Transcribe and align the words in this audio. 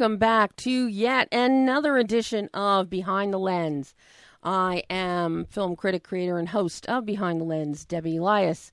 Welcome 0.00 0.16
back 0.16 0.56
to 0.56 0.86
yet 0.86 1.28
another 1.30 1.98
edition 1.98 2.48
of 2.54 2.88
Behind 2.88 3.34
the 3.34 3.38
Lens. 3.38 3.94
I 4.42 4.82
am 4.88 5.44
film 5.44 5.76
critic, 5.76 6.04
creator, 6.04 6.38
and 6.38 6.48
host 6.48 6.86
of 6.86 7.04
Behind 7.04 7.38
the 7.38 7.44
Lens, 7.44 7.84
Debbie 7.84 8.16
Elias. 8.16 8.72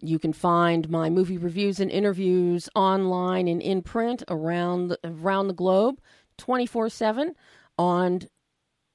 You 0.00 0.18
can 0.18 0.32
find 0.32 0.90
my 0.90 1.08
movie 1.08 1.38
reviews 1.38 1.78
and 1.78 1.88
interviews 1.88 2.68
online 2.74 3.46
and 3.46 3.62
in 3.62 3.80
print 3.82 4.24
around 4.28 4.96
around 5.04 5.46
the 5.46 5.54
globe 5.54 6.00
24 6.38 6.88
7 6.88 7.36
on 7.78 8.22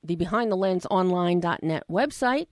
the 0.04 0.18
Behind 0.18 0.52
the 0.52 0.58
Lens 0.58 0.86
Online.net 0.92 1.84
website. 1.90 2.48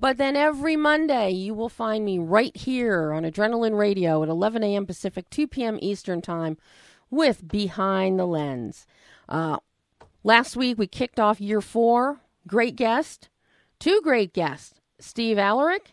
But 0.00 0.16
then 0.16 0.34
every 0.34 0.76
Monday, 0.76 1.32
you 1.32 1.52
will 1.52 1.68
find 1.68 2.06
me 2.06 2.18
right 2.18 2.56
here 2.56 3.12
on 3.12 3.24
Adrenaline 3.24 3.76
Radio 3.76 4.22
at 4.22 4.30
11 4.30 4.64
a.m. 4.64 4.86
Pacific, 4.86 5.28
2 5.28 5.46
p.m. 5.46 5.78
Eastern 5.82 6.22
Time 6.22 6.56
with 7.10 7.46
Behind 7.48 8.18
the 8.18 8.26
Lens. 8.26 8.86
Uh, 9.28 9.58
last 10.22 10.56
week 10.56 10.78
we 10.78 10.86
kicked 10.86 11.20
off 11.20 11.40
year 11.40 11.60
four. 11.60 12.20
Great 12.46 12.76
guest, 12.76 13.28
two 13.78 14.00
great 14.02 14.32
guests. 14.32 14.80
Steve 14.98 15.38
Alaric. 15.38 15.92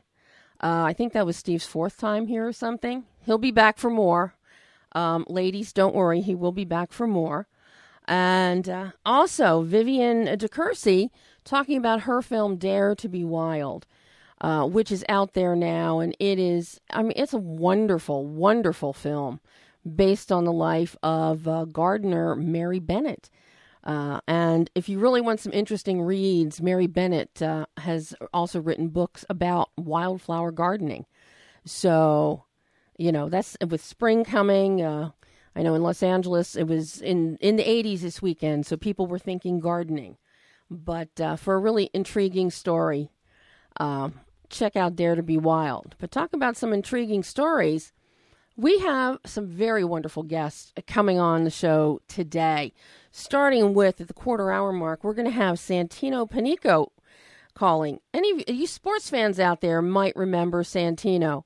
Uh, 0.62 0.84
I 0.88 0.94
think 0.94 1.14
that 1.14 1.26
was 1.26 1.38
Steve's 1.38 1.66
fourth 1.66 1.98
time 1.98 2.28
here 2.28 2.48
or 2.48 2.54
something. 2.54 3.04
He'll 3.26 3.38
be 3.38 3.52
back 3.52 3.78
for 3.78 3.90
more. 3.90 4.34
Um, 4.94 5.26
ladies, 5.28 5.74
don't 5.74 5.96
worry, 5.96 6.22
he 6.22 6.34
will 6.34 6.52
be 6.52 6.66
back 6.66 6.92
for 6.92 7.08
more. 7.08 7.48
And 8.08 8.68
uh, 8.68 8.92
also 9.06 9.62
Vivian 9.62 10.38
De 10.38 10.50
Courcy 10.50 11.12
talking 11.44 11.78
about 11.78 12.02
her 12.02 12.22
film 12.22 12.56
Dare 12.56 12.96
to 12.96 13.10
Be 13.10 13.24
Wild, 13.24 13.86
uh, 14.42 14.66
which 14.66 14.92
is 14.92 15.04
out 15.10 15.34
there 15.34 15.56
now, 15.56 16.00
and 16.00 16.16
it 16.20 16.40
is. 16.40 16.80
I 16.90 17.04
mean, 17.04 17.14
it's 17.16 17.34
a 17.34 17.38
wonderful, 17.38 18.26
wonderful 18.26 18.94
film 18.94 19.42
based 19.96 20.32
on 20.32 20.44
the 20.44 20.52
life 20.52 20.96
of 21.04 21.48
uh, 21.48 21.66
gardener 21.66 22.36
Mary 22.36 22.80
Bennett. 22.80 23.30
Uh, 23.84 24.20
and 24.28 24.70
if 24.76 24.90
you 24.90 25.00
really 25.00 25.22
want 25.22 25.40
some 25.40 25.54
interesting 25.54 26.02
reads, 26.02 26.62
Mary 26.62 26.88
Bennett 26.88 27.42
uh, 27.42 27.66
has 27.78 28.14
also 28.34 28.60
written 28.60 28.90
books 28.90 29.24
about 29.30 29.70
wildflower 29.78 30.52
gardening. 30.52 31.06
So, 31.64 32.44
you 32.98 33.12
know, 33.12 33.30
that's 33.30 33.56
with 33.66 33.84
spring 33.84 34.26
coming. 34.26 34.82
Uh, 34.82 35.12
I 35.56 35.62
know 35.62 35.74
in 35.74 35.84
Los 35.84 36.04
Angeles 36.04 36.56
it 36.56 36.68
was 36.68 37.02
in, 37.02 37.38
in 37.38 37.56
the 37.56 37.64
80s 37.64 38.02
this 38.02 38.22
weekend, 38.22 38.66
so 38.66 38.76
people 38.76 39.08
were 39.08 39.20
thinking 39.20 39.60
gardening. 39.60 40.18
But 40.70 41.20
uh, 41.22 41.38
for 41.38 41.56
a 41.56 41.60
really 41.60 41.90
intriguing 41.94 42.52
story, 42.52 43.10
uh, 43.80 44.10
check 44.50 44.76
out 44.76 44.96
Dare 44.96 45.16
to 45.16 45.24
Be 45.24 45.38
Wild. 45.38 45.96
But 45.98 46.12
talk 46.12 46.34
about 46.34 46.58
some 46.58 46.74
intriguing 46.74 47.24
stories. 47.24 47.94
We 48.60 48.80
have 48.80 49.20
some 49.24 49.46
very 49.46 49.84
wonderful 49.84 50.24
guests 50.24 50.74
coming 50.88 51.20
on 51.20 51.44
the 51.44 51.52
show 51.52 52.02
today. 52.08 52.74
Starting 53.12 53.76
with 53.76 54.02
at 54.02 54.08
the 54.08 54.16
quarter 54.16 54.52
hour 54.52 54.74
mark, 54.74 55.04
we're 55.04 55.14
going 55.14 55.28
to 55.28 55.32
have 55.32 55.58
Santino 55.58 56.28
Panico 56.28 56.88
calling. 57.54 58.00
Any 58.16 58.32
of 58.32 58.50
you 58.50 58.66
sports 58.66 59.12
fans 59.12 59.40
out 59.40 59.62
there 59.62 59.80
might 59.84 60.16
remember 60.16 60.64
Santino. 60.64 61.44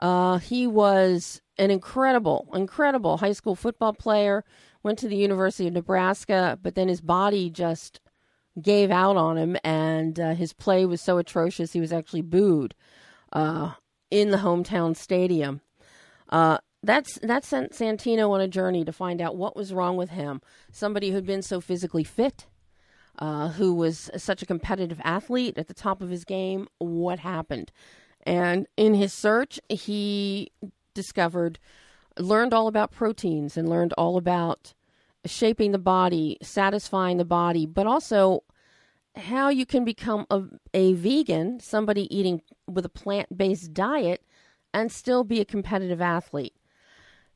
Uh, 0.00 0.38
he 0.38 0.66
was 0.66 1.42
an 1.58 1.70
incredible, 1.70 2.48
incredible 2.52 3.18
high 3.18 3.32
school 3.32 3.54
football 3.54 3.92
player. 3.92 4.44
Went 4.82 4.98
to 4.98 5.08
the 5.08 5.16
University 5.16 5.68
of 5.68 5.74
Nebraska, 5.74 6.58
but 6.60 6.74
then 6.74 6.88
his 6.88 7.00
body 7.00 7.50
just 7.50 8.00
gave 8.60 8.90
out 8.90 9.16
on 9.16 9.38
him, 9.38 9.56
and 9.62 10.18
uh, 10.18 10.34
his 10.34 10.52
play 10.52 10.84
was 10.84 11.00
so 11.00 11.18
atrocious 11.18 11.72
he 11.72 11.80
was 11.80 11.92
actually 11.92 12.22
booed 12.22 12.74
uh, 13.32 13.74
in 14.10 14.30
the 14.30 14.38
hometown 14.38 14.96
stadium. 14.96 15.60
Uh, 16.28 16.58
that's 16.82 17.18
that 17.20 17.44
sent 17.44 17.72
Santino 17.72 18.30
on 18.30 18.40
a 18.40 18.48
journey 18.48 18.84
to 18.84 18.92
find 18.92 19.20
out 19.20 19.36
what 19.36 19.56
was 19.56 19.72
wrong 19.72 19.96
with 19.96 20.10
him. 20.10 20.40
Somebody 20.70 21.10
who'd 21.10 21.26
been 21.26 21.42
so 21.42 21.60
physically 21.60 22.04
fit, 22.04 22.46
uh, 23.18 23.48
who 23.48 23.74
was 23.74 24.10
such 24.16 24.42
a 24.42 24.46
competitive 24.46 25.00
athlete 25.02 25.58
at 25.58 25.66
the 25.66 25.74
top 25.74 26.00
of 26.00 26.10
his 26.10 26.24
game. 26.24 26.68
What 26.78 27.18
happened? 27.18 27.72
And 28.22 28.66
in 28.76 28.94
his 28.94 29.12
search, 29.12 29.58
he 29.68 30.52
discovered, 30.94 31.58
learned 32.18 32.52
all 32.52 32.68
about 32.68 32.92
proteins 32.92 33.56
and 33.56 33.68
learned 33.68 33.94
all 33.96 34.16
about 34.16 34.74
shaping 35.24 35.72
the 35.72 35.78
body, 35.78 36.36
satisfying 36.42 37.16
the 37.16 37.24
body, 37.24 37.66
but 37.66 37.86
also 37.86 38.44
how 39.16 39.48
you 39.48 39.66
can 39.66 39.84
become 39.84 40.26
a, 40.30 40.42
a 40.74 40.92
vegan, 40.92 41.58
somebody 41.60 42.14
eating 42.14 42.42
with 42.66 42.84
a 42.84 42.90
plant 42.90 43.36
based 43.36 43.72
diet 43.72 44.22
and 44.72 44.92
still 44.92 45.24
be 45.24 45.40
a 45.40 45.44
competitive 45.44 46.00
athlete. 46.00 46.54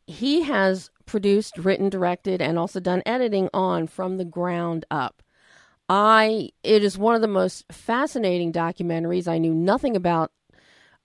He 0.06 0.42
has 0.42 0.90
produced, 1.06 1.58
written, 1.58 1.88
directed, 1.88 2.42
and 2.42 2.58
also 2.58 2.80
done 2.80 3.02
editing 3.06 3.48
on 3.54 3.86
from 3.86 4.16
the 4.16 4.24
ground 4.24 4.84
up. 4.90 5.22
I 5.88 6.50
it 6.62 6.82
is 6.82 6.96
one 6.96 7.14
of 7.14 7.20
the 7.20 7.28
most 7.28 7.64
fascinating 7.70 8.52
documentaries. 8.52 9.28
I 9.28 9.38
knew 9.38 9.54
nothing 9.54 9.96
about 9.96 10.32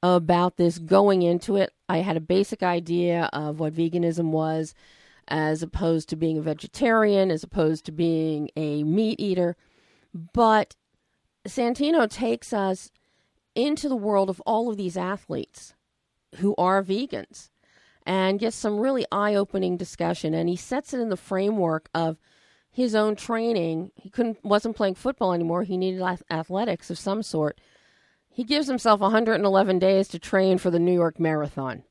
about 0.03 0.57
this 0.57 0.77
going 0.77 1.23
into 1.23 1.55
it. 1.55 1.73
I 1.89 1.97
had 1.97 2.17
a 2.17 2.21
basic 2.21 2.63
idea 2.63 3.29
of 3.33 3.59
what 3.59 3.73
veganism 3.73 4.31
was 4.31 4.73
as 5.27 5.61
opposed 5.61 6.09
to 6.09 6.15
being 6.15 6.37
a 6.37 6.41
vegetarian, 6.41 7.31
as 7.31 7.43
opposed 7.43 7.85
to 7.85 7.91
being 7.91 8.49
a 8.55 8.83
meat 8.83 9.19
eater. 9.19 9.57
But 10.13 10.75
Santino 11.47 12.09
takes 12.09 12.53
us 12.53 12.91
into 13.55 13.89
the 13.89 13.95
world 13.95 14.29
of 14.29 14.41
all 14.45 14.69
of 14.69 14.77
these 14.77 14.95
athletes 14.95 15.73
who 16.35 16.53
are 16.57 16.83
vegans 16.83 17.49
and 18.05 18.39
gets 18.39 18.55
some 18.55 18.79
really 18.79 19.05
eye 19.11 19.35
opening 19.35 19.75
discussion. 19.77 20.33
And 20.33 20.47
he 20.47 20.55
sets 20.55 20.93
it 20.93 20.99
in 20.99 21.09
the 21.09 21.17
framework 21.17 21.89
of 21.93 22.17
his 22.71 22.95
own 22.95 23.15
training. 23.15 23.91
He 23.95 24.09
couldn't 24.09 24.43
wasn't 24.43 24.75
playing 24.75 24.95
football 24.95 25.33
anymore. 25.33 25.63
He 25.63 25.77
needed 25.77 26.01
athletics 26.31 26.89
of 26.89 26.97
some 26.97 27.21
sort. 27.21 27.59
He 28.29 28.43
gives 28.43 28.67
himself 28.67 29.01
111 29.01 29.79
days 29.79 30.07
to 30.09 30.19
train 30.19 30.57
for 30.57 30.69
the 30.69 30.79
New 30.79 30.93
York 30.93 31.19
Marathon, 31.19 31.83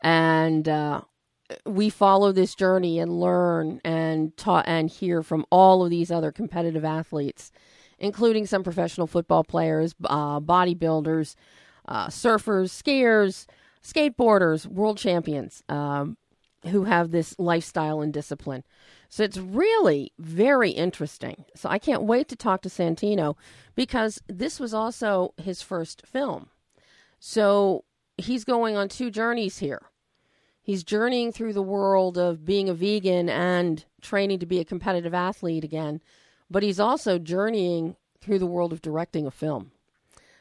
and 0.00 0.66
uh, 0.66 1.02
we 1.66 1.90
follow 1.90 2.32
this 2.32 2.54
journey 2.54 2.98
and 2.98 3.20
learn 3.20 3.82
and 3.84 4.34
taught 4.38 4.66
and 4.66 4.88
hear 4.88 5.22
from 5.22 5.44
all 5.50 5.84
of 5.84 5.90
these 5.90 6.10
other 6.10 6.32
competitive 6.32 6.86
athletes, 6.86 7.52
including 7.98 8.46
some 8.46 8.62
professional 8.62 9.06
football 9.06 9.44
players, 9.44 9.94
uh, 10.04 10.40
bodybuilders, 10.40 11.34
uh, 11.86 12.06
surfers, 12.06 12.70
skiers 12.70 13.46
skateboarders, 13.84 14.66
world 14.66 14.98
champions 14.98 15.62
um, 15.68 16.16
who 16.68 16.84
have 16.84 17.10
this 17.10 17.38
lifestyle 17.38 18.00
and 18.00 18.12
discipline. 18.12 18.64
So 19.08 19.22
it's 19.22 19.38
really 19.38 20.12
very 20.18 20.70
interesting. 20.70 21.44
So 21.54 21.68
I 21.68 21.78
can't 21.78 22.02
wait 22.02 22.28
to 22.28 22.36
talk 22.36 22.62
to 22.62 22.68
Santino 22.68 23.36
because 23.74 24.20
this 24.26 24.58
was 24.58 24.74
also 24.74 25.34
his 25.36 25.62
first 25.62 26.06
film. 26.06 26.48
So 27.20 27.84
he's 28.16 28.44
going 28.44 28.76
on 28.76 28.88
two 28.88 29.10
journeys 29.10 29.58
here. 29.58 29.82
He's 30.62 30.82
journeying 30.82 31.32
through 31.32 31.52
the 31.52 31.62
world 31.62 32.16
of 32.16 32.46
being 32.46 32.70
a 32.70 32.74
vegan 32.74 33.28
and 33.28 33.84
training 34.00 34.38
to 34.38 34.46
be 34.46 34.60
a 34.60 34.64
competitive 34.64 35.12
athlete 35.12 35.62
again, 35.62 36.00
but 36.50 36.62
he's 36.62 36.80
also 36.80 37.18
journeying 37.18 37.96
through 38.20 38.38
the 38.38 38.46
world 38.46 38.72
of 38.72 38.80
directing 38.80 39.26
a 39.26 39.30
film 39.30 39.72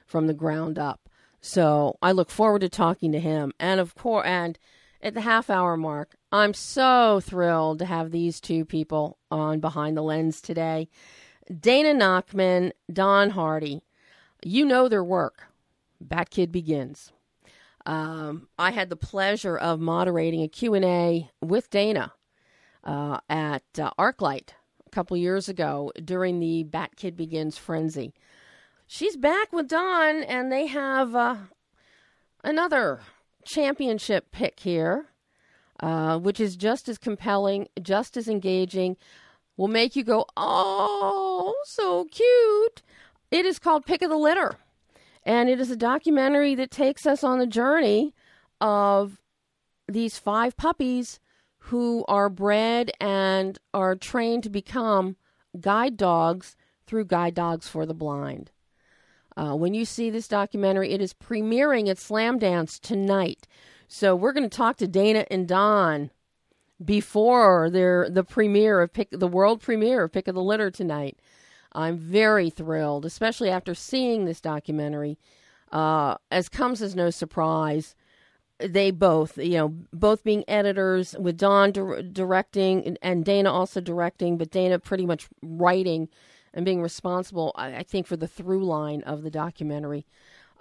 from 0.06 0.28
the 0.28 0.34
ground 0.34 0.80
up. 0.80 1.10
So 1.46 1.98
I 2.02 2.14
look 2.14 2.30
forward 2.32 2.62
to 2.62 2.70
talking 2.70 3.12
to 3.12 3.20
him. 3.20 3.52
And 3.60 3.82
of 3.82 3.96
course, 3.96 4.26
and 4.26 4.58
at 5.02 5.14
the 5.14 5.22
half 5.22 5.50
hour 5.50 5.76
mark, 5.76 6.16
I'm 6.32 6.54
so 6.54 7.20
thrilled 7.20 7.80
to 7.80 7.86
have 7.86 8.12
these 8.12 8.40
two 8.40 8.64
people 8.64 9.18
on 9.30 9.60
Behind 9.60 9.98
the 9.98 10.02
Lens 10.02 10.40
today. 10.40 10.88
Dana 11.60 11.94
Nachman, 11.94 12.72
Don 12.92 13.32
Hardy. 13.32 13.82
You 14.42 14.64
know 14.64 14.88
their 14.88 15.04
work. 15.04 15.48
Batkid 16.02 16.50
Begins. 16.50 17.12
Um, 17.86 18.48
I 18.58 18.72
had 18.72 18.90
the 18.90 18.96
pleasure 18.96 19.58
of 19.58 19.82
moderating 19.82 20.44
a 20.44 20.48
Q&A 20.48 21.30
with 21.42 21.70
Dana 21.70 22.14
uh, 22.86 23.20
at 23.30 23.64
uh, 23.78 23.92
ArcLight 24.00 24.52
a 24.88 24.90
couple 24.92 25.18
years 25.18 25.50
ago 25.50 25.92
during 26.02 26.40
the 26.40 26.64
Batkid 26.64 27.18
Begins 27.18 27.58
frenzy 27.58 28.14
she's 28.94 29.18
back 29.18 29.52
with 29.52 29.68
Don, 29.68 30.22
and 30.24 30.52
they 30.52 30.68
have 30.68 31.16
uh, 31.16 31.36
another 32.44 33.00
championship 33.44 34.32
pick 34.32 34.60
here, 34.60 35.08
uh, 35.80 36.20
which 36.20 36.40
is 36.40 36.56
just 36.56 36.88
as 36.88 37.00
compelling, 37.00 37.68
just 37.82 38.16
as 38.16 38.28
engaging. 38.28 38.96
will 39.58 39.68
make 39.68 39.96
you 39.96 40.04
go, 40.04 40.28
oh, 40.38 41.56
so 41.66 42.06
cute. 42.06 42.84
It 43.32 43.46
is 43.46 43.58
called 43.58 43.88
Pick 43.88 44.04
of 44.04 44.12
the 44.12 44.16
Litter. 44.16 44.58
And 45.24 45.50
it 45.50 45.60
is 45.60 45.72
a 45.72 45.76
documentary 45.76 46.54
that 46.54 46.70
takes 46.70 47.08
us 47.08 47.24
on 47.24 47.40
the 47.40 47.48
journey 47.48 48.14
of 48.62 49.20
these 49.88 50.20
five 50.20 50.56
puppies 50.56 51.20
who 51.58 52.06
are 52.08 52.30
bred 52.30 52.92
and 53.02 53.58
are 53.74 53.96
trained 53.96 54.44
to 54.44 54.50
become 54.50 55.16
guide 55.60 55.98
dogs 55.98 56.56
through 56.86 57.06
Guide 57.06 57.34
Dogs 57.34 57.68
for 57.68 57.86
the 57.86 57.94
Blind. 57.94 58.52
Uh, 59.36 59.56
when 59.56 59.74
you 59.74 59.86
see 59.86 60.10
this 60.10 60.28
documentary, 60.28 60.92
it 60.92 61.02
is 61.02 61.14
premiering 61.14 61.90
at 61.90 61.98
Slamdance 61.98 62.80
tonight. 62.80 63.48
So 63.88 64.16
we're 64.16 64.34
going 64.34 64.50
to 64.50 64.58
talk 64.58 64.78
to 64.78 64.88
Dana 64.88 65.26
and 65.30 65.48
Don 65.48 66.12
before 66.84 67.70
their 67.70 68.10
the 68.10 68.24
premiere 68.24 68.82
of 68.82 68.94
Pick 68.94 69.10
the 69.12 69.28
world 69.28 69.62
premiere 69.62 70.04
of 70.04 70.12
Pick 70.12 70.28
of 70.28 70.36
the 70.36 70.44
Litter 70.44 70.72
tonight. 70.72 71.20
I'm 71.74 71.98
very 71.98 72.50
thrilled, 72.50 73.06
especially 73.06 73.50
after 73.50 73.74
seeing 73.74 74.26
this 74.26 74.42
documentary. 74.42 75.18
Uh, 75.72 76.18
as 76.30 76.50
comes 76.50 76.82
as 76.82 76.96
no 76.96 77.10
surprise, 77.10 77.96
they 78.60 78.92
both, 78.92 79.38
you 79.38 79.58
know, 79.58 79.70
both 79.92 80.24
being 80.24 80.44
editors 80.48 81.16
with 81.20 81.38
Don 81.38 81.72
di- 81.72 82.04
directing 82.12 82.98
and 83.02 83.26
Dana 83.26 83.52
also 83.52 83.82
directing, 83.82 84.38
but 84.38 84.52
Dana 84.52 84.78
pretty 84.78 85.06
much 85.06 85.28
writing 85.42 86.10
and 86.54 86.66
being 86.66 86.82
responsible, 86.82 87.52
I, 87.56 87.78
I 87.78 87.84
think, 87.84 88.08
for 88.08 88.18
the 88.18 88.28
through 88.28 88.66
line 88.66 89.02
of 89.04 89.24
the 89.24 89.32
documentary. 89.32 90.06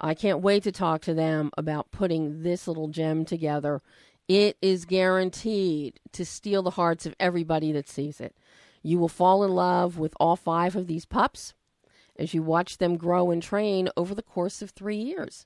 I 0.01 0.13
can't 0.13 0.41
wait 0.41 0.63
to 0.63 0.71
talk 0.71 1.01
to 1.01 1.13
them 1.13 1.51
about 1.57 1.91
putting 1.91 2.43
this 2.43 2.67
little 2.67 2.87
gem 2.87 3.25
together. 3.25 3.81
It 4.27 4.57
is 4.61 4.85
guaranteed 4.85 5.99
to 6.13 6.25
steal 6.25 6.63
the 6.63 6.71
hearts 6.71 7.05
of 7.05 7.15
everybody 7.19 7.71
that 7.71 7.87
sees 7.87 8.19
it. 8.19 8.35
You 8.81 8.99
will 8.99 9.09
fall 9.09 9.43
in 9.43 9.51
love 9.51 9.97
with 9.97 10.13
all 10.19 10.35
five 10.35 10.75
of 10.75 10.87
these 10.87 11.05
pups 11.05 11.53
as 12.17 12.33
you 12.33 12.43
watch 12.43 12.77
them 12.77 12.97
grow 12.97 13.31
and 13.31 13.41
train 13.41 13.89
over 13.95 14.13
the 14.13 14.21
course 14.21 14.61
of 14.61 14.71
three 14.71 14.97
years. 14.97 15.45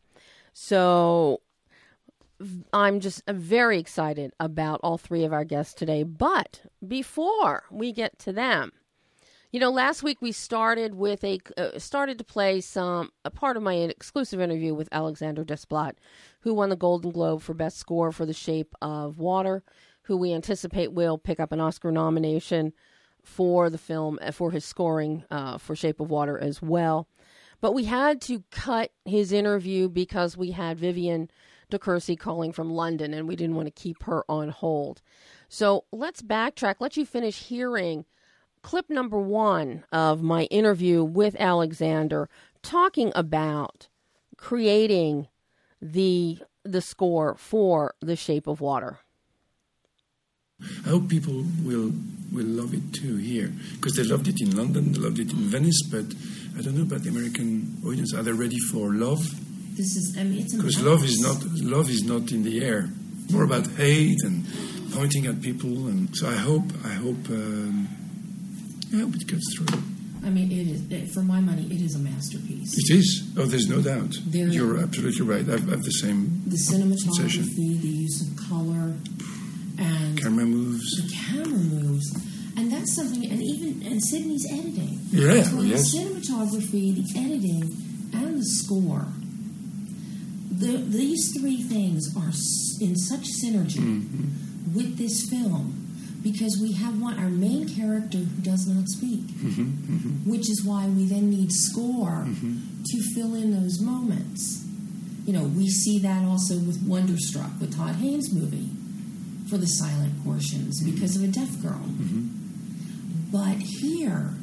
So 0.54 1.42
I'm 2.74 3.00
just 3.00 3.24
very 3.28 3.80
excited 3.80 4.34
about 4.40 4.80
all 4.84 4.98
three 4.98 5.24
of 5.24 5.34
our 5.34 5.44
guests 5.44 5.74
today. 5.74 6.04
But 6.04 6.62
before 6.86 7.64
we 7.72 7.92
get 7.92 8.20
to 8.20 8.34
them, 8.34 8.72
you 9.58 9.62
know, 9.62 9.72
last 9.72 10.04
week 10.04 10.22
we 10.22 10.32
started 10.32 10.94
with 10.94 11.24
a 11.24 11.40
uh, 11.58 11.80
started 11.80 12.20
to 12.20 12.24
play 12.24 12.62
some 12.62 13.10
a 13.26 13.32
part 13.32 13.58
of 13.58 13.64
my 13.64 13.74
exclusive 13.74 14.40
interview 14.40 14.76
with 14.76 14.88
Alexander 14.92 15.44
Desplat, 15.44 15.94
who 16.42 16.54
won 16.54 16.70
the 16.70 16.76
Golden 16.76 17.10
Globe 17.10 17.42
for 17.42 17.56
Best 17.56 17.80
Score 17.80 18.12
for 18.12 18.28
The 18.28 18.34
Shape 18.34 18.76
of 18.84 19.18
Water, 19.18 19.64
who 20.04 20.16
we 20.16 20.32
anticipate 20.32 20.94
will 20.94 21.18
pick 21.18 21.40
up 21.40 21.52
an 21.52 21.60
Oscar 21.60 21.92
nomination 21.92 22.72
for 23.24 23.72
the 23.72 23.80
film 23.80 24.20
uh, 24.22 24.30
for 24.30 24.52
his 24.52 24.64
scoring 24.64 25.24
uh, 25.32 25.58
for 25.58 25.76
Shape 25.76 26.00
of 26.00 26.12
Water 26.12 26.38
as 26.38 26.62
well. 26.62 27.08
But 27.60 27.74
we 27.74 27.86
had 27.86 28.22
to 28.22 28.44
cut 28.52 28.92
his 29.06 29.32
interview 29.32 29.90
because 29.90 30.38
we 30.38 30.52
had 30.52 30.78
Vivian 30.78 31.32
De 31.72 31.80
Courcy 31.80 32.16
calling 32.16 32.52
from 32.52 32.70
London, 32.70 33.12
and 33.12 33.28
we 33.28 33.36
didn't 33.36 33.56
want 33.56 33.66
to 33.66 33.72
keep 33.72 34.04
her 34.04 34.24
on 34.30 34.50
hold. 34.50 35.02
So 35.50 35.86
let's 35.92 36.22
backtrack. 36.22 36.76
Let 36.80 36.96
you 36.96 37.08
finish 37.08 37.40
hearing 37.46 38.06
clip 38.68 38.90
number 38.90 39.18
one 39.18 39.86
of 39.94 40.22
my 40.22 40.44
interview 40.52 41.02
with 41.02 41.38
Alexander 41.40 42.28
talking 42.62 43.14
about 43.16 43.88
creating 44.36 45.26
the 45.82 46.38
the 46.66 46.82
score 46.82 47.34
for 47.38 47.96
The 48.02 48.18
Shape 48.18 48.46
of 48.46 48.60
Water. 48.60 49.00
I 50.86 50.90
hope 50.90 51.08
people 51.08 51.46
will 51.64 51.94
will 52.34 52.52
love 52.62 52.74
it 52.74 52.92
too 52.92 53.16
here 53.16 53.54
because 53.76 53.94
they 53.94 54.04
loved 54.04 54.28
it 54.28 54.42
in 54.42 54.54
London, 54.58 54.92
they 54.92 55.00
loved 55.00 55.20
it 55.20 55.32
in 55.32 55.44
Venice, 55.56 55.82
but 55.90 56.08
I 56.58 56.62
don't 56.62 56.76
know 56.76 56.84
about 56.84 57.04
the 57.04 57.10
American 57.10 57.78
audience. 57.86 58.14
Are 58.14 58.22
they 58.22 58.34
ready 58.34 58.60
for 58.70 58.92
love? 58.92 59.24
This 59.78 59.96
is, 59.96 60.18
I 60.20 60.24
mean, 60.24 60.44
because 60.44 60.82
love 60.84 61.06
is 61.06 61.22
not 61.22 61.38
love 61.76 61.90
is 61.90 62.04
not 62.04 62.34
in 62.34 62.44
the 62.44 62.66
air. 62.66 62.90
More 63.32 63.44
about 63.44 63.66
hate 63.78 64.22
and 64.26 64.46
pointing 64.92 65.26
at 65.26 65.42
people, 65.42 65.88
and 65.88 66.14
so 66.18 66.28
I 66.28 66.36
hope 66.36 66.66
I 66.84 66.96
hope. 67.06 67.30
Um, 67.30 67.97
I 68.94 68.98
hope 68.98 69.16
it 69.16 69.28
goes 69.28 69.44
through. 69.56 69.80
I 70.24 70.30
mean, 70.30 70.52
it 70.52 70.92
is 70.92 71.14
for 71.14 71.22
my 71.22 71.40
money. 71.40 71.64
It 71.72 71.82
is 71.82 71.96
a 71.96 72.00
masterpiece. 72.00 72.78
It 72.78 72.94
is. 72.94 73.32
Oh, 73.38 73.46
there's 73.46 73.70
no 73.70 73.82
doubt. 73.82 74.18
There, 74.26 74.48
You're 74.48 74.80
absolutely 74.80 75.26
right. 75.26 75.48
I've, 75.48 75.72
I've 75.72 75.84
the 75.84 75.92
same. 75.92 76.44
The 76.46 76.58
cinematography, 76.58 77.16
sensation. 77.16 77.44
the 77.46 77.88
use 77.88 78.28
of 78.28 78.50
color, 78.50 78.94
and 79.78 80.22
camera 80.22 80.46
moves. 80.46 80.84
The 81.02 81.16
camera 81.16 81.60
moves, 81.60 82.12
and 82.58 82.72
that's 82.72 82.96
something. 82.96 83.24
And 83.30 83.42
even 83.42 83.86
and 83.86 84.04
Sidney's 84.04 84.46
editing. 84.52 85.00
Yeah. 85.12 85.34
Yes. 85.34 85.52
The 85.52 86.00
cinematography, 86.00 86.96
the 86.96 87.20
editing, 87.20 87.64
and 88.14 88.40
the 88.40 88.46
score. 88.46 89.08
The, 90.52 90.78
these 90.78 91.38
three 91.40 91.62
things 91.62 92.18
are 92.18 92.34
in 92.82 92.96
such 92.96 93.28
synergy 93.44 93.78
mm-hmm. 93.78 94.76
with 94.76 94.98
this 94.98 95.30
film 95.30 95.87
because 96.22 96.60
we 96.62 96.74
have 96.74 97.00
one 97.02 97.18
our 97.20 97.30
main 97.30 97.68
character 97.68 98.18
who 98.18 98.42
does 98.42 98.68
not 98.68 98.88
speak, 98.88 99.22
mm-hmm, 99.22 99.62
mm-hmm. 99.62 100.30
which 100.30 100.50
is 100.50 100.64
why 100.66 100.88
we 100.88 101.06
then 101.06 101.30
need 101.30 101.52
score 101.52 102.26
mm-hmm. 102.26 102.84
to 102.86 103.14
fill 103.14 103.36
in 103.36 103.52
those 103.52 103.80
moments. 103.80 104.66
You 105.26 105.34
know, 105.34 105.44
we 105.44 105.68
see 105.68 106.00
that 106.00 106.26
also 106.26 106.56
with 106.56 106.82
Wonderstruck, 106.88 107.52
with 107.60 107.76
Todd 107.76 107.96
Haynes' 107.96 108.34
movie, 108.34 108.72
for 109.50 109.58
the 109.58 109.68
silent 109.68 110.24
portions 110.24 110.84
because 110.84 111.16
of 111.16 111.24
a 111.24 111.28
deaf 111.28 111.62
girl. 111.62 111.84
Mm-hmm. 111.84 112.28
But 113.32 113.58
here, 113.58 114.34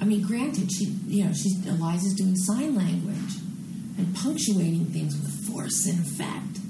I 0.00 0.04
mean, 0.04 0.22
granted, 0.22 0.72
she, 0.72 0.86
you 1.06 1.24
know, 1.24 1.32
she's 1.32 1.66
Elisa's 1.66 2.14
doing 2.14 2.36
sign 2.36 2.74
language 2.74 3.36
and 3.96 4.14
punctuating 4.14 4.86
things 4.86 5.14
with 5.14 5.46
force 5.46 5.86
and 5.86 6.00
effect, 6.00 6.60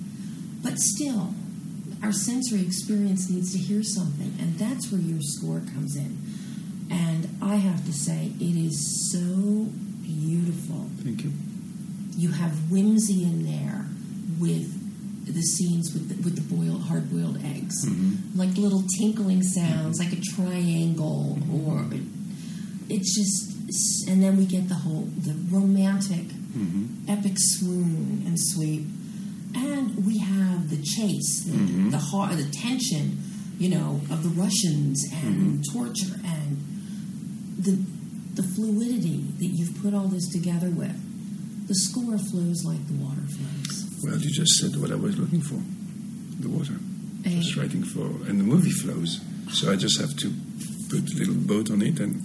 but 0.62 0.78
still 0.78 1.34
our 2.02 2.12
sensory 2.12 2.62
experience 2.62 3.28
needs 3.28 3.52
to 3.52 3.58
hear 3.58 3.82
something, 3.82 4.34
and 4.38 4.58
that's 4.58 4.90
where 4.92 5.00
your 5.00 5.20
score 5.20 5.60
comes 5.74 5.96
in. 5.96 6.18
And 6.90 7.28
I 7.42 7.56
have 7.56 7.84
to 7.86 7.92
say, 7.92 8.32
it 8.40 8.56
is 8.56 9.10
so 9.12 9.66
beautiful. 10.02 10.88
Thank 10.98 11.24
you. 11.24 11.32
You 12.16 12.30
have 12.32 12.70
whimsy 12.70 13.24
in 13.24 13.44
there 13.44 13.86
with 14.40 14.74
the 15.26 15.42
scenes 15.42 15.92
with 15.92 16.08
the, 16.08 16.14
with 16.22 16.36
the 16.36 16.54
boiled 16.54 16.82
hard 16.82 17.10
boiled 17.10 17.36
eggs, 17.44 17.84
mm-hmm. 17.84 18.38
like 18.38 18.56
little 18.56 18.84
tinkling 18.98 19.42
sounds, 19.42 19.98
like 19.98 20.12
a 20.12 20.20
triangle, 20.20 21.38
mm-hmm. 21.40 21.68
or 21.68 21.84
it's 22.88 23.14
just. 23.14 23.54
And 24.08 24.22
then 24.22 24.38
we 24.38 24.46
get 24.46 24.68
the 24.68 24.76
whole 24.76 25.02
the 25.18 25.34
romantic, 25.50 26.24
mm-hmm. 26.24 27.04
epic 27.06 27.34
swoon 27.36 28.22
and 28.26 28.36
sweep 28.40 28.86
and 29.54 30.06
we 30.06 30.18
have 30.18 30.70
the 30.70 30.82
chase, 30.82 31.44
the 31.44 31.52
mm-hmm. 31.52 31.90
the, 31.90 31.98
heart, 31.98 32.36
the 32.36 32.50
tension, 32.50 33.18
you 33.58 33.70
know, 33.70 34.00
of 34.10 34.22
the 34.22 34.28
Russians 34.30 35.04
and 35.12 35.60
mm-hmm. 35.60 35.78
torture 35.78 36.14
and 36.24 36.58
the 37.58 37.78
the 38.34 38.48
fluidity 38.54 39.24
that 39.38 39.46
you've 39.46 39.82
put 39.82 39.92
all 39.92 40.06
this 40.06 40.28
together 40.28 40.70
with. 40.70 40.94
The 41.66 41.74
score 41.74 42.16
flows 42.16 42.64
like 42.64 42.86
the 42.86 42.94
water 42.94 43.26
flows. 43.26 43.90
Well, 44.04 44.16
you 44.16 44.30
just 44.30 44.54
said 44.54 44.80
what 44.80 44.92
I 44.92 44.94
was 44.94 45.18
looking 45.18 45.40
for, 45.40 45.60
the 46.40 46.48
water. 46.48 46.74
Just 47.22 47.56
writing 47.56 47.82
for, 47.82 48.06
and 48.30 48.38
the 48.38 48.44
movie 48.44 48.70
flows. 48.70 49.20
So 49.52 49.72
I 49.72 49.76
just 49.76 50.00
have 50.00 50.16
to 50.18 50.32
put 50.88 51.12
a 51.12 51.18
little 51.18 51.34
boat 51.34 51.70
on 51.70 51.82
it, 51.82 52.00
and 52.00 52.22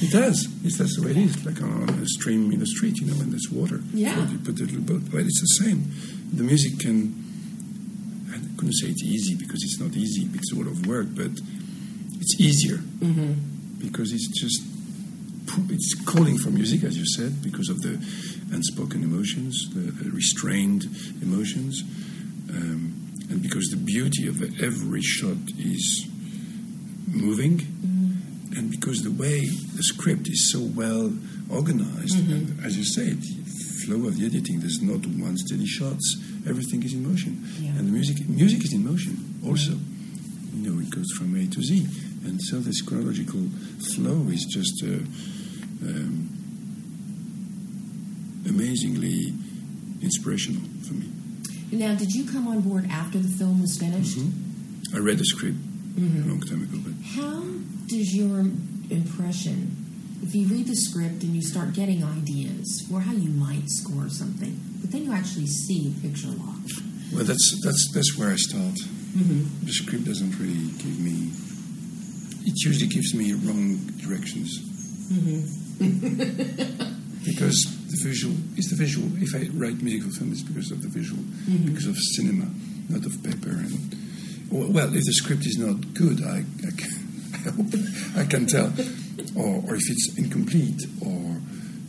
it 0.00 0.10
does. 0.10 0.48
It's, 0.64 0.78
that's 0.78 0.96
the 0.96 1.04
way 1.04 1.12
it 1.12 1.16
is, 1.16 1.44
like 1.44 1.60
on 1.62 1.88
a 1.88 2.06
stream 2.06 2.52
in 2.52 2.60
the 2.60 2.66
street, 2.66 2.98
you 3.00 3.06
know, 3.06 3.14
when 3.14 3.30
there's 3.30 3.50
water. 3.50 3.80
Yeah. 3.92 4.14
So 4.14 4.32
you 4.32 4.38
put 4.38 4.60
a 4.60 4.64
little 4.64 4.80
boat. 4.80 5.02
Well, 5.12 5.24
it's 5.24 5.40
the 5.40 5.64
same. 5.64 5.92
The 6.32 6.44
music 6.44 6.80
can. 6.80 7.24
I 8.30 8.38
couldn't 8.56 8.74
say 8.74 8.88
it's 8.88 9.02
easy 9.02 9.34
because 9.34 9.62
it's 9.62 9.80
not 9.80 9.96
easy. 9.96 10.28
It's 10.34 10.52
a 10.52 10.56
lot 10.56 10.66
of 10.66 10.86
work, 10.86 11.06
but 11.14 11.30
it's 12.20 12.40
easier 12.40 12.78
mm-hmm. 12.78 13.32
because 13.78 14.12
it's 14.12 14.28
just 14.40 14.62
it's 15.70 15.94
calling 16.04 16.38
for 16.38 16.50
music, 16.50 16.84
as 16.84 16.96
you 16.96 17.06
said, 17.06 17.42
because 17.42 17.68
of 17.68 17.80
the 17.82 17.94
unspoken 18.52 19.02
emotions, 19.02 19.68
the 19.74 20.10
restrained 20.10 20.84
emotions, 21.22 21.82
um, 22.50 22.94
and 23.30 23.42
because 23.42 23.68
the 23.70 23.76
beauty 23.76 24.26
of 24.26 24.42
every 24.62 25.02
shot 25.02 25.36
is 25.58 26.07
moving, 27.12 27.58
mm. 27.58 28.56
and 28.56 28.70
because 28.70 29.02
the 29.02 29.10
way 29.10 29.40
the 29.40 29.82
script 29.82 30.28
is 30.28 30.52
so 30.52 30.60
well 30.60 31.12
organized, 31.50 32.16
mm-hmm. 32.16 32.32
and 32.32 32.64
as 32.64 32.76
you 32.76 32.84
say, 32.84 33.12
the 33.12 33.84
flow 33.84 34.06
of 34.06 34.18
the 34.18 34.26
editing, 34.26 34.60
there's 34.60 34.82
not 34.82 35.06
one 35.06 35.36
steady 35.36 35.66
shots. 35.66 36.16
Everything 36.46 36.82
is 36.82 36.94
in 36.94 37.08
motion, 37.08 37.44
yeah. 37.60 37.70
and 37.70 37.88
the 37.88 37.92
music 37.92 38.28
music 38.28 38.64
is 38.64 38.72
in 38.72 38.84
motion 38.84 39.40
also. 39.46 39.72
You 40.54 40.70
know, 40.70 40.80
it 40.80 40.90
goes 40.90 41.10
from 41.16 41.34
A 41.36 41.46
to 41.46 41.62
Z, 41.62 41.86
and 42.24 42.40
so 42.42 42.58
this 42.58 42.82
chronological 42.82 43.48
flow 43.94 44.28
is 44.28 44.44
just 44.44 44.82
uh, 44.84 44.98
um, 45.86 46.28
amazingly 48.48 49.32
inspirational 50.02 50.62
for 50.86 50.94
me. 50.94 51.10
Now, 51.70 51.94
did 51.94 52.12
you 52.12 52.24
come 52.24 52.48
on 52.48 52.60
board 52.62 52.86
after 52.90 53.18
the 53.18 53.28
film 53.28 53.60
was 53.60 53.76
finished? 53.76 54.18
Mm-hmm. 54.18 54.96
I 54.96 55.00
read 55.00 55.18
the 55.18 55.24
script 55.24 55.58
a 56.02 56.28
long 56.28 56.40
time 56.40 56.62
ago. 56.62 56.78
But 56.84 56.94
How 57.16 57.42
does 57.86 58.14
your 58.14 58.40
impression, 58.90 59.76
if 60.22 60.34
you 60.34 60.46
read 60.46 60.66
the 60.66 60.76
script 60.76 61.22
and 61.22 61.34
you 61.34 61.42
start 61.42 61.72
getting 61.72 62.04
ideas 62.04 62.86
for 62.88 63.00
how 63.00 63.12
you 63.12 63.30
might 63.30 63.68
score 63.68 64.08
something, 64.08 64.58
but 64.80 64.90
then 64.92 65.04
you 65.04 65.12
actually 65.12 65.46
see 65.46 65.94
picture 66.02 66.28
lock? 66.28 66.58
well, 67.12 67.24
that's 67.24 67.60
that's 67.64 67.90
that's 67.94 68.18
where 68.18 68.30
I 68.30 68.36
start. 68.36 68.74
Mm-hmm. 69.16 69.66
The 69.66 69.72
script 69.72 70.04
doesn't 70.04 70.38
really 70.38 70.70
give 70.78 71.00
me. 71.00 71.32
It 72.44 72.54
usually 72.64 72.88
gives 72.88 73.14
me 73.14 73.32
wrong 73.32 73.76
directions. 73.98 74.58
Mm-hmm. 75.10 75.46
because 77.24 77.64
the 77.88 78.08
visual 78.08 78.34
is 78.56 78.68
the 78.70 78.76
visual. 78.76 79.08
If 79.16 79.34
I 79.34 79.48
write 79.56 79.82
musical 79.82 80.12
film, 80.12 80.32
it's 80.32 80.42
because 80.42 80.70
of 80.70 80.82
the 80.82 80.88
visual, 80.88 81.22
mm-hmm. 81.22 81.72
because 81.72 81.86
of 81.86 81.96
cinema, 81.96 82.46
not 82.88 83.04
of 83.06 83.22
paper. 83.22 83.50
And 83.50 83.96
well, 84.50 84.94
if 84.94 85.04
the 85.04 85.12
script 85.12 85.46
is 85.46 85.58
not 85.58 85.94
good, 85.94 86.22
I, 86.24 86.44
I, 86.66 86.70
can, 86.76 86.90
I 87.34 87.50
hope 87.50 87.66
I 88.16 88.24
can 88.24 88.46
tell, 88.46 88.72
or, 89.36 89.62
or 89.66 89.74
if 89.74 89.90
it's 89.90 90.16
incomplete, 90.16 90.86
or 91.04 91.36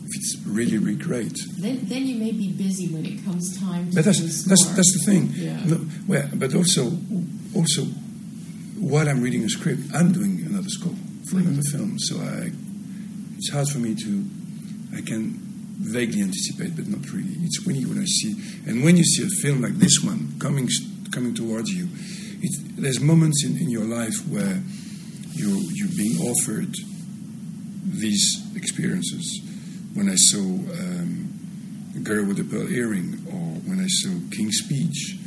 if 0.04 0.16
it's 0.16 0.36
really, 0.46 0.78
really 0.78 0.96
great. 0.96 1.38
Then, 1.58 1.80
then 1.84 2.06
you 2.06 2.16
may 2.16 2.32
be 2.32 2.52
busy 2.52 2.88
when 2.88 3.06
it 3.06 3.24
comes 3.24 3.58
time 3.58 3.90
to 3.90 3.96
But 3.96 4.04
that's 4.04 4.44
that's 4.44 4.66
that's 4.74 4.98
the 4.98 5.10
thing. 5.10 5.30
Yeah. 5.34 5.64
No, 5.64 5.86
well, 6.06 6.28
but 6.34 6.54
also 6.54 6.92
also 7.54 7.84
while 8.80 9.08
I'm 9.08 9.22
reading 9.22 9.44
a 9.44 9.48
script, 9.48 9.82
I'm 9.94 10.12
doing 10.12 10.44
another 10.46 10.68
score 10.68 10.94
for 11.26 11.36
mm-hmm. 11.36 11.48
another 11.48 11.62
film. 11.70 11.98
So 11.98 12.16
I, 12.16 12.50
it's 13.36 13.50
hard 13.50 13.68
for 13.68 13.78
me 13.78 13.94
to. 13.94 14.24
I 14.96 15.02
can 15.02 15.38
vaguely 15.80 16.22
anticipate, 16.22 16.76
but 16.76 16.88
not 16.88 17.10
really. 17.12 17.34
It's 17.42 17.64
really 17.66 17.86
when 17.86 18.00
I 18.00 18.04
see, 18.04 18.34
and 18.66 18.84
when 18.84 18.96
you 18.96 19.04
see 19.04 19.24
a 19.24 19.28
film 19.42 19.62
like 19.62 19.74
this 19.74 20.02
one 20.02 20.34
coming 20.38 20.68
coming 21.12 21.34
towards 21.34 21.70
you, 21.70 21.88
there's 22.76 23.00
moments 23.00 23.44
in, 23.44 23.58
in 23.58 23.70
your 23.70 23.84
life 23.84 24.16
where 24.28 24.62
you're 25.32 25.62
you're 25.74 25.96
being 25.96 26.18
offered 26.20 26.74
these 27.84 28.46
experiences. 28.56 29.40
When 29.94 30.08
I 30.08 30.16
saw 30.16 30.38
um, 30.38 31.28
a 31.96 31.98
girl 31.98 32.24
with 32.26 32.38
a 32.38 32.44
pearl 32.44 32.70
earring, 32.70 33.26
or 33.26 33.60
when 33.68 33.80
I 33.80 33.88
saw 33.88 34.10
King's 34.34 34.58
Speech, 34.58 35.18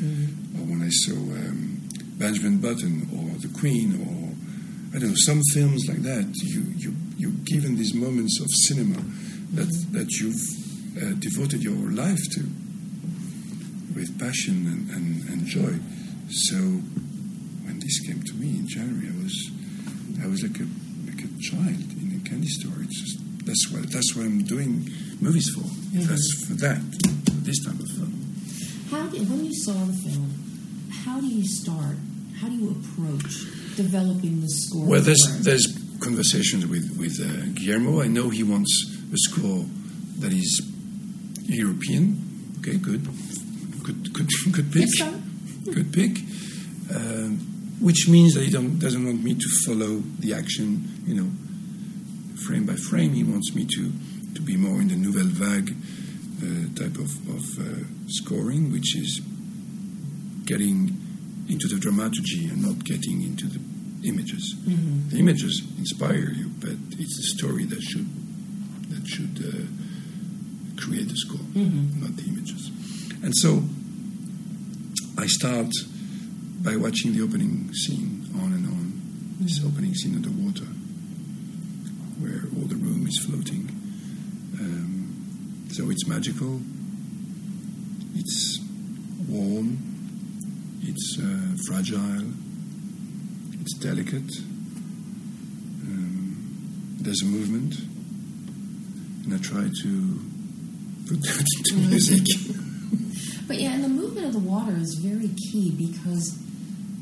or 0.57 0.65
when 0.65 0.81
I 0.81 0.89
saw 0.89 1.13
um, 1.13 1.81
Benjamin 2.17 2.59
Button, 2.59 3.09
or 3.13 3.37
The 3.39 3.53
Queen, 3.59 3.99
or 4.01 4.95
I 4.95 4.99
don't 4.99 5.09
know 5.09 5.15
some 5.15 5.41
films 5.53 5.85
like 5.87 6.03
that. 6.03 6.33
You 6.41 6.63
you 6.77 6.95
you're 7.17 7.39
given 7.45 7.75
these 7.75 7.93
moments 7.93 8.39
of 8.39 8.47
cinema 8.67 9.01
that 9.53 9.69
that 9.91 10.09
you've 10.19 10.41
uh, 10.97 11.13
devoted 11.19 11.63
your 11.63 11.91
life 11.91 12.21
to 12.35 12.41
with 13.95 14.19
passion 14.19 14.65
and, 14.67 14.89
and, 14.89 15.29
and 15.29 15.45
joy. 15.45 15.79
So 16.33 16.55
when 16.55 17.79
this 17.79 17.99
came 17.99 18.23
to 18.23 18.33
me 18.33 18.57
in 18.57 18.67
January, 18.67 19.07
I 19.07 19.23
was 19.23 19.51
I 20.23 20.27
was 20.27 20.41
like 20.41 20.59
a 20.59 20.67
like 21.05 21.21
a 21.23 21.29
child 21.39 21.77
in 22.01 22.19
a 22.25 22.27
candy 22.27 22.47
store. 22.47 22.73
It's 22.81 22.99
just 22.99 23.45
that's 23.45 23.71
what 23.71 23.91
that's 23.91 24.15
what 24.15 24.25
I'm 24.25 24.41
doing 24.41 24.89
movies 25.21 25.49
for. 25.53 25.61
That's 25.93 26.45
for 26.47 26.53
that 26.65 26.81
for 26.81 27.37
this 27.45 27.63
type 27.63 27.79
of 27.79 27.87
film. 27.87 28.13
How 28.89 29.07
did, 29.09 29.29
when 29.29 29.45
you 29.45 29.53
saw 29.53 29.73
the 29.73 29.93
film, 29.93 30.33
how 31.05 31.19
do 31.21 31.27
you 31.27 31.45
start? 31.45 31.97
How 32.41 32.49
do 32.49 32.55
you 32.55 32.71
approach 32.71 33.45
developing 33.75 34.41
the 34.41 34.49
score? 34.49 34.87
Well, 34.87 35.01
there's 35.01 35.39
there's 35.41 35.67
conversations 35.99 36.65
with 36.65 36.97
with 36.97 37.21
uh, 37.21 37.53
Guillermo. 37.53 38.01
I 38.01 38.07
know 38.07 38.29
he 38.29 38.41
wants 38.41 38.89
a 39.13 39.17
score 39.17 39.65
that 40.17 40.33
is 40.33 40.61
European. 41.43 42.17
Okay, 42.59 42.77
good, 42.77 43.05
good, 43.83 44.13
good, 44.13 44.29
good 44.51 44.71
pick. 44.71 44.89
Yes. 44.97 45.22
Good 45.65 45.93
pick. 45.93 46.17
Um, 46.93 47.37
which 47.79 48.07
means 48.07 48.33
that 48.33 48.43
he 48.43 48.49
don't, 48.49 48.79
doesn't 48.79 49.05
want 49.05 49.23
me 49.23 49.35
to 49.35 49.49
follow 49.65 50.01
the 50.19 50.33
action, 50.33 51.03
you 51.05 51.15
know, 51.15 51.29
frame 52.45 52.65
by 52.65 52.75
frame. 52.75 53.13
He 53.13 53.23
wants 53.23 53.53
me 53.53 53.65
to, 53.65 53.91
to 54.35 54.41
be 54.41 54.55
more 54.55 54.79
in 54.79 54.87
the 54.87 54.95
nouvelle 54.95 55.25
vague 55.25 55.75
uh, 56.39 56.79
type 56.79 56.97
of, 56.97 57.11
of 57.27 57.43
uh, 57.59 57.83
scoring, 58.07 58.71
which 58.71 58.95
is 58.95 59.21
getting 60.45 60.95
into 61.49 61.67
the 61.67 61.77
dramaturgy 61.77 62.47
and 62.47 62.61
not 62.63 62.83
getting 62.85 63.21
into 63.21 63.47
the 63.47 63.59
images. 64.07 64.55
The 65.09 65.19
images 65.19 65.61
inspire 65.77 66.31
you, 66.31 66.51
but 66.59 66.75
it's 66.99 67.17
the 67.17 67.37
story 67.37 67.65
that 67.65 67.81
should 67.81 68.07
that 68.89 69.07
should 69.07 69.39
uh, 69.43 70.81
create 70.81 71.07
the 71.09 71.15
score, 71.15 71.39
not 71.99 72.15
the 72.15 72.23
images. 72.27 72.71
And 73.23 73.35
so 73.35 73.63
I 75.17 75.27
start 75.27 75.71
by 76.63 76.75
watching 76.75 77.13
the 77.13 77.21
opening 77.21 77.71
scene 77.73 78.27
on 78.35 78.53
and 78.53 78.65
on. 78.65 79.01
This 79.39 79.63
opening 79.63 79.93
scene 79.93 80.15
underwater, 80.15 80.65
where 82.19 82.43
all 82.55 82.67
the 82.67 82.75
room 82.75 83.05
is 83.05 83.19
floating. 83.25 83.69
Um, 84.59 85.67
so 85.71 85.89
it's 85.89 86.07
magical. 86.07 86.61
It's 88.15 88.59
warm. 89.27 89.77
It's 90.81 91.19
uh, 91.19 91.57
fragile. 91.67 92.31
It's 93.61 93.73
delicate. 93.77 94.31
Um, 95.83 96.97
there's 96.99 97.21
a 97.21 97.25
movement, 97.25 97.75
and 99.25 99.33
I 99.33 99.37
try 99.37 99.69
to 99.83 100.19
put 101.07 101.21
that 101.23 101.45
into 101.57 101.75
music. 101.87 102.62
But 103.53 103.61
yeah, 103.61 103.73
and 103.73 103.83
the 103.83 103.87
movement 103.87 104.25
of 104.25 104.33
the 104.33 104.39
water 104.39 104.75
is 104.77 104.95
very 104.95 105.27
key 105.27 105.69
because 105.69 106.39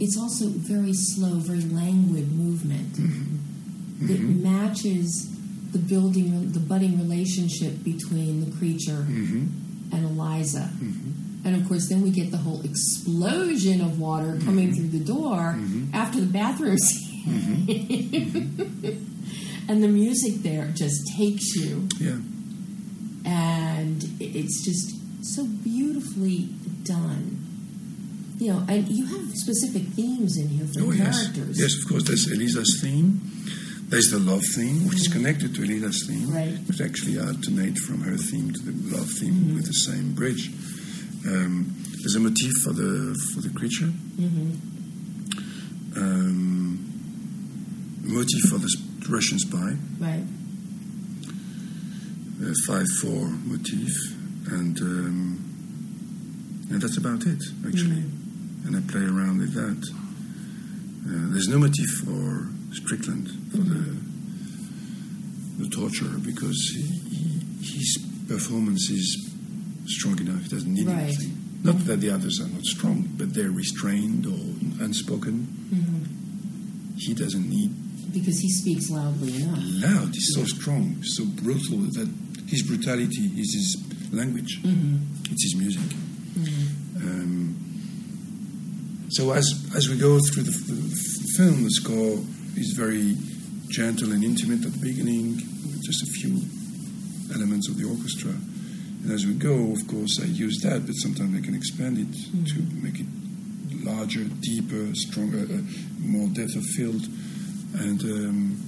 it's 0.01 0.19
also 0.19 0.49
very 0.49 0.91
slow, 0.91 1.35
very 1.35 1.61
languid 1.61 2.33
movement. 2.33 2.91
Mm-hmm. 2.91 4.07
That 4.07 4.19
mm-hmm. 4.19 4.43
matches 4.43 5.29
the 5.71 5.77
building, 5.77 6.51
the 6.51 6.59
budding 6.59 6.99
relationship 6.99 7.85
between 7.85 8.43
the 8.43 8.51
creature 8.57 9.05
mm-hmm. 9.07 9.95
and 9.95 10.19
Elisa. 10.19 10.69
And 11.45 11.55
of 11.55 11.65
course, 11.69 11.87
then 11.87 12.01
we 12.01 12.11
get 12.11 12.31
the 12.31 12.37
whole 12.37 12.59
explosion 12.65 13.79
of 13.79 13.97
water 13.97 14.37
coming 14.43 14.75
through 14.75 14.89
the 14.89 15.05
door 15.05 15.57
after 15.93 16.19
the 16.19 16.25
bathroom 16.25 16.77
scene. 16.77 17.29
and 19.69 19.81
the 19.81 19.87
music 19.87 20.43
there 20.43 20.67
just 20.75 20.99
takes 21.15 21.55
you. 21.55 21.87
Yeah. 21.97 22.17
and 23.23 24.03
it's 24.19 24.65
just 24.65 25.00
so 25.21 25.45
beautifully 25.45 26.49
done. 26.83 27.37
You 28.39 28.53
know, 28.53 28.65
and 28.67 28.87
you 28.89 29.05
have 29.05 29.35
specific 29.37 29.83
themes 29.93 30.35
in 30.37 30.49
here 30.49 30.65
for 30.73 30.81
Oh, 30.81 30.91
the 30.91 30.97
yes. 30.97 31.21
characters. 31.21 31.59
Yes, 31.59 31.73
of 31.81 31.87
course, 31.87 32.03
there's 32.03 32.25
Elisa's 32.31 32.79
theme. 32.81 33.21
There's 33.89 34.09
the 34.09 34.19
love 34.19 34.41
theme, 34.55 34.87
which 34.87 34.99
is 35.01 35.07
connected 35.09 35.53
to 35.55 35.61
Elisa's 35.63 36.05
theme, 36.07 36.29
Right. 36.31 36.57
which 36.67 36.81
actually 36.81 37.19
alternate 37.19 37.77
from 37.77 38.01
her 38.01 38.17
theme 38.17 38.51
to 38.51 38.59
the 38.71 38.95
love 38.97 39.09
theme 39.19 39.33
Mm-hmm. 39.33 39.55
with 39.55 39.65
the 39.67 39.73
same 39.73 40.13
bridge. 40.13 40.49
Um, 41.27 41.71
there's 41.99 42.15
a 42.15 42.19
motif 42.19 42.51
for 42.63 42.73
the 42.73 43.15
for 43.35 43.41
the 43.41 43.49
creature. 43.49 43.91
Mm-hmm. 44.17 44.51
Um, 45.97 46.79
motif 48.03 48.41
for 48.49 48.57
the 48.57 48.75
Russian 49.09 49.37
spy, 49.39 49.77
Right. 49.99 50.23
a 52.41 52.53
five-four 52.65 53.27
motif, 53.45 53.91
and 54.47 54.79
um, 54.81 56.67
and 56.71 56.81
that's 56.81 56.97
about 56.97 57.23
it 57.25 57.41
actually. 57.67 58.03
And 58.65 58.75
I 58.77 58.81
play 58.91 59.01
around 59.01 59.39
with 59.39 59.53
that. 59.53 59.81
Uh, 61.03 61.31
there's 61.33 61.47
no 61.47 61.57
motif 61.57 61.89
for 62.05 62.47
Strickland 62.73 63.27
for 63.51 63.57
the 63.57 63.97
the 65.63 65.69
torture 65.69 66.17
because 66.23 66.57
he, 66.75 66.81
he, 66.81 67.77
his 67.77 67.97
performance 68.27 68.89
is 68.89 69.29
strong 69.85 70.19
enough. 70.19 70.43
He 70.43 70.49
doesn't 70.49 70.73
need 70.73 70.87
Right. 70.87 71.03
anything. 71.03 71.37
Not 71.63 71.85
that 71.85 71.99
the 72.01 72.09
others 72.09 72.39
are 72.39 72.47
not 72.47 72.63
strong, 72.65 73.07
but 73.17 73.33
they're 73.35 73.51
restrained 73.51 74.25
or 74.25 74.83
unspoken. 74.83 75.47
He 76.97 77.13
doesn't 77.13 77.47
need 77.49 77.71
Because 78.13 78.39
he 78.39 78.49
speaks 78.49 78.89
loudly 78.89 79.35
enough. 79.43 79.59
loud. 79.61 80.13
He's 80.15 80.33
so 80.33 80.43
strong, 80.45 81.03
so 81.03 81.25
brutal 81.25 81.79
that 81.97 82.09
his 82.47 82.63
brutality 82.63 83.25
is 83.37 83.53
his 83.53 83.75
language. 84.11 84.59
It's 84.63 85.43
his 85.43 85.55
music. 85.55 85.89
Um, 86.97 87.55
so 89.09 89.31
as 89.31 89.45
as 89.75 89.89
we 89.89 89.97
go 89.97 90.19
through 90.19 90.43
the, 90.43 90.51
the 90.51 90.77
film, 91.37 91.63
the 91.63 91.71
score 91.71 92.19
is 92.55 92.73
very 92.77 93.15
gentle 93.69 94.11
and 94.11 94.23
intimate 94.23 94.65
at 94.65 94.73
the 94.73 94.79
beginning, 94.79 95.35
with 95.35 95.81
just 95.83 96.03
a 96.03 96.11
few 96.19 96.41
elements 97.33 97.69
of 97.69 97.77
the 97.77 97.85
orchestra. 97.87 98.31
And 98.31 99.11
as 99.11 99.25
we 99.25 99.33
go, 99.33 99.71
of 99.71 99.87
course, 99.87 100.19
I 100.21 100.25
use 100.25 100.59
that, 100.61 100.85
but 100.85 100.93
sometimes 100.93 101.35
I 101.35 101.41
can 101.43 101.55
expand 101.55 101.97
it 101.97 102.13
to 102.51 102.61
make 102.83 102.99
it 102.99 103.07
larger, 103.83 104.25
deeper, 104.25 104.93
stronger, 104.93 105.39
uh, 105.39 105.61
more 105.99 106.27
depth 106.27 106.55
of 106.55 106.63
field, 106.75 107.01
and 107.79 108.01
um, 108.03 108.59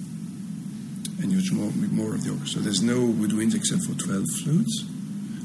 and 1.21 1.31
use 1.31 1.51
more 1.51 1.71
more 1.91 2.15
of 2.15 2.23
the 2.23 2.31
orchestra. 2.31 2.61
There's 2.61 2.81
no 2.81 2.99
woodwinds 2.99 3.53
except 3.55 3.85
for 3.85 3.93
twelve 3.93 4.25
flutes. 4.43 4.85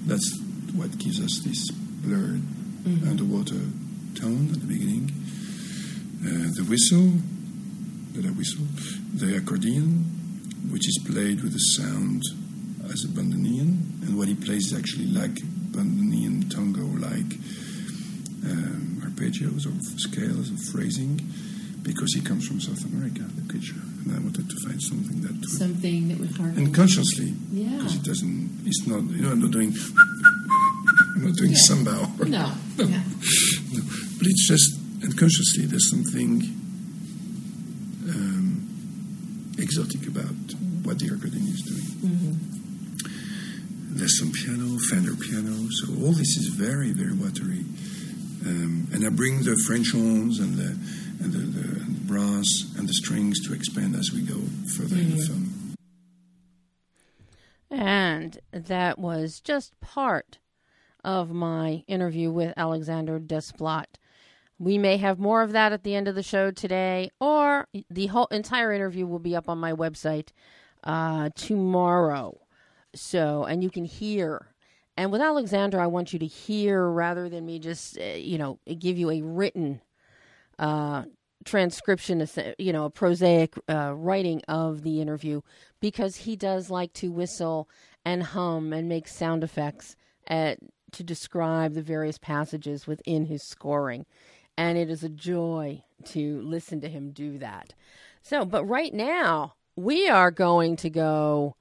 That's 0.08 0.40
what 0.72 0.96
gives 0.96 1.20
us 1.20 1.40
this 1.44 1.70
blurred 1.70 2.40
underwater 3.06 3.60
tone 4.16 4.48
at 4.48 4.60
the 4.60 4.66
beginning. 4.66 5.12
Uh, 6.24 6.48
the 6.56 6.64
whistle, 6.64 7.12
that 8.14 8.24
I 8.24 8.30
whistle. 8.32 8.64
The 9.12 9.36
accordion, 9.36 10.08
which 10.72 10.88
is 10.88 10.98
played 11.04 11.42
with 11.42 11.54
a 11.54 11.60
sound 11.76 12.22
as 12.90 13.04
a 13.04 13.08
bandoneon, 13.08 14.00
and 14.08 14.16
what 14.16 14.28
he 14.28 14.34
plays 14.34 14.72
is 14.72 14.78
actually 14.78 15.08
like 15.08 15.34
bandoneon 15.76 16.48
tango, 16.48 16.88
like 16.96 17.36
um, 18.48 19.02
arpeggios 19.04 19.66
or 19.66 19.76
scales 19.98 20.48
of 20.48 20.58
phrasing, 20.72 21.20
because 21.82 22.14
he 22.14 22.22
comes 22.22 22.48
from 22.48 22.62
South 22.62 22.82
America, 22.86 23.20
the 23.36 23.46
creature, 23.46 23.76
and 24.08 24.16
I 24.16 24.20
wanted 24.20 24.48
to 24.48 24.56
find 24.66 24.80
something 24.82 25.20
that 25.22 25.32
would, 25.32 25.48
Something 25.50 26.08
that 26.08 26.18
would 26.20 26.30
harken. 26.36 26.58
and 26.58 26.74
consciously, 26.74 27.34
Yeah. 27.52 27.76
because 27.76 27.96
it 27.96 28.02
doesn't, 28.04 28.50
it's 28.66 28.86
not, 28.86 29.02
you 29.10 29.22
know, 29.22 29.30
I'm 29.32 29.40
not 29.40 29.50
doing, 29.50 29.74
I'm 31.16 31.24
not 31.26 31.36
doing 31.36 31.50
Yeah. 31.50 31.56
samba. 31.56 32.10
Or, 32.18 32.24
No. 32.26 32.52
Yeah. 32.78 33.02
but 34.18 34.26
it's 34.26 34.46
just 34.48 34.74
unconsciously 35.02 35.66
there's 35.66 35.88
something 35.90 36.42
um, 38.08 39.54
exotic 39.58 40.06
about 40.06 40.34
what 40.82 40.98
the 40.98 41.06
accordion 41.06 41.46
is 41.46 41.62
doing. 41.62 42.38
There's 43.90 44.18
some 44.18 44.30
piano, 44.32 44.78
Fender 44.90 45.14
piano, 45.16 45.68
so 45.70 45.92
all 46.04 46.12
this 46.12 46.36
is 46.36 46.48
very, 46.48 46.92
very 46.92 47.12
watery. 47.14 47.64
Um, 48.46 48.86
and 48.92 49.04
I 49.04 49.08
bring 49.08 49.42
the 49.42 49.56
French 49.66 49.90
horns 49.90 50.38
and 50.38 50.54
the 50.56 50.76
and 51.20 51.32
the, 51.32 51.38
the, 51.38 51.80
and 51.80 51.96
the 51.96 52.00
brass 52.06 52.64
and 52.76 52.88
the 52.88 52.94
strings 52.94 53.46
to 53.46 53.54
expand 53.54 53.96
as 53.96 54.12
we 54.12 54.22
go 54.22 54.40
further 54.76 54.96
in 54.96 55.16
the 55.16 55.22
film. 55.24 55.74
And 57.70 58.38
that 58.52 58.98
was 58.98 59.40
just 59.40 59.78
part 59.80 60.38
of 61.04 61.30
my 61.30 61.84
interview 61.86 62.30
with 62.30 62.54
Alexander 62.56 63.20
Desplat. 63.20 63.86
We 64.58 64.78
may 64.78 64.96
have 64.96 65.18
more 65.18 65.42
of 65.42 65.52
that 65.52 65.72
at 65.72 65.84
the 65.84 65.94
end 65.94 66.08
of 66.08 66.14
the 66.14 66.22
show 66.22 66.50
today, 66.50 67.10
or 67.20 67.68
the 67.88 68.06
whole 68.06 68.26
entire 68.26 68.72
interview 68.72 69.06
will 69.06 69.20
be 69.20 69.36
up 69.36 69.48
on 69.48 69.58
my 69.58 69.72
website 69.72 70.30
uh, 70.82 71.30
tomorrow. 71.36 72.40
So, 72.94 73.44
and 73.44 73.62
you 73.62 73.70
can 73.70 73.84
hear. 73.84 74.48
And 74.96 75.12
with 75.12 75.20
Alexander, 75.20 75.78
I 75.78 75.86
want 75.86 76.12
you 76.12 76.18
to 76.18 76.26
hear 76.26 76.88
rather 76.88 77.28
than 77.28 77.46
me 77.46 77.60
just, 77.60 77.98
uh, 77.98 78.02
you 78.02 78.38
know, 78.38 78.58
give 78.78 78.98
you 78.98 79.10
a 79.10 79.22
written 79.22 79.80
transcription, 81.44 82.26
you 82.58 82.72
know, 82.72 82.84
a 82.84 82.90
prosaic 82.90 83.54
uh, 83.68 83.92
writing 83.94 84.42
of 84.48 84.82
the 84.82 85.00
interview, 85.00 85.40
because 85.80 86.16
he 86.16 86.36
does 86.36 86.68
like 86.68 86.92
to 86.94 87.10
whistle 87.10 87.68
and 88.04 88.22
hum 88.22 88.72
and 88.72 88.88
make 88.88 89.08
sound 89.08 89.44
effects 89.44 89.96
at, 90.26 90.58
to 90.92 91.02
describe 91.02 91.74
the 91.74 91.82
various 91.82 92.18
passages 92.18 92.86
within 92.86 93.26
his 93.26 93.42
scoring. 93.48 94.04
And 94.56 94.76
it 94.76 94.90
is 94.90 95.04
a 95.04 95.08
joy 95.08 95.84
to 96.06 96.40
listen 96.42 96.80
to 96.80 96.88
him 96.88 97.12
do 97.12 97.38
that. 97.38 97.74
So, 98.22 98.44
but 98.44 98.64
right 98.64 98.92
now, 98.92 99.54
we 99.76 100.08
are 100.08 100.32
going 100.32 100.76
to 100.76 100.90
go 100.90 101.54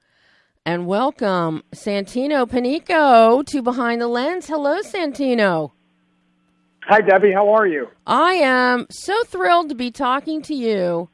and 0.66 0.86
welcome 0.86 1.62
Santino 1.72 2.46
Panico 2.46 3.46
to 3.46 3.62
Behind 3.62 4.00
the 4.00 4.08
Lens. 4.08 4.48
Hello, 4.48 4.80
Santino. 4.82 5.70
Hi, 6.88 7.02
Debbie. 7.02 7.32
How 7.32 7.50
are 7.50 7.66
you? 7.66 7.88
I 8.06 8.32
am 8.32 8.86
so 8.88 9.22
thrilled 9.24 9.68
to 9.68 9.74
be 9.74 9.90
talking 9.90 10.40
to 10.40 10.54
you. 10.54 11.10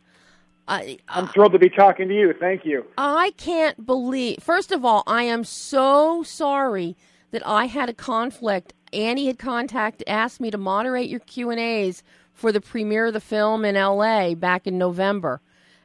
I, 0.69 0.99
uh, 1.09 1.19
I'm 1.19 1.27
thrilled 1.27 1.51
to 1.51 1.59
be 1.59 1.69
talking 1.69 2.07
to 2.07 2.15
you. 2.15 2.33
Thank 2.39 2.65
you. 2.65 2.87
I 2.97 3.33
can't 3.37 3.85
believe. 3.85 4.39
First 4.41 4.71
of 4.71 4.85
all, 4.85 5.03
I 5.09 5.25
am 5.25 5.43
so 5.43 6.23
sorry 6.23 6.97
that 7.33 7.45
I 7.45 7.65
had 7.65 7.89
a 7.89 7.93
conflict. 7.93 8.73
Annie 8.93 9.27
had 9.27 9.37
contacted, 9.37 10.09
asked 10.09 10.41
me 10.41 10.53
to 10.53 10.59
moderate 10.59 11.11
your 11.11 11.19
Q 11.19 11.51
and 11.51 11.59
A's 11.59 12.05
for 12.33 12.53
the 12.53 12.61
premiere 12.61 13.07
of 13.07 13.13
the 13.13 13.21
film 13.21 13.65
in 13.65 13.75
L.A. 13.75 14.35
back 14.37 14.69
in 14.69 14.79
November, 14.79 15.41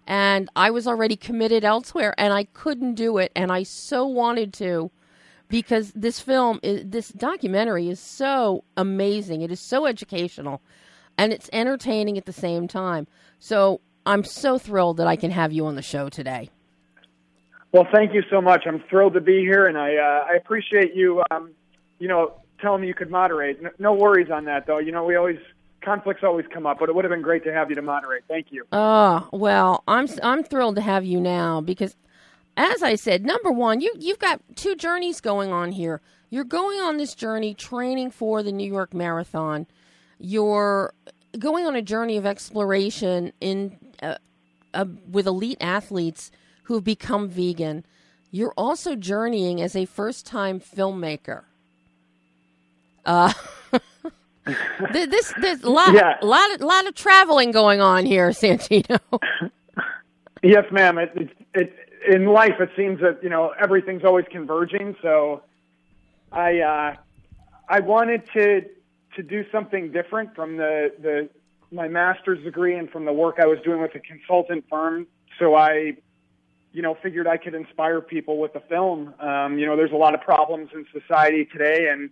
and 0.05 0.49
I 0.55 0.69
was 0.69 0.85
already 0.85 1.15
committed 1.15 1.65
elsewhere, 1.65 2.13
and 2.15 2.31
I 2.31 2.43
couldn't 2.43 2.93
do 2.93 3.17
it, 3.17 3.31
and 3.35 3.51
I 3.51 3.63
so 3.63 4.05
wanted 4.05 4.53
to, 4.53 4.91
because 5.49 5.91
this 5.91 6.19
film, 6.19 6.59
is, 6.63 6.83
this 6.85 7.09
documentary, 7.09 7.89
is 7.89 7.99
so 7.99 8.63
amazing. 8.77 9.41
It 9.41 9.51
is 9.51 9.59
so 9.59 9.85
educational, 9.85 10.61
and 11.17 11.33
it's 11.33 11.49
entertaining 11.51 12.17
at 12.17 12.25
the 12.25 12.33
same 12.33 12.67
time. 12.67 13.07
So 13.39 13.81
I'm 14.05 14.23
so 14.23 14.57
thrilled 14.57 14.97
that 14.97 15.07
I 15.07 15.15
can 15.15 15.31
have 15.31 15.51
you 15.51 15.65
on 15.65 15.75
the 15.75 15.81
show 15.81 16.09
today. 16.09 16.49
Well, 17.71 17.87
thank 17.91 18.13
you 18.13 18.23
so 18.29 18.41
much. 18.41 18.63
I'm 18.65 18.81
thrilled 18.89 19.13
to 19.13 19.21
be 19.21 19.39
here, 19.41 19.65
and 19.65 19.77
I 19.77 19.95
uh, 19.95 20.25
I 20.31 20.35
appreciate 20.35 20.95
you. 20.95 21.23
Um, 21.29 21.51
you 21.99 22.07
know, 22.07 22.33
telling 22.61 22.81
me 22.81 22.87
you 22.87 22.95
could 22.95 23.11
moderate. 23.11 23.61
No, 23.61 23.69
no 23.77 23.93
worries 23.93 24.31
on 24.31 24.45
that, 24.45 24.65
though. 24.65 24.79
You 24.79 24.91
know, 24.91 25.03
we 25.03 25.15
always 25.15 25.37
conflicts 25.81 26.23
always 26.23 26.45
come 26.51 26.65
up, 26.65 26.79
but 26.79 26.89
it 26.89 26.95
would 26.95 27.05
have 27.05 27.11
been 27.11 27.21
great 27.21 27.43
to 27.43 27.53
have 27.53 27.69
you 27.69 27.75
to 27.75 27.81
moderate. 27.81 28.23
Thank 28.27 28.47
you. 28.49 28.65
Oh 28.71 29.27
well, 29.31 29.83
I'm 29.87 30.07
I'm 30.23 30.43
thrilled 30.43 30.75
to 30.75 30.81
have 30.81 31.05
you 31.05 31.19
now 31.19 31.61
because, 31.61 31.95
as 32.59 32.83
I 32.83 32.95
said, 32.95 33.25
number 33.25 33.51
one, 33.51 33.79
you 33.79 33.93
you've 33.97 34.19
got 34.19 34.41
two 34.55 34.75
journeys 34.75 35.21
going 35.21 35.51
on 35.51 35.71
here. 35.71 36.01
You're 36.29 36.43
going 36.43 36.79
on 36.81 36.97
this 36.97 37.15
journey 37.15 37.53
training 37.53 38.11
for 38.11 38.43
the 38.43 38.51
New 38.51 38.67
York 38.67 38.93
Marathon. 38.93 39.65
You're 40.19 40.93
going 41.39 41.65
on 41.65 41.75
a 41.75 41.81
journey 41.81 42.17
of 42.17 42.25
exploration 42.25 43.31
in 43.39 43.77
uh, 44.03 44.15
uh, 44.73 44.85
with 45.09 45.25
elite 45.25 45.57
athletes 45.61 46.31
who 46.63 46.73
have 46.75 46.83
become 46.83 47.29
vegan. 47.29 47.85
You're 48.29 48.53
also 48.57 48.95
journeying 48.95 49.61
as 49.61 49.75
a 49.75 49.85
first 49.85 50.25
time 50.25 50.59
filmmaker. 50.59 51.43
Uh, 53.05 53.31
this 54.91 55.33
there's 55.41 55.63
a 55.63 55.69
lot, 55.69 55.93
Yeah. 55.93 56.17
lot, 56.21 56.51
of, 56.53 56.61
lot 56.61 56.85
of 56.87 56.93
traveling 56.93 57.51
going 57.51 57.79
on 57.81 58.05
here, 58.05 58.29
Santino. 58.31 58.99
Yes, 60.41 60.63
ma'am. 60.71 60.97
It, 60.97 61.11
it, 61.17 61.33
it 61.53 61.73
in 62.07 62.25
life 62.25 62.59
it 62.59 62.69
seems 62.75 63.01
that 63.01 63.23
you 63.23 63.29
know 63.29 63.53
everything's 63.59 64.03
always 64.03 64.25
converging. 64.31 64.95
So, 65.01 65.43
I 66.31 66.59
uh, 66.59 66.95
I 67.67 67.79
wanted 67.81 68.29
to 68.33 68.65
to 69.15 69.23
do 69.23 69.45
something 69.51 69.91
different 69.91 70.35
from 70.35 70.57
the 70.57 70.93
the 71.01 71.29
my 71.71 71.87
master's 71.87 72.43
degree 72.43 72.75
and 72.75 72.89
from 72.89 73.05
the 73.05 73.13
work 73.13 73.37
I 73.39 73.45
was 73.45 73.59
doing 73.63 73.81
with 73.81 73.93
a 73.95 73.99
consultant 73.99 74.65
firm. 74.69 75.07
So 75.37 75.55
I, 75.55 75.97
you 76.71 76.81
know, 76.81 76.97
figured 77.01 77.27
I 77.27 77.37
could 77.37 77.53
inspire 77.53 78.01
people 78.01 78.37
with 78.37 78.53
the 78.53 78.59
film. 78.61 79.13
Um, 79.19 79.59
you 79.59 79.65
know, 79.65 79.75
there's 79.75 79.91
a 79.91 79.97
lot 79.97 80.13
of 80.13 80.21
problems 80.21 80.69
in 80.73 80.85
society 80.91 81.45
today, 81.45 81.89
and 81.91 82.09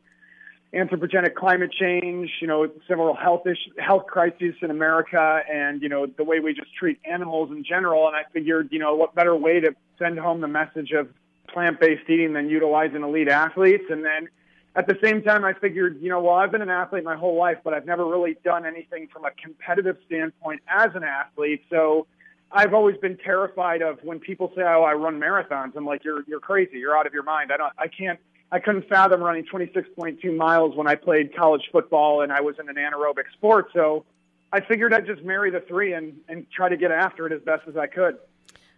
anthropogenic 0.74 1.36
climate 1.36 1.72
change, 1.72 2.30
you 2.42 2.48
know, 2.48 2.70
several 2.88 3.16
health 3.16 3.48
issues, 3.48 3.74
health 3.78 4.06
crises 4.08 4.56
in 4.62 4.70
America, 4.70 5.42
and 5.52 5.82
you 5.82 5.90
know 5.90 6.06
the 6.06 6.24
way 6.24 6.40
we 6.40 6.54
just 6.54 6.74
treat 6.76 7.00
animals 7.06 7.52
in 7.52 7.64
general. 7.64 8.08
And 8.08 8.16
I 8.16 8.24
figured, 8.34 8.70
you 8.72 8.80
know, 8.80 8.96
what 8.96 9.16
better 9.16 9.36
way 9.36 9.60
to 9.62 9.74
send 9.98 10.20
home 10.20 10.42
the 10.42 10.48
message 10.48 10.92
of 10.92 11.10
plant-based 11.48 12.10
eating 12.10 12.34
than 12.34 12.50
utilizing 12.50 13.04
elite 13.04 13.30
athletes? 13.30 13.86
And 13.90 14.04
then 14.04 14.28
at 14.76 14.88
the 14.88 14.98
same 15.02 15.24
time, 15.24 15.46
I 15.46 15.54
figured, 15.54 16.00
you 16.02 16.10
know, 16.10 16.22
well, 16.22 16.36
I've 16.36 16.52
been 16.52 16.62
an 16.62 16.70
athlete 16.70 17.04
my 17.04 17.16
whole 17.16 17.38
life, 17.38 17.58
but 17.64 17.74
I've 17.74 17.86
never 17.86 18.06
really 18.06 18.38
done 18.44 18.66
anything 18.66 19.08
from 19.12 19.26
a 19.26 19.32
competitive 19.32 19.98
standpoint 20.06 20.62
as 20.68 20.90
an 20.94 21.04
athlete. 21.04 21.64
So 21.70 22.06
I've 22.52 22.74
always 22.74 22.98
been 22.98 23.18
terrified 23.18 23.82
of 23.82 24.04
when 24.04 24.20
people 24.20 24.52
say, 24.56 24.62
"Oh, 24.62 24.84
I 24.84 24.94
run 24.94 25.20
marathons." 25.20 25.76
I'm 25.76 25.86
like, 25.86 26.04
"You're 26.04 26.24
you're 26.28 26.40
crazy. 26.40 26.78
You're 26.78 26.98
out 26.98 27.08
of 27.08 27.14
your 27.14 27.24
mind. 27.24 27.52
I 27.52 27.58
don't. 27.58 27.74
I 27.78 27.88
can't. 27.88 28.20
I 28.52 28.60
couldn't 28.60 28.88
fathom 28.88 29.22
running 29.22 29.46
26.2 29.46 30.36
miles 30.36 30.76
when 30.76 30.88
I 30.88 30.96
played 30.96 31.36
college 31.36 31.64
football 31.72 32.22
and 32.22 32.32
I 32.32 32.42
was 32.42 32.56
in 32.60 32.70
an 32.70 32.76
anaerobic 32.76 33.32
sport. 33.34 33.70
So 33.74 34.06
I 34.54 34.62
figured 34.62 34.94
I'd 34.94 35.06
just 35.06 35.24
marry 35.24 35.52
the 35.52 35.60
three 35.60 35.94
and 35.94 36.18
and 36.30 36.46
try 36.50 36.70
to 36.70 36.78
get 36.78 36.92
after 36.92 37.28
it 37.28 37.34
as 37.34 37.42
best 37.42 37.68
as 37.68 37.76
I 37.76 37.88
could. 37.88 38.18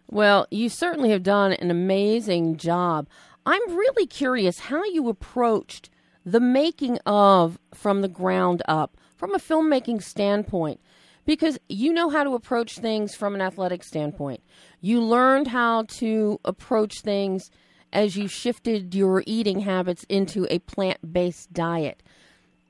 Well, 0.08 0.48
you 0.50 0.68
certainly 0.68 1.10
have 1.10 1.22
done 1.22 1.52
an 1.52 1.70
amazing 1.70 2.56
job. 2.56 3.08
I'm 3.46 3.76
really 3.76 4.06
curious 4.06 4.58
how 4.58 4.82
you 4.84 5.08
approached 5.08 5.88
the 6.26 6.40
making 6.40 6.98
of 7.06 7.58
from 7.72 8.02
the 8.02 8.08
ground 8.08 8.62
up, 8.66 8.96
from 9.16 9.34
a 9.34 9.38
filmmaking 9.38 10.02
standpoint, 10.02 10.80
because 11.24 11.58
you 11.68 11.92
know 11.92 12.10
how 12.10 12.24
to 12.24 12.34
approach 12.34 12.78
things 12.78 13.14
from 13.14 13.36
an 13.36 13.40
athletic 13.40 13.84
standpoint. 13.84 14.42
You 14.80 15.00
learned 15.00 15.46
how 15.46 15.84
to 15.84 16.40
approach 16.44 17.02
things 17.02 17.50
as 17.92 18.16
you 18.16 18.28
shifted 18.28 18.94
your 18.94 19.22
eating 19.26 19.60
habits 19.60 20.04
into 20.08 20.46
a 20.50 20.58
plant 20.60 21.12
based 21.12 21.52
diet. 21.52 22.02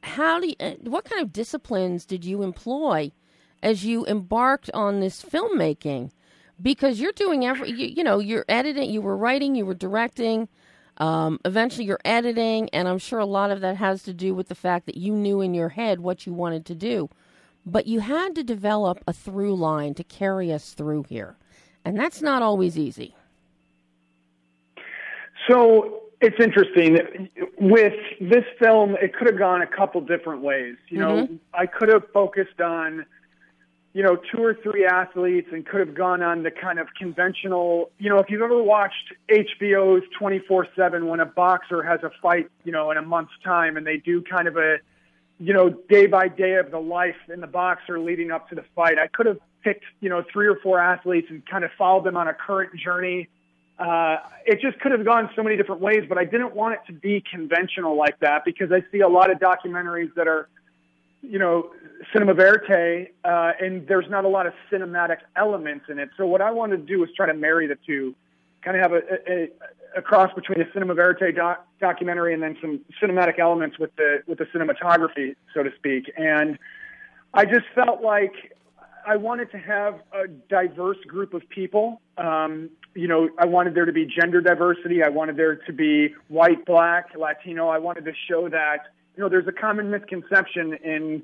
How 0.02 0.40
do 0.40 0.48
you, 0.48 0.54
uh, 0.60 0.74
what 0.82 1.04
kind 1.04 1.20
of 1.22 1.32
disciplines 1.32 2.06
did 2.06 2.24
you 2.24 2.42
employ 2.42 3.12
as 3.62 3.84
you 3.84 4.06
embarked 4.06 4.70
on 4.72 5.00
this 5.00 5.22
filmmaking? 5.22 6.10
because 6.62 7.00
you're 7.00 7.12
doing 7.12 7.44
every 7.44 7.70
you, 7.70 7.86
you 7.86 8.04
know 8.04 8.18
you're 8.18 8.44
editing 8.48 8.90
you 8.90 9.00
were 9.00 9.16
writing 9.16 9.54
you 9.54 9.64
were 9.64 9.74
directing 9.74 10.48
um, 10.98 11.40
eventually 11.44 11.84
you're 11.84 12.00
editing 12.04 12.68
and 12.70 12.88
i'm 12.88 12.98
sure 12.98 13.18
a 13.18 13.26
lot 13.26 13.50
of 13.50 13.60
that 13.60 13.76
has 13.76 14.02
to 14.02 14.12
do 14.12 14.34
with 14.34 14.48
the 14.48 14.54
fact 14.54 14.86
that 14.86 14.96
you 14.96 15.14
knew 15.14 15.40
in 15.40 15.54
your 15.54 15.70
head 15.70 16.00
what 16.00 16.26
you 16.26 16.32
wanted 16.32 16.64
to 16.66 16.74
do 16.74 17.08
but 17.64 17.86
you 17.86 18.00
had 18.00 18.34
to 18.34 18.42
develop 18.42 18.98
a 19.06 19.12
through 19.12 19.54
line 19.54 19.94
to 19.94 20.04
carry 20.04 20.52
us 20.52 20.72
through 20.72 21.04
here 21.08 21.36
and 21.84 21.98
that's 21.98 22.20
not 22.20 22.42
always 22.42 22.78
easy 22.78 23.14
So 25.50 26.02
it's 26.20 26.36
interesting. 26.38 27.28
With 27.58 27.94
this 28.20 28.44
film, 28.58 28.96
it 29.00 29.14
could 29.14 29.26
have 29.26 29.38
gone 29.38 29.62
a 29.62 29.66
couple 29.66 30.00
different 30.02 30.42
ways. 30.42 30.76
You 30.88 30.98
know, 30.98 31.24
mm-hmm. 31.24 31.36
I 31.52 31.66
could 31.66 31.88
have 31.88 32.04
focused 32.12 32.60
on 32.60 33.06
you 33.92 34.04
know, 34.04 34.16
two 34.16 34.42
or 34.42 34.54
three 34.54 34.86
athletes 34.86 35.48
and 35.52 35.66
could 35.66 35.80
have 35.80 35.94
gone 35.94 36.22
on 36.22 36.44
the 36.44 36.50
kind 36.50 36.78
of 36.78 36.86
conventional, 36.96 37.90
you 37.98 38.08
know, 38.08 38.18
if 38.18 38.30
you've 38.30 38.42
ever 38.42 38.62
watched 38.62 39.12
HBO's 39.28 40.04
24 40.16 40.68
7 40.76 41.06
when 41.08 41.18
a 41.18 41.26
boxer 41.26 41.82
has 41.82 42.00
a 42.04 42.10
fight, 42.22 42.48
you 42.64 42.70
know, 42.70 42.90
in 42.92 42.96
a 42.96 43.02
month's 43.02 43.32
time 43.42 43.76
and 43.76 43.84
they 43.84 43.96
do 43.96 44.22
kind 44.22 44.46
of 44.46 44.56
a, 44.56 44.76
you 45.40 45.52
know, 45.52 45.70
day 45.88 46.06
by 46.06 46.28
day 46.28 46.54
of 46.54 46.70
the 46.70 46.78
life 46.78 47.16
in 47.32 47.40
the 47.40 47.48
boxer 47.48 47.98
leading 47.98 48.30
up 48.30 48.48
to 48.50 48.54
the 48.54 48.64
fight. 48.76 48.96
I 48.96 49.08
could 49.08 49.26
have 49.26 49.38
picked, 49.64 49.84
you 50.00 50.08
know, 50.08 50.22
three 50.32 50.46
or 50.46 50.56
four 50.62 50.78
athletes 50.78 51.26
and 51.28 51.44
kind 51.46 51.64
of 51.64 51.70
followed 51.76 52.04
them 52.04 52.16
on 52.16 52.28
a 52.28 52.34
current 52.34 52.70
journey. 52.76 53.28
Uh, 53.80 54.18
it 54.44 54.60
just 54.60 54.78
could 54.80 54.92
have 54.92 55.06
gone 55.06 55.30
so 55.34 55.42
many 55.42 55.56
different 55.56 55.80
ways, 55.80 56.04
but 56.06 56.18
I 56.18 56.24
didn't 56.24 56.54
want 56.54 56.74
it 56.74 56.80
to 56.88 56.92
be 56.92 57.24
conventional 57.28 57.96
like 57.96 58.18
that 58.20 58.44
because 58.44 58.70
I 58.70 58.84
see 58.92 59.00
a 59.00 59.08
lot 59.08 59.30
of 59.30 59.38
documentaries 59.38 60.12
that 60.16 60.28
are, 60.28 60.50
you 61.22 61.38
know, 61.38 61.70
cinema 62.12 62.34
verite, 62.34 63.14
uh, 63.24 63.52
and 63.58 63.86
there's 63.88 64.08
not 64.10 64.26
a 64.26 64.28
lot 64.28 64.46
of 64.46 64.52
cinematic 64.70 65.18
elements 65.34 65.86
in 65.88 65.98
it. 65.98 66.10
So 66.18 66.26
what 66.26 66.42
I 66.42 66.50
wanted 66.50 66.76
to 66.76 66.82
do 66.82 67.00
was 67.00 67.08
try 67.16 67.26
to 67.26 67.32
marry 67.34 67.66
the 67.66 67.78
two, 67.86 68.14
kind 68.62 68.76
of 68.76 68.82
have 68.82 68.92
a, 68.92 69.02
a, 69.26 69.48
a 69.96 70.02
cross 70.02 70.30
between 70.34 70.60
a 70.60 70.70
cinema 70.74 70.92
verite 70.94 71.34
doc, 71.34 71.66
documentary 71.80 72.34
and 72.34 72.42
then 72.42 72.58
some 72.60 72.80
cinematic 73.02 73.38
elements 73.38 73.78
with 73.78 73.96
the 73.96 74.22
with 74.26 74.38
the 74.38 74.46
cinematography, 74.46 75.36
so 75.54 75.62
to 75.62 75.70
speak. 75.76 76.12
And 76.18 76.58
I 77.32 77.46
just 77.46 77.64
felt 77.74 78.02
like 78.02 78.34
I 79.06 79.16
wanted 79.16 79.50
to 79.52 79.58
have 79.58 80.00
a 80.12 80.28
diverse 80.28 80.98
group 81.06 81.32
of 81.32 81.48
people. 81.48 82.02
Um, 82.18 82.68
you 82.94 83.08
know, 83.08 83.28
I 83.38 83.46
wanted 83.46 83.74
there 83.74 83.84
to 83.84 83.92
be 83.92 84.06
gender 84.06 84.40
diversity. 84.40 85.02
I 85.02 85.08
wanted 85.08 85.36
there 85.36 85.56
to 85.56 85.72
be 85.72 86.14
white, 86.28 86.64
black, 86.64 87.10
Latino. 87.16 87.68
I 87.68 87.78
wanted 87.78 88.04
to 88.04 88.12
show 88.28 88.48
that 88.48 88.88
you 89.16 89.22
know 89.22 89.28
there's 89.28 89.46
a 89.46 89.52
common 89.52 89.90
misconception 89.90 90.74
in 90.74 91.22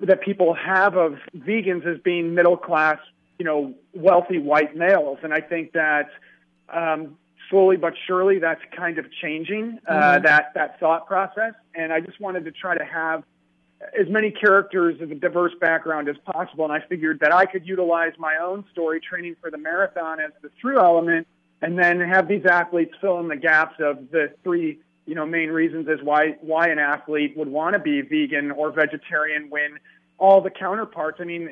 that 0.00 0.22
people 0.22 0.54
have 0.54 0.96
of 0.96 1.18
vegans 1.36 1.86
as 1.86 2.00
being 2.00 2.34
middle 2.34 2.56
class, 2.56 2.98
you 3.38 3.44
know, 3.44 3.74
wealthy 3.92 4.38
white 4.38 4.74
males, 4.76 5.18
and 5.22 5.34
I 5.34 5.40
think 5.40 5.72
that 5.72 6.10
um, 6.70 7.18
slowly 7.50 7.76
but 7.76 7.94
surely 8.06 8.38
that's 8.38 8.62
kind 8.76 8.98
of 8.98 9.06
changing 9.12 9.78
uh, 9.86 9.92
mm-hmm. 9.92 10.24
that 10.24 10.52
that 10.54 10.80
thought 10.80 11.06
process. 11.06 11.54
And 11.74 11.92
I 11.92 12.00
just 12.00 12.20
wanted 12.20 12.44
to 12.44 12.52
try 12.52 12.76
to 12.76 12.84
have 12.84 13.24
as 13.98 14.08
many 14.08 14.30
characters 14.30 15.00
of 15.00 15.10
a 15.10 15.14
diverse 15.14 15.52
background 15.60 16.08
as 16.08 16.16
possible. 16.24 16.64
And 16.64 16.72
I 16.72 16.80
figured 16.86 17.20
that 17.20 17.32
I 17.32 17.44
could 17.44 17.66
utilize 17.66 18.12
my 18.18 18.36
own 18.42 18.64
story 18.72 19.00
training 19.00 19.36
for 19.40 19.50
the 19.50 19.58
marathon 19.58 20.20
as 20.20 20.30
the 20.42 20.50
through 20.60 20.78
element, 20.78 21.26
and 21.60 21.78
then 21.78 22.00
have 22.00 22.28
these 22.28 22.44
athletes 22.46 22.94
fill 23.00 23.20
in 23.20 23.28
the 23.28 23.36
gaps 23.36 23.76
of 23.80 24.10
the 24.10 24.32
three 24.42 24.78
you 25.06 25.14
know 25.14 25.26
main 25.26 25.50
reasons 25.50 25.86
as 25.88 25.98
why 26.02 26.36
why 26.40 26.68
an 26.68 26.78
athlete 26.78 27.36
would 27.36 27.48
want 27.48 27.74
to 27.74 27.78
be 27.78 28.00
vegan 28.00 28.50
or 28.50 28.70
vegetarian 28.70 29.50
when 29.50 29.78
all 30.18 30.40
the 30.40 30.50
counterparts. 30.50 31.18
I 31.20 31.24
mean, 31.24 31.50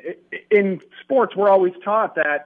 in 0.49 0.81
sports, 1.01 1.35
we're 1.35 1.49
always 1.49 1.73
taught 1.83 2.15
that 2.15 2.45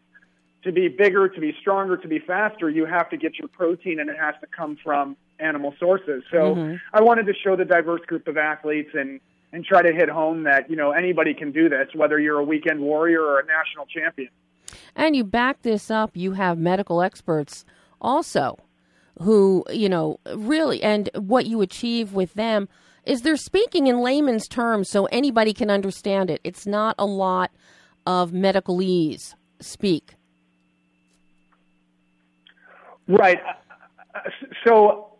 to 0.63 0.72
be 0.72 0.88
bigger, 0.88 1.30
to 1.30 1.40
be 1.40 1.56
stronger, 1.60 1.98
to 1.98 2.08
be 2.08 2.20
faster, 2.20 2.70
you 2.70 2.86
have 2.86 3.10
to 3.10 3.18
get 3.18 3.38
your 3.38 3.48
protein, 3.48 4.00
and 4.00 4.10
it 4.10 4.18
has 4.18 4.36
to 4.42 4.48
come 4.48 4.78
from 4.84 5.16
animal 5.40 5.74
sources. 5.80 6.24
So 6.32 6.56
mm-hmm. 6.56 6.76
I 6.94 7.02
wanted 7.02 7.28
to 7.28 7.34
show 7.34 7.56
the 7.56 7.66
diverse 7.66 8.02
group 8.02 8.28
of 8.28 8.38
athletes 8.38 8.90
and 8.94 9.20
and 9.54 9.66
try 9.66 9.82
to 9.82 9.94
hit 9.94 10.10
home 10.10 10.44
that 10.44 10.70
you 10.70 10.76
know 10.76 10.92
anybody 10.92 11.34
can 11.34 11.52
do 11.52 11.70
this, 11.70 11.90
whether 11.94 12.20
you're 12.20 12.40
a 12.40 12.44
weekend 12.44 12.80
warrior 12.80 13.22
or 13.22 13.40
a 13.40 13.46
national 13.46 13.86
champion. 13.86 14.30
And 14.96 15.16
you 15.16 15.24
back 15.24 15.62
this 15.62 15.90
up. 15.90 16.12
You 16.16 16.34
have 16.34 16.58
medical 16.58 17.02
experts 17.02 17.66
also 18.02 18.58
who 19.22 19.64
you 19.72 19.90
know 19.90 20.20
really 20.36 20.82
and 20.84 21.10
what 21.16 21.46
you 21.48 21.62
achieve 21.62 22.14
with 22.14 22.34
them 22.36 22.70
is 23.04 23.22
they're 23.22 23.38
speaking 23.38 23.88
in 23.88 24.00
layman's 24.00 24.48
terms 24.48 24.90
so 24.90 25.06
anybody 25.06 25.54
can 25.54 25.70
understand 25.70 26.30
it. 26.30 26.42
It's 26.44 26.68
not 26.68 26.96
a 27.00 27.06
lot 27.06 27.52
of 28.06 28.32
medicalese 28.32 29.34
speak. 29.60 30.14
Right. 33.08 33.40
Uh, 33.42 34.18
uh, 34.18 34.30
so 34.66 35.14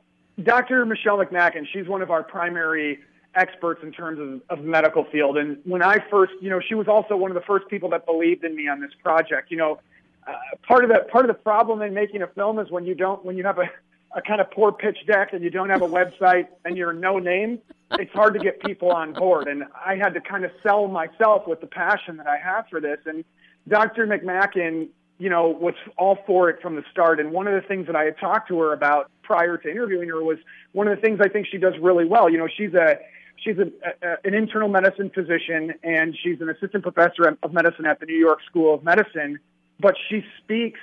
Dr. 0.44 0.86
Michelle 0.86 1.18
McMacken, 1.18 1.66
she's 1.72 1.88
one 1.88 2.02
of 2.02 2.12
our 2.12 2.24
primary 2.24 3.00
experts 3.38 3.82
in 3.84 3.91
terms 3.91 4.19
of, 4.19 4.58
of 4.58 4.65
medical 4.65 5.06
field. 5.06 5.38
And 5.38 5.58
when 5.63 5.84
I 5.84 5.97
first, 6.10 6.34
you 6.41 6.50
know, 6.50 6.60
she 6.60 6.76
was 6.76 6.88
also 6.88 7.15
one 7.15 7.32
of 7.32 7.36
the 7.36 7.45
first 7.47 7.67
people 7.69 7.89
that 7.91 8.06
believed 8.06 8.43
in 8.43 8.56
me 8.56 8.67
on 8.67 8.82
this 8.82 8.91
project. 9.04 9.52
You 9.52 9.58
know, 9.58 9.80
uh, 10.28 10.34
part 10.67 10.84
of 10.84 10.89
the 10.89 11.08
part 11.12 11.30
of 11.30 11.36
the 11.36 11.41
problem 11.41 11.82
in 11.82 11.93
making 11.93 12.21
a 12.21 12.28
film 12.28 12.60
is 12.60 12.69
when 12.69 12.86
you 12.86 12.95
don't 12.95 13.23
when 13.23 13.38
you 13.38 13.43
have 13.43 13.60
a, 13.60 13.69
a 14.15 14.21
kind 14.21 14.41
of 14.41 14.50
poor 14.52 14.71
pitch 14.71 14.97
deck 15.08 15.34
and 15.34 15.43
you 15.43 15.50
don't 15.50 15.69
have 15.69 15.82
a 15.82 15.88
website 15.88 16.47
and 16.65 16.76
you're 16.76 16.93
no 16.93 17.19
name, 17.19 17.60
it's 17.91 18.12
hard 18.13 18.34
to 18.34 18.39
get 18.39 18.62
people 18.63 18.91
on 18.91 19.13
board. 19.13 19.47
And 19.47 19.63
I 19.86 19.95
had 19.95 20.13
to 20.15 20.21
kind 20.21 20.43
of 20.43 20.52
sell 20.63 20.88
myself 20.88 21.47
with 21.47 21.62
the 21.62 21.67
passion 21.67 22.17
that 22.17 22.28
I 22.28 22.38
have 22.38 22.65
for 22.69 22.82
this. 22.82 23.00
And 23.06 23.23
Dr. 23.67 24.08
McMacken, 24.08 24.89
you 25.19 25.30
know, 25.30 25.50
was 25.50 25.76
all 25.97 26.17
for 26.26 26.50
it 26.50 26.62
from 26.62 26.76
the 26.76 26.84
start. 26.91 27.19
And 27.19 27.32
one 27.32 27.47
of 27.47 27.62
the 27.62 27.67
things 27.67 27.88
that 27.88 27.95
I 27.95 28.04
had 28.06 28.17
talked 28.17 28.47
to 28.50 28.60
her 28.60 28.73
about 28.73 29.12
prior 29.23 29.58
to 29.58 29.69
interviewing 29.69 30.10
her 30.10 30.23
was 30.23 30.38
one 30.71 30.88
of 30.88 30.95
the 30.95 31.02
things 31.02 31.19
I 31.21 31.28
think 31.28 31.47
she 31.47 31.58
does 31.58 31.73
really 31.82 32.06
well. 32.06 32.30
You 32.30 32.38
know, 32.38 32.47
she's 32.47 32.73
a 32.73 33.00
she's 33.43 33.58
a, 33.58 33.71
a, 34.02 34.17
an 34.23 34.34
internal 34.34 34.67
medicine 34.67 35.10
physician 35.13 35.73
and 35.84 36.17
she's 36.21 36.41
an 36.41 36.50
assistant 36.50 36.84
professor 36.84 37.38
of 37.41 37.54
medicine 37.54 37.86
at 37.86 38.00
the 38.00 38.06
New 38.06 38.17
York 38.17 38.39
School 38.50 38.73
of 38.73 38.84
Medicine, 38.84 39.39
but 39.80 39.95
she 40.10 40.23
speaks 40.43 40.80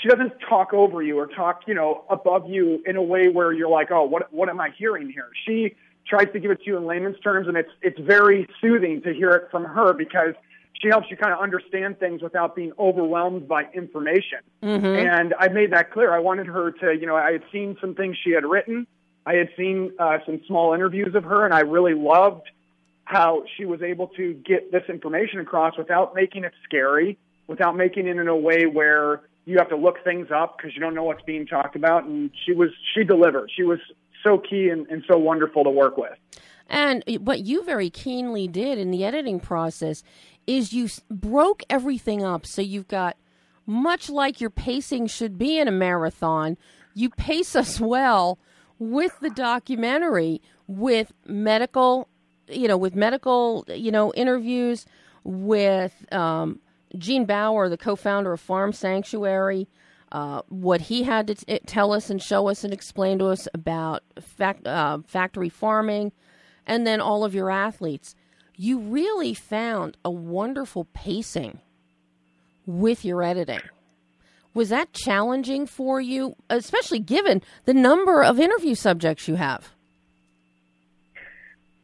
she 0.00 0.08
doesn't 0.08 0.32
talk 0.48 0.72
over 0.72 1.02
you 1.02 1.18
or 1.18 1.26
talk, 1.26 1.64
you 1.66 1.74
know, 1.74 2.04
above 2.08 2.48
you 2.48 2.82
in 2.86 2.96
a 2.96 3.02
way 3.02 3.28
where 3.28 3.52
you're 3.52 3.68
like, 3.68 3.90
"Oh, 3.90 4.04
what 4.04 4.32
what 4.32 4.48
am 4.48 4.60
I 4.60 4.70
hearing 4.76 5.10
here?" 5.10 5.28
She 5.46 5.74
tries 6.06 6.32
to 6.32 6.40
give 6.40 6.50
it 6.50 6.60
to 6.60 6.66
you 6.66 6.76
in 6.76 6.86
layman's 6.86 7.18
terms 7.20 7.48
and 7.48 7.56
it's 7.56 7.70
it's 7.82 7.98
very 8.00 8.48
soothing 8.60 9.02
to 9.02 9.12
hear 9.12 9.30
it 9.30 9.50
from 9.50 9.64
her 9.64 9.92
because 9.92 10.34
she 10.80 10.88
helps 10.88 11.10
you 11.10 11.16
kind 11.16 11.32
of 11.32 11.40
understand 11.40 11.98
things 11.98 12.20
without 12.20 12.54
being 12.54 12.72
overwhelmed 12.78 13.48
by 13.48 13.64
information. 13.72 14.40
Mm-hmm. 14.62 14.84
And 14.84 15.34
I 15.38 15.48
made 15.48 15.72
that 15.72 15.92
clear. 15.92 16.12
I 16.12 16.18
wanted 16.18 16.46
her 16.46 16.72
to, 16.72 16.94
you 16.94 17.06
know, 17.06 17.16
I 17.16 17.32
had 17.32 17.42
seen 17.52 17.76
some 17.80 17.94
things 17.94 18.16
she 18.22 18.32
had 18.32 18.44
written 18.44 18.86
I 19.26 19.34
had 19.34 19.48
seen 19.56 19.92
uh, 19.98 20.18
some 20.26 20.40
small 20.46 20.74
interviews 20.74 21.14
of 21.14 21.24
her, 21.24 21.44
and 21.44 21.54
I 21.54 21.60
really 21.60 21.94
loved 21.94 22.48
how 23.04 23.44
she 23.56 23.64
was 23.64 23.82
able 23.82 24.08
to 24.08 24.34
get 24.34 24.72
this 24.72 24.82
information 24.88 25.40
across 25.40 25.76
without 25.76 26.14
making 26.14 26.44
it 26.44 26.52
scary, 26.64 27.18
without 27.46 27.76
making 27.76 28.06
it 28.06 28.16
in 28.16 28.28
a 28.28 28.36
way 28.36 28.66
where 28.66 29.22
you 29.44 29.58
have 29.58 29.68
to 29.68 29.76
look 29.76 30.02
things 30.04 30.28
up 30.34 30.56
because 30.56 30.74
you 30.74 30.80
don't 30.80 30.94
know 30.94 31.04
what's 31.04 31.22
being 31.22 31.46
talked 31.46 31.76
about. 31.76 32.04
And 32.04 32.30
she 32.44 32.52
was 32.52 32.70
she 32.94 33.04
delivered. 33.04 33.50
She 33.54 33.62
was 33.62 33.78
so 34.22 34.38
key 34.38 34.70
and, 34.70 34.86
and 34.88 35.04
so 35.06 35.18
wonderful 35.18 35.64
to 35.64 35.70
work 35.70 35.96
with. 35.98 36.12
And 36.68 37.04
what 37.20 37.40
you 37.40 37.62
very 37.62 37.90
keenly 37.90 38.48
did 38.48 38.78
in 38.78 38.90
the 38.90 39.04
editing 39.04 39.38
process 39.38 40.02
is 40.46 40.72
you 40.72 40.88
broke 41.10 41.62
everything 41.68 42.24
up 42.24 42.46
so 42.46 42.62
you've 42.62 42.88
got 42.88 43.16
much 43.66 44.08
like 44.08 44.40
your 44.40 44.50
pacing 44.50 45.06
should 45.06 45.38
be 45.38 45.58
in 45.58 45.68
a 45.68 45.72
marathon. 45.72 46.56
You 46.94 47.10
pace 47.10 47.54
us 47.54 47.80
well 47.80 48.38
with 48.90 49.18
the 49.20 49.30
documentary 49.30 50.40
with 50.66 51.12
medical, 51.26 52.08
you 52.48 52.68
know, 52.68 52.76
with 52.76 52.94
medical, 52.94 53.64
you 53.68 53.90
know, 53.90 54.12
interviews 54.14 54.86
with 55.24 56.06
um, 56.12 56.60
Gene 56.96 57.24
Baur, 57.24 57.68
the 57.68 57.76
co-founder 57.76 58.32
of 58.32 58.40
Farm 58.40 58.72
Sanctuary. 58.72 59.68
Uh, 60.12 60.42
what 60.48 60.82
he 60.82 61.02
had 61.02 61.26
to 61.26 61.34
t- 61.34 61.58
tell 61.66 61.92
us 61.92 62.08
and 62.08 62.22
show 62.22 62.48
us 62.48 62.62
and 62.62 62.72
explain 62.72 63.18
to 63.18 63.26
us 63.26 63.48
about 63.52 64.04
fact, 64.20 64.64
uh, 64.64 64.98
factory 65.06 65.48
farming, 65.48 66.12
and 66.66 66.86
then 66.86 67.00
all 67.00 67.24
of 67.24 67.34
your 67.34 67.50
athletes. 67.50 68.14
You 68.56 68.78
really 68.78 69.34
found 69.34 69.96
a 70.04 70.12
wonderful 70.12 70.84
pacing 70.94 71.58
with 72.64 73.04
your 73.04 73.24
editing. 73.24 73.60
Was 74.54 74.68
that 74.68 74.92
challenging 74.92 75.66
for 75.66 76.00
you, 76.00 76.36
especially 76.48 77.00
given 77.00 77.42
the 77.64 77.74
number 77.74 78.22
of 78.22 78.38
interview 78.38 78.76
subjects 78.76 79.26
you 79.26 79.34
have? 79.34 79.70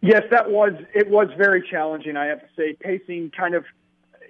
Yes, 0.00 0.22
that 0.30 0.50
was 0.50 0.72
it 0.94 1.10
was 1.10 1.28
very 1.36 1.62
challenging. 1.68 2.16
I 2.16 2.26
have 2.26 2.40
to 2.40 2.48
say, 2.56 2.74
pacing 2.80 3.32
kind 3.36 3.54
of, 3.54 3.64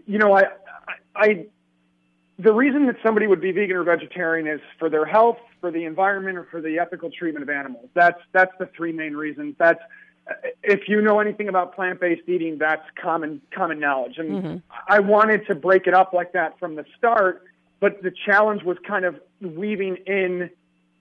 you 0.07 0.19
know, 0.19 0.33
I, 0.33 0.43
I, 0.89 0.95
I 1.15 1.47
the 2.39 2.53
reason 2.53 2.87
that 2.87 2.97
somebody 3.05 3.27
would 3.27 3.41
be 3.41 3.53
vegan 3.53 3.77
or 3.77 3.85
vegetarian 3.85 4.49
is 4.49 4.61
for 4.79 4.89
their 4.89 5.05
health, 5.05 5.37
for 5.61 5.71
the 5.71 5.85
environment, 5.85 6.39
or 6.39 6.45
for 6.51 6.61
the 6.61 6.79
ethical 6.79 7.11
treatment 7.11 7.43
of 7.43 7.51
animals. 7.51 7.89
That's 7.95 8.21
that's 8.33 8.53
the 8.59 8.67
three 8.75 8.93
main 8.93 9.15
reasons. 9.15 9.55
That's 9.59 9.81
if 10.63 10.89
you 10.89 11.01
know 11.03 11.21
anything 11.21 11.49
about 11.49 11.75
plant-based 11.75 12.29
eating, 12.29 12.59
that's 12.59 12.85
common 13.01 13.41
common 13.55 13.79
knowledge. 13.79 14.19
And 14.19 14.31
mm-hmm. 14.31 14.57
I 14.89 15.01
wanted 15.01 15.47
to 15.49 15.55
break 15.55 15.87
it 15.87 15.95
up 15.95 16.13
like 16.13 16.33
that 16.33 16.59
from 16.59 16.75
the 16.75 16.85
start 16.97 17.45
but 17.81 18.03
the 18.03 18.13
challenge 18.27 18.63
was 18.63 18.77
kind 18.87 19.05
of 19.05 19.17
weaving 19.41 19.97
in 20.07 20.51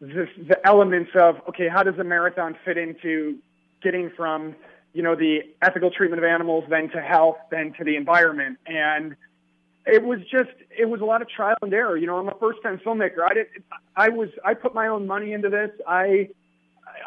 the, 0.02 0.28
the 0.48 0.58
elements 0.66 1.12
of 1.16 1.36
okay, 1.50 1.68
how 1.68 1.84
does 1.84 1.98
a 2.00 2.04
marathon 2.04 2.56
fit 2.66 2.78
into 2.78 3.38
getting 3.84 4.10
from 4.16 4.56
you 4.94 5.04
know 5.04 5.16
the 5.16 5.42
ethical 5.62 5.92
treatment 5.92 6.24
of 6.24 6.28
animals, 6.28 6.64
then 6.70 6.90
to 6.90 7.02
health, 7.02 7.38
then 7.52 7.74
to 7.78 7.84
the 7.84 7.96
environment, 7.96 8.58
and 8.66 9.16
it 9.86 10.04
was 10.04 10.20
just 10.32 10.52
it 10.78 10.90
was 10.90 11.02
a 11.02 11.06
lot 11.06 11.22
of 11.22 11.30
trial 11.30 11.58
and 11.62 11.74
error. 11.74 11.98
You 11.98 12.08
know, 12.08 12.18
I'm 12.18 12.30
a 12.30 12.36
first 12.40 12.60
time 12.64 12.80
filmmaker. 12.80 13.20
I 13.24 13.34
did 13.34 13.48
I 13.96 14.10
was 14.10 14.30
I 14.46 14.54
put 14.54 14.74
my 14.74 14.88
own 14.88 15.06
money 15.06 15.34
into 15.34 15.50
this. 15.50 15.72
I 15.88 16.30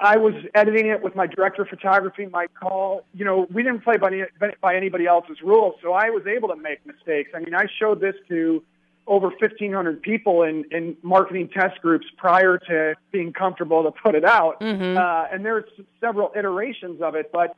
I 0.00 0.16
was 0.16 0.34
editing 0.54 0.88
it 0.88 1.02
with 1.02 1.14
my 1.14 1.26
director 1.26 1.62
of 1.62 1.68
photography, 1.68 2.26
Mike 2.26 2.52
Call. 2.54 3.04
You 3.14 3.24
know, 3.24 3.46
we 3.52 3.62
didn't 3.62 3.84
play 3.84 3.96
by, 3.96 4.08
any, 4.08 4.22
by 4.60 4.74
anybody 4.74 5.06
else's 5.06 5.42
rules, 5.42 5.74
so 5.82 5.92
I 5.92 6.10
was 6.10 6.26
able 6.26 6.48
to 6.48 6.56
make 6.56 6.84
mistakes. 6.86 7.30
I 7.34 7.40
mean, 7.40 7.54
I 7.54 7.66
showed 7.78 8.00
this 8.00 8.14
to 8.28 8.62
over 9.06 9.28
1,500 9.28 10.00
people 10.02 10.42
in, 10.42 10.64
in 10.70 10.96
marketing 11.02 11.48
test 11.48 11.80
groups 11.80 12.06
prior 12.16 12.58
to 12.58 12.94
being 13.10 13.32
comfortable 13.32 13.82
to 13.82 13.90
put 13.90 14.14
it 14.14 14.24
out. 14.24 14.60
Mm-hmm. 14.60 14.96
Uh, 14.96 15.34
and 15.34 15.44
there's 15.44 15.64
several 16.00 16.30
iterations 16.36 17.02
of 17.02 17.14
it, 17.14 17.30
but 17.32 17.56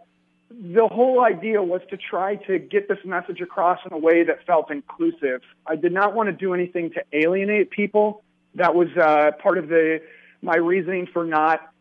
the 0.50 0.86
whole 0.86 1.22
idea 1.24 1.62
was 1.62 1.80
to 1.90 1.96
try 1.96 2.36
to 2.36 2.58
get 2.58 2.88
this 2.88 2.98
message 3.04 3.40
across 3.40 3.78
in 3.84 3.92
a 3.92 3.98
way 3.98 4.24
that 4.24 4.46
felt 4.46 4.70
inclusive. 4.70 5.42
I 5.66 5.76
did 5.76 5.92
not 5.92 6.14
want 6.14 6.28
to 6.28 6.32
do 6.32 6.54
anything 6.54 6.90
to 6.92 7.02
alienate 7.12 7.70
people. 7.70 8.22
That 8.54 8.74
was 8.74 8.88
uh, 8.96 9.32
part 9.42 9.58
of 9.58 9.68
the 9.68 10.00
my 10.42 10.56
reasoning 10.56 11.08
for 11.12 11.24
not 11.24 11.72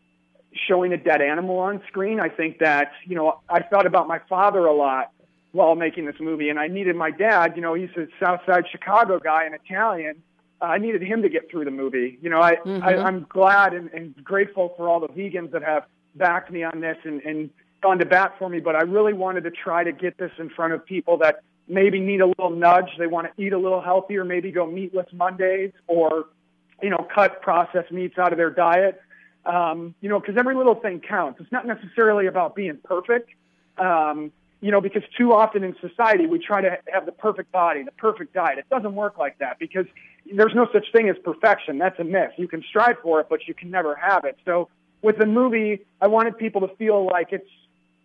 showing 0.66 0.92
a 0.92 0.96
dead 0.96 1.20
animal 1.20 1.58
on 1.58 1.82
screen. 1.88 2.20
I 2.20 2.28
think 2.28 2.58
that 2.58 2.92
you 3.04 3.14
know 3.14 3.40
I 3.48 3.62
thought 3.62 3.86
about 3.86 4.08
my 4.08 4.20
father 4.28 4.66
a 4.66 4.74
lot 4.74 5.12
while 5.54 5.76
making 5.76 6.04
this 6.04 6.16
movie, 6.18 6.48
and 6.48 6.58
I 6.58 6.66
needed 6.66 6.96
my 6.96 7.12
dad. 7.12 7.52
You 7.54 7.62
know, 7.62 7.74
he's 7.74 7.90
a 7.96 8.08
South 8.22 8.40
Side 8.44 8.64
Chicago 8.70 9.20
guy 9.20 9.44
an 9.44 9.54
Italian. 9.54 10.16
Uh, 10.60 10.64
I 10.64 10.78
needed 10.78 11.00
him 11.00 11.22
to 11.22 11.28
get 11.28 11.48
through 11.48 11.64
the 11.64 11.70
movie. 11.70 12.18
You 12.20 12.28
know, 12.28 12.40
I, 12.40 12.56
Mhm. 12.56 12.82
I 12.82 12.96
I'm 12.96 13.24
glad 13.28 13.72
and, 13.72 13.88
and 13.92 14.14
grateful 14.24 14.74
for 14.76 14.88
all 14.88 14.98
the 14.98 15.08
vegans 15.08 15.52
that 15.52 15.62
have 15.62 15.84
backed 16.16 16.50
me 16.50 16.64
on 16.64 16.80
this 16.80 16.96
and, 17.04 17.22
and 17.22 17.50
gone 17.82 17.98
to 18.00 18.04
bat 18.04 18.34
for 18.36 18.48
me. 18.48 18.58
But 18.58 18.74
I 18.74 18.82
really 18.82 19.12
wanted 19.12 19.44
to 19.44 19.52
try 19.52 19.84
to 19.84 19.92
get 19.92 20.18
this 20.18 20.32
in 20.38 20.50
front 20.50 20.72
of 20.72 20.84
people 20.84 21.18
that 21.18 21.42
maybe 21.68 22.00
need 22.00 22.20
a 22.20 22.26
little 22.26 22.50
nudge. 22.50 22.90
They 22.98 23.06
want 23.06 23.28
to 23.28 23.42
eat 23.42 23.52
a 23.52 23.58
little 23.58 23.80
healthier, 23.80 24.24
maybe 24.24 24.50
go 24.50 24.66
meatless 24.66 25.06
Mondays 25.12 25.70
or 25.86 26.26
you 26.82 26.90
know 26.90 27.06
cut 27.14 27.42
processed 27.42 27.92
meats 27.92 28.18
out 28.18 28.32
of 28.32 28.38
their 28.38 28.50
diet. 28.50 29.00
Um, 29.46 29.94
you 30.00 30.08
know, 30.08 30.18
because 30.18 30.36
every 30.36 30.56
little 30.56 30.74
thing 30.74 31.00
counts. 31.00 31.40
It's 31.40 31.52
not 31.52 31.64
necessarily 31.64 32.26
about 32.26 32.56
being 32.56 32.78
perfect. 32.82 33.30
Um, 33.78 34.32
you 34.60 34.70
know, 34.70 34.80
because 34.80 35.02
too 35.16 35.32
often 35.32 35.62
in 35.64 35.76
society 35.80 36.26
we 36.26 36.38
try 36.38 36.60
to 36.60 36.78
have 36.92 37.06
the 37.06 37.12
perfect 37.12 37.52
body, 37.52 37.82
the 37.82 37.92
perfect 37.92 38.32
diet. 38.34 38.58
It 38.58 38.68
doesn't 38.70 38.94
work 38.94 39.18
like 39.18 39.38
that 39.38 39.58
because 39.58 39.86
there's 40.34 40.54
no 40.54 40.66
such 40.72 40.86
thing 40.92 41.08
as 41.08 41.16
perfection. 41.22 41.78
That's 41.78 41.98
a 41.98 42.04
myth. 42.04 42.32
You 42.36 42.48
can 42.48 42.62
strive 42.68 42.96
for 43.02 43.20
it, 43.20 43.26
but 43.28 43.46
you 43.46 43.54
can 43.54 43.70
never 43.70 43.94
have 43.94 44.24
it. 44.24 44.38
So 44.44 44.68
with 45.02 45.18
the 45.18 45.26
movie, 45.26 45.80
I 46.00 46.06
wanted 46.06 46.38
people 46.38 46.62
to 46.62 46.74
feel 46.76 47.06
like 47.06 47.28
it's 47.30 47.50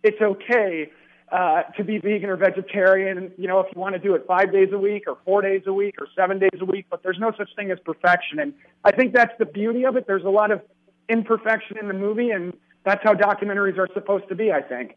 it's 0.02 0.20
okay 0.20 0.90
uh, 1.32 1.62
to 1.76 1.84
be 1.84 1.98
vegan 1.98 2.28
or 2.28 2.36
vegetarian. 2.36 3.32
You 3.38 3.48
know, 3.48 3.60
if 3.60 3.74
you 3.74 3.80
want 3.80 3.94
to 3.94 3.98
do 3.98 4.14
it 4.14 4.24
five 4.26 4.52
days 4.52 4.68
a 4.72 4.78
week 4.78 5.04
or 5.06 5.16
four 5.24 5.42
days 5.42 5.62
a 5.66 5.72
week 5.72 5.96
or 6.00 6.08
seven 6.16 6.38
days 6.38 6.60
a 6.60 6.64
week, 6.64 6.86
but 6.90 7.02
there's 7.02 7.18
no 7.18 7.32
such 7.36 7.54
thing 7.56 7.70
as 7.70 7.78
perfection. 7.80 8.38
And 8.38 8.52
I 8.84 8.92
think 8.92 9.14
that's 9.14 9.32
the 9.38 9.46
beauty 9.46 9.84
of 9.84 9.96
it. 9.96 10.06
There's 10.06 10.24
a 10.24 10.30
lot 10.30 10.50
of 10.50 10.60
imperfection 11.08 11.78
in 11.78 11.88
the 11.88 11.94
movie, 11.94 12.30
and 12.30 12.52
that's 12.84 13.02
how 13.02 13.14
documentaries 13.14 13.78
are 13.78 13.88
supposed 13.94 14.28
to 14.28 14.34
be. 14.34 14.52
I 14.52 14.62
think. 14.62 14.96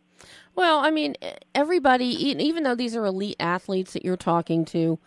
Well, 0.55 0.79
I 0.79 0.91
mean, 0.91 1.15
everybody, 1.55 2.05
even 2.05 2.63
though 2.63 2.75
these 2.75 2.95
are 2.95 3.05
elite 3.05 3.35
athletes 3.39 3.93
that 3.93 4.05
you're 4.05 4.17
talking 4.17 4.65
to, 4.65 4.99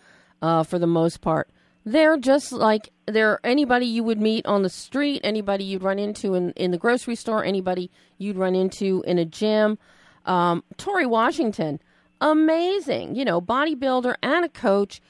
uh, 0.42 0.64
for 0.64 0.78
the 0.78 0.86
most 0.86 1.20
part, 1.20 1.48
they're 1.84 2.16
just 2.16 2.52
like 2.52 2.90
they're 3.06 3.40
anybody 3.44 3.86
you 3.86 4.02
would 4.02 4.20
meet 4.20 4.44
on 4.44 4.62
the 4.62 4.68
street, 4.68 5.20
anybody 5.22 5.64
you'd 5.64 5.82
run 5.82 5.98
into 5.98 6.34
in, 6.34 6.50
in 6.52 6.72
the 6.72 6.78
grocery 6.78 7.14
store, 7.14 7.44
anybody 7.44 7.90
you'd 8.18 8.36
run 8.36 8.54
into 8.54 9.02
in 9.06 9.18
a 9.18 9.24
gym. 9.24 9.78
Um, 10.24 10.64
Torre 10.76 11.08
Washington, 11.08 11.80
amazing, 12.20 13.14
you 13.14 13.24
know, 13.24 13.40
bodybuilder 13.40 14.16
and 14.22 14.44
a 14.44 14.48
coach, 14.48 15.00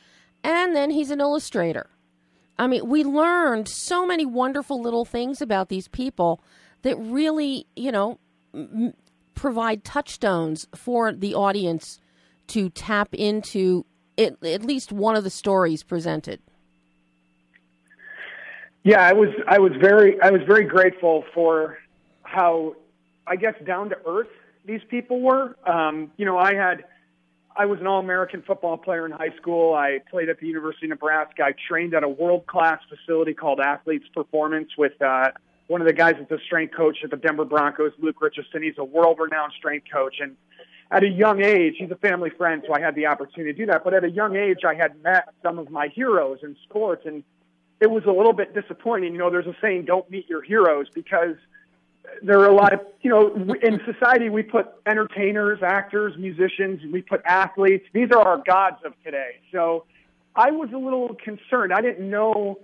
and 0.45 0.77
then 0.77 0.91
he's 0.91 1.11
an 1.11 1.21
illustrator. 1.21 1.89
I 2.59 2.67
mean, 2.67 2.87
we 2.87 3.05
learned 3.05 3.69
so 3.69 4.07
many 4.07 4.27
wonderful 4.27 4.81
little 4.81 5.07
things 5.07 5.41
about 5.41 5.69
these 5.71 5.89
people 5.89 6.43
that 6.83 6.97
really, 6.97 7.67
you 7.77 7.93
know, 7.93 8.19
m- 8.55 8.95
provide 9.35 9.85
touchstones 9.85 10.67
for 10.75 11.13
the 11.13 11.35
audience 11.35 12.01
to 12.49 12.71
tap 12.71 13.15
into 13.15 13.85
at 14.19 14.65
least 14.65 14.93
one 14.93 15.17
of 15.17 15.25
the 15.25 15.31
stories 15.31 15.83
presented. 15.83 16.41
Yeah, 18.83 19.01
I 19.01 19.13
was 19.13 19.31
I 19.49 19.59
was 19.59 19.73
very 19.81 20.21
I 20.23 20.31
was 20.31 20.43
very 20.47 20.65
grateful 20.65 21.25
for 21.35 21.79
how 22.23 22.77
I 23.27 23.35
guess 23.37 23.55
down 23.67 23.89
to 23.91 23.97
earth 24.07 24.29
these 24.65 24.81
people 24.89 25.21
were. 25.21 25.57
Um, 25.67 26.13
you 26.17 26.25
know, 26.25 26.39
I 26.39 26.55
had 26.55 26.85
I 27.57 27.67
was 27.67 27.81
an 27.81 27.87
all 27.87 27.99
American 27.99 28.43
football 28.43 28.77
player 28.77 29.05
in 29.05 29.13
high 29.13 29.35
school. 29.41 29.75
I 29.75 29.99
played 30.11 30.29
at 30.29 30.39
the 30.39 30.47
University 30.47 30.87
of 30.87 30.91
Nebraska. 30.91 31.43
I 31.43 31.55
trained 31.69 31.95
at 31.95 32.05
a 32.05 32.09
world 32.09 32.47
class 32.47 32.81
facility 32.89 33.35
called 33.35 33.61
Athletes 33.61 34.07
Performance 34.15 34.71
with 34.79 35.01
uh, 35.03 35.31
one 35.67 35.81
of 35.81 35.87
the 35.87 35.93
guys 35.93 36.15
that's 36.19 36.31
a 36.31 36.45
strength 36.45 36.75
coach 36.75 36.99
at 37.03 37.11
the 37.11 37.17
Denver 37.17 37.45
Broncos, 37.45 37.93
Luke 37.99 38.21
Richesson. 38.21 38.63
He's 38.63 38.79
a 38.79 38.85
world 38.85 39.19
renowned 39.21 39.53
strength 39.59 39.87
coach 39.93 40.17
and 40.21 40.37
at 40.91 41.03
a 41.03 41.09
young 41.09 41.43
age, 41.43 41.75
he's 41.79 41.91
a 41.91 41.97
family 41.97 42.31
friend, 42.31 42.63
so 42.67 42.73
I 42.73 42.81
had 42.81 42.95
the 42.95 43.07
opportunity 43.07 43.53
to 43.53 43.59
do 43.59 43.67
that. 43.67 43.83
But 43.83 43.95
at 43.95 44.05
a 44.05 44.11
young 44.11 44.37
age, 44.37 44.59
I 44.65 44.75
had 44.75 45.03
met 45.03 45.25
some 45.43 45.59
of 45.59 45.71
my 45.71 45.89
heroes 45.89 46.39
in 46.43 46.57
sports, 46.65 47.03
and 47.07 47.25
it 47.81 47.91
was 47.91 48.05
a 48.05 48.13
little 48.13 48.33
bit 48.33 48.55
disappointing. 48.55 49.13
You 49.13 49.19
know, 49.19 49.31
there's 49.31 49.47
a 49.47 49.57
saying, 49.61 49.87
don't 49.87 50.09
meet 50.11 50.29
your 50.29 50.43
heroes, 50.43 50.87
because 50.95 51.35
there 52.23 52.39
are 52.39 52.49
a 52.49 52.55
lot 52.55 52.73
of, 52.73 52.81
you 53.03 53.11
know, 53.11 53.35
in 53.63 53.81
society, 53.85 54.29
we 54.29 54.45
put 54.45 54.69
entertainers, 54.87 55.59
actors, 55.61 56.15
musicians, 56.17 56.81
we 56.93 57.03
put 57.03 57.21
athletes. 57.25 57.85
These 57.93 58.11
are 58.13 58.23
our 58.23 58.41
gods 58.47 58.77
of 58.85 58.93
today. 59.03 59.41
So 59.51 59.87
I 60.37 60.53
was 60.53 60.71
a 60.73 60.79
little 60.79 61.17
concerned. 61.17 61.73
I 61.73 61.81
didn't 61.81 62.09
know 62.09 62.61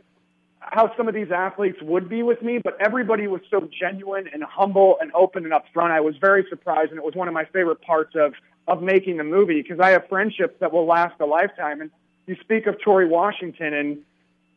how 0.71 0.95
some 0.97 1.09
of 1.09 1.15
these 1.15 1.31
athletes 1.31 1.79
would 1.83 2.09
be 2.09 2.23
with 2.23 2.41
me, 2.43 2.59
but 2.59 2.77
everybody 2.81 3.27
was 3.27 3.41
so 3.51 3.69
genuine 3.79 4.29
and 4.33 4.43
humble 4.45 4.97
and 5.01 5.13
open 5.15 5.45
and 5.45 5.53
upfront. 5.53 5.91
I 5.91 6.01
was 6.01 6.17
very 6.21 6.47
surprised, 6.49 6.91
and 6.91 6.99
it 6.99 7.05
was 7.05 7.15
one 7.15 7.29
of 7.29 7.35
my 7.35 7.45
favorite 7.47 7.83
parts 7.83 8.15
of 8.15 8.35
of 8.69 8.81
making 8.81 9.17
the 9.17 9.25
movie 9.25 9.61
because 9.61 9.81
I 9.81 9.91
have 9.91 10.09
friendships 10.09 10.55
that 10.61 10.73
will 10.73 10.87
last 10.87 11.21
a 11.21 11.27
lifetime. 11.27 11.81
And 11.81 11.91
you 12.27 12.37
speak 12.41 12.67
of 12.69 12.81
Torre 12.81 13.07
Washington, 13.09 13.75
and 13.75 13.99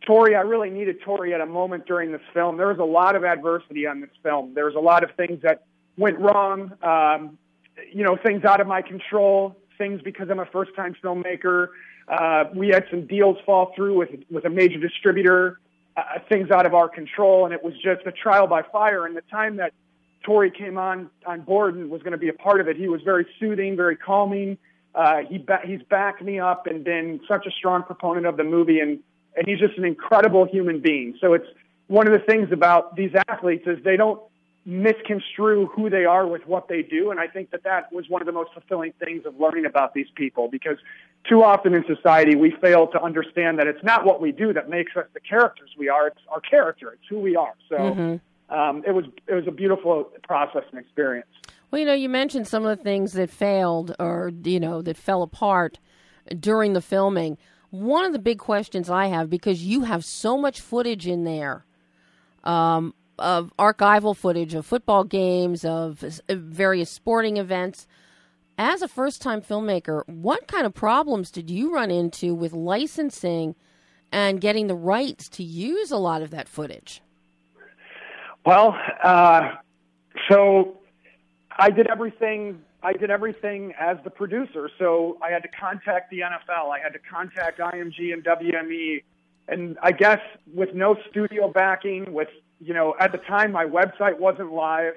Torre, 0.06 0.38
I 0.38 0.42
really 0.42 0.70
needed 0.70 1.02
Torre 1.02 1.34
at 1.34 1.42
a 1.42 1.46
moment 1.46 1.88
during 1.88 2.12
this 2.12 2.22
film. 2.34 2.58
There 2.58 2.68
was 2.68 2.78
a 2.78 2.84
lot 2.84 3.16
of 3.16 3.24
adversity 3.24 3.88
on 3.88 4.02
this 4.02 4.12
film. 4.22 4.54
There 4.54 4.66
was 4.66 4.76
a 4.76 4.80
lot 4.80 5.04
of 5.04 5.10
things 5.18 5.42
that 5.42 5.64
went 5.98 6.20
wrong. 6.20 6.72
Um, 6.84 7.38
you 7.92 8.04
know, 8.04 8.16
things 8.16 8.46
out 8.46 8.62
of 8.62 8.68
my 8.68 8.82
control. 8.84 9.56
Things 9.78 10.02
because 10.04 10.30
I'm 10.30 10.40
a 10.40 10.46
first 10.46 10.76
time 10.76 10.96
filmmaker. 11.04 11.70
Uh, 12.08 12.46
we 12.54 12.70
had 12.70 12.86
some 12.92 13.08
deals 13.08 13.38
fall 13.46 13.74
through 13.76 13.98
with 13.98 14.10
with 14.30 14.46
a 14.46 14.50
major 14.50 14.80
distributor 14.80 15.60
uh, 15.98 16.02
things 16.30 16.52
out 16.52 16.66
of 16.66 16.74
our 16.74 16.90
control, 16.90 17.46
and 17.46 17.54
it 17.54 17.64
was 17.64 17.74
just 17.76 18.06
a 18.06 18.12
trial 18.12 18.48
by 18.48 18.62
fire. 18.64 19.06
And 19.06 19.16
the 19.16 19.24
time 19.32 19.58
that 19.58 19.74
Torre 20.24 20.50
came 20.50 20.78
on 20.78 21.10
on 21.26 21.42
board 21.42 21.76
and 21.76 21.90
was 21.90 22.02
going 22.02 22.12
to 22.12 22.18
be 22.18 22.30
a 22.30 22.34
part 22.34 22.60
of 22.62 22.68
it, 22.68 22.76
he 22.76 22.88
was 22.88 23.02
very 23.02 23.26
soothing, 23.40 23.76
very 23.76 23.96
calming. 23.96 24.58
Uh, 24.94 25.18
he 25.30 25.38
ba- 25.38 25.62
he's 25.64 25.82
backed 25.90 26.22
me 26.22 26.40
up 26.40 26.68
and 26.68 26.84
been 26.84 27.20
such 27.28 27.46
a 27.46 27.52
strong 27.52 27.84
proponent 27.84 28.26
of 28.26 28.38
the 28.38 28.44
movie, 28.44 28.80
and 28.80 29.00
and 29.38 29.48
he's 29.48 29.60
just 29.60 29.78
an 29.78 29.86
incredible 29.86 30.46
human 30.46 30.80
being. 30.80 31.18
So 31.20 31.34
it's 31.34 31.48
one 31.88 32.08
of 32.08 32.14
the 32.14 32.26
things 32.26 32.52
about 32.52 32.96
these 32.96 33.12
athletes 33.28 33.68
is 33.68 33.84
they 33.84 33.98
don't 33.98 34.22
misconstrue 34.66 35.68
who 35.68 35.90
they 35.90 36.06
are 36.06 36.26
with 36.26 36.46
what 36.48 36.68
they 36.68 36.82
do, 36.82 37.12
and 37.12 37.20
I 37.20 37.28
think 37.28 37.52
that 37.52 37.64
that 37.64 37.94
was 37.94 38.10
one 38.10 38.22
of 38.22 38.26
the 38.26 38.32
most 38.32 38.52
fulfilling 38.54 38.94
things 39.04 39.26
of 39.26 39.40
learning 39.40 39.66
about 39.66 39.94
these 39.94 40.08
people 40.16 40.48
because 40.50 40.78
too 41.30 41.44
often 41.44 41.74
in 41.74 41.86
society 41.86 42.36
we 42.36 42.52
fail 42.62 42.88
to 42.88 43.02
understand 43.02 43.60
that 43.60 43.68
it's 43.68 43.84
not 43.84 44.06
what 44.06 44.20
we 44.22 44.32
do 44.32 44.54
that 44.54 44.70
makes 44.70 44.96
us 44.96 45.06
the 45.14 45.20
characters 45.20 45.70
we 45.78 45.88
are. 45.88 46.08
It's 46.08 46.20
our 46.30 46.42
character. 46.42 46.92
It's 46.94 47.08
who 47.08 47.20
we 47.20 47.36
are. 47.36 47.54
So 47.70 48.20
um, 48.50 48.84
it 48.86 48.92
was 48.92 49.06
it 49.28 49.34
was 49.34 49.48
a 49.48 49.52
beautiful 49.52 50.10
process 50.24 50.64
and 50.72 50.80
experience. 50.80 51.28
Well, 51.72 51.80
you 51.80 51.86
know, 51.86 51.94
you 51.94 52.10
mentioned 52.10 52.48
some 52.48 52.66
of 52.66 52.78
the 52.78 52.84
things 52.84 53.14
that 53.14 53.30
failed 53.30 53.96
or, 54.00 54.32
you 54.44 54.60
know, 54.60 54.82
that 54.82 54.98
fell 54.98 55.24
apart 55.24 55.80
during 56.40 56.74
the 56.74 56.82
filming. 56.82 57.38
One 57.70 58.06
of 58.06 58.14
the 58.14 58.20
big 58.20 58.40
questions 58.40 58.90
I 58.90 59.08
have, 59.08 59.30
because 59.30 59.64
you 59.64 59.82
have 59.82 60.06
so 60.06 60.38
much 60.38 60.62
footage 60.62 61.08
in 61.08 61.24
there 61.24 61.66
um, 62.44 62.94
of 63.20 63.52
archival 63.58 64.16
footage 64.16 64.54
of 64.54 64.66
football 64.66 65.04
games, 65.04 65.64
of 65.66 66.00
various 66.30 66.90
sporting 66.90 67.38
events. 67.38 67.88
As 68.58 68.82
a 68.82 68.88
first 68.88 69.22
time 69.22 69.42
filmmaker, 69.42 70.08
what 70.08 70.48
kind 70.48 70.66
of 70.66 70.74
problems 70.74 71.30
did 71.32 71.50
you 71.50 71.74
run 71.74 71.92
into 71.92 72.34
with 72.34 72.54
licensing 72.54 73.56
and 74.12 74.40
getting 74.40 74.68
the 74.68 74.76
rights 74.76 75.28
to 75.30 75.44
use 75.44 75.92
a 75.92 75.98
lot 75.98 76.22
of 76.22 76.32
that 76.32 76.48
footage? 76.48 77.02
Well, 78.46 78.78
uh, 79.04 79.56
so 80.30 80.78
I 81.58 81.70
did 81.70 81.88
everything. 81.88 82.62
I 82.84 82.94
did 82.94 83.10
everything 83.10 83.74
as 83.80 83.98
the 84.04 84.12
producer. 84.12 84.70
So 84.78 85.18
I 85.22 85.32
had 85.32 85.42
to 85.44 85.50
contact 85.50 86.12
the 86.12 86.20
NFL. 86.20 86.70
I 86.70 86.80
had 86.80 86.94
to 86.94 87.00
contact 87.00 87.60
IMG 87.60 88.14
and 88.14 88.24
WME. 88.24 89.04
And 89.48 89.78
I 89.82 89.92
guess 89.92 90.20
with 90.54 90.74
no 90.74 90.96
studio 91.10 91.50
backing, 91.50 92.14
with 92.14 92.30
you 92.66 92.74
know, 92.74 92.96
at 93.00 93.12
the 93.12 93.18
time 93.20 93.52
my 93.52 93.66
website 93.66 94.20
wasn't 94.20 94.52
live 94.52 94.94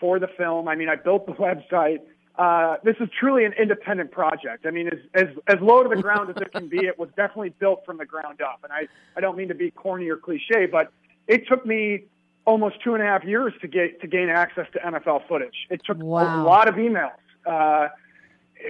for 0.00 0.18
the 0.18 0.28
film. 0.36 0.68
I 0.68 0.74
mean, 0.74 0.88
I 0.88 0.96
built 0.96 1.26
the 1.26 1.32
website. 1.48 2.00
Uh, 2.36 2.76
this 2.82 2.96
is 2.98 3.08
truly 3.18 3.44
an 3.44 3.52
independent 3.52 4.10
project. 4.10 4.66
I 4.66 4.70
mean, 4.72 4.88
as, 4.88 4.98
as 5.14 5.28
as 5.46 5.60
low 5.60 5.84
to 5.84 5.88
the 5.88 6.02
ground 6.02 6.30
as 6.30 6.36
it 6.42 6.50
can 6.52 6.68
be, 6.68 6.78
it 6.78 6.98
was 6.98 7.08
definitely 7.16 7.50
built 7.50 7.86
from 7.86 7.96
the 7.98 8.04
ground 8.04 8.40
up. 8.42 8.60
And 8.64 8.72
I 8.72 8.88
I 9.16 9.20
don't 9.20 9.36
mean 9.36 9.48
to 9.48 9.54
be 9.54 9.70
corny 9.70 10.08
or 10.08 10.16
cliche, 10.16 10.66
but 10.66 10.92
it 11.28 11.46
took 11.48 11.64
me 11.64 12.04
almost 12.44 12.76
two 12.82 12.94
and 12.94 13.02
a 13.02 13.06
half 13.06 13.22
years 13.24 13.52
to 13.60 13.68
get 13.68 14.00
to 14.00 14.06
gain 14.08 14.28
access 14.28 14.66
to 14.72 14.78
NFL 14.80 15.28
footage. 15.28 15.54
It 15.70 15.80
took 15.84 15.98
Wow. 15.98 16.42
a 16.42 16.44
lot 16.44 16.68
of 16.68 16.74
emails. 16.74 17.12
Uh, 17.46 17.88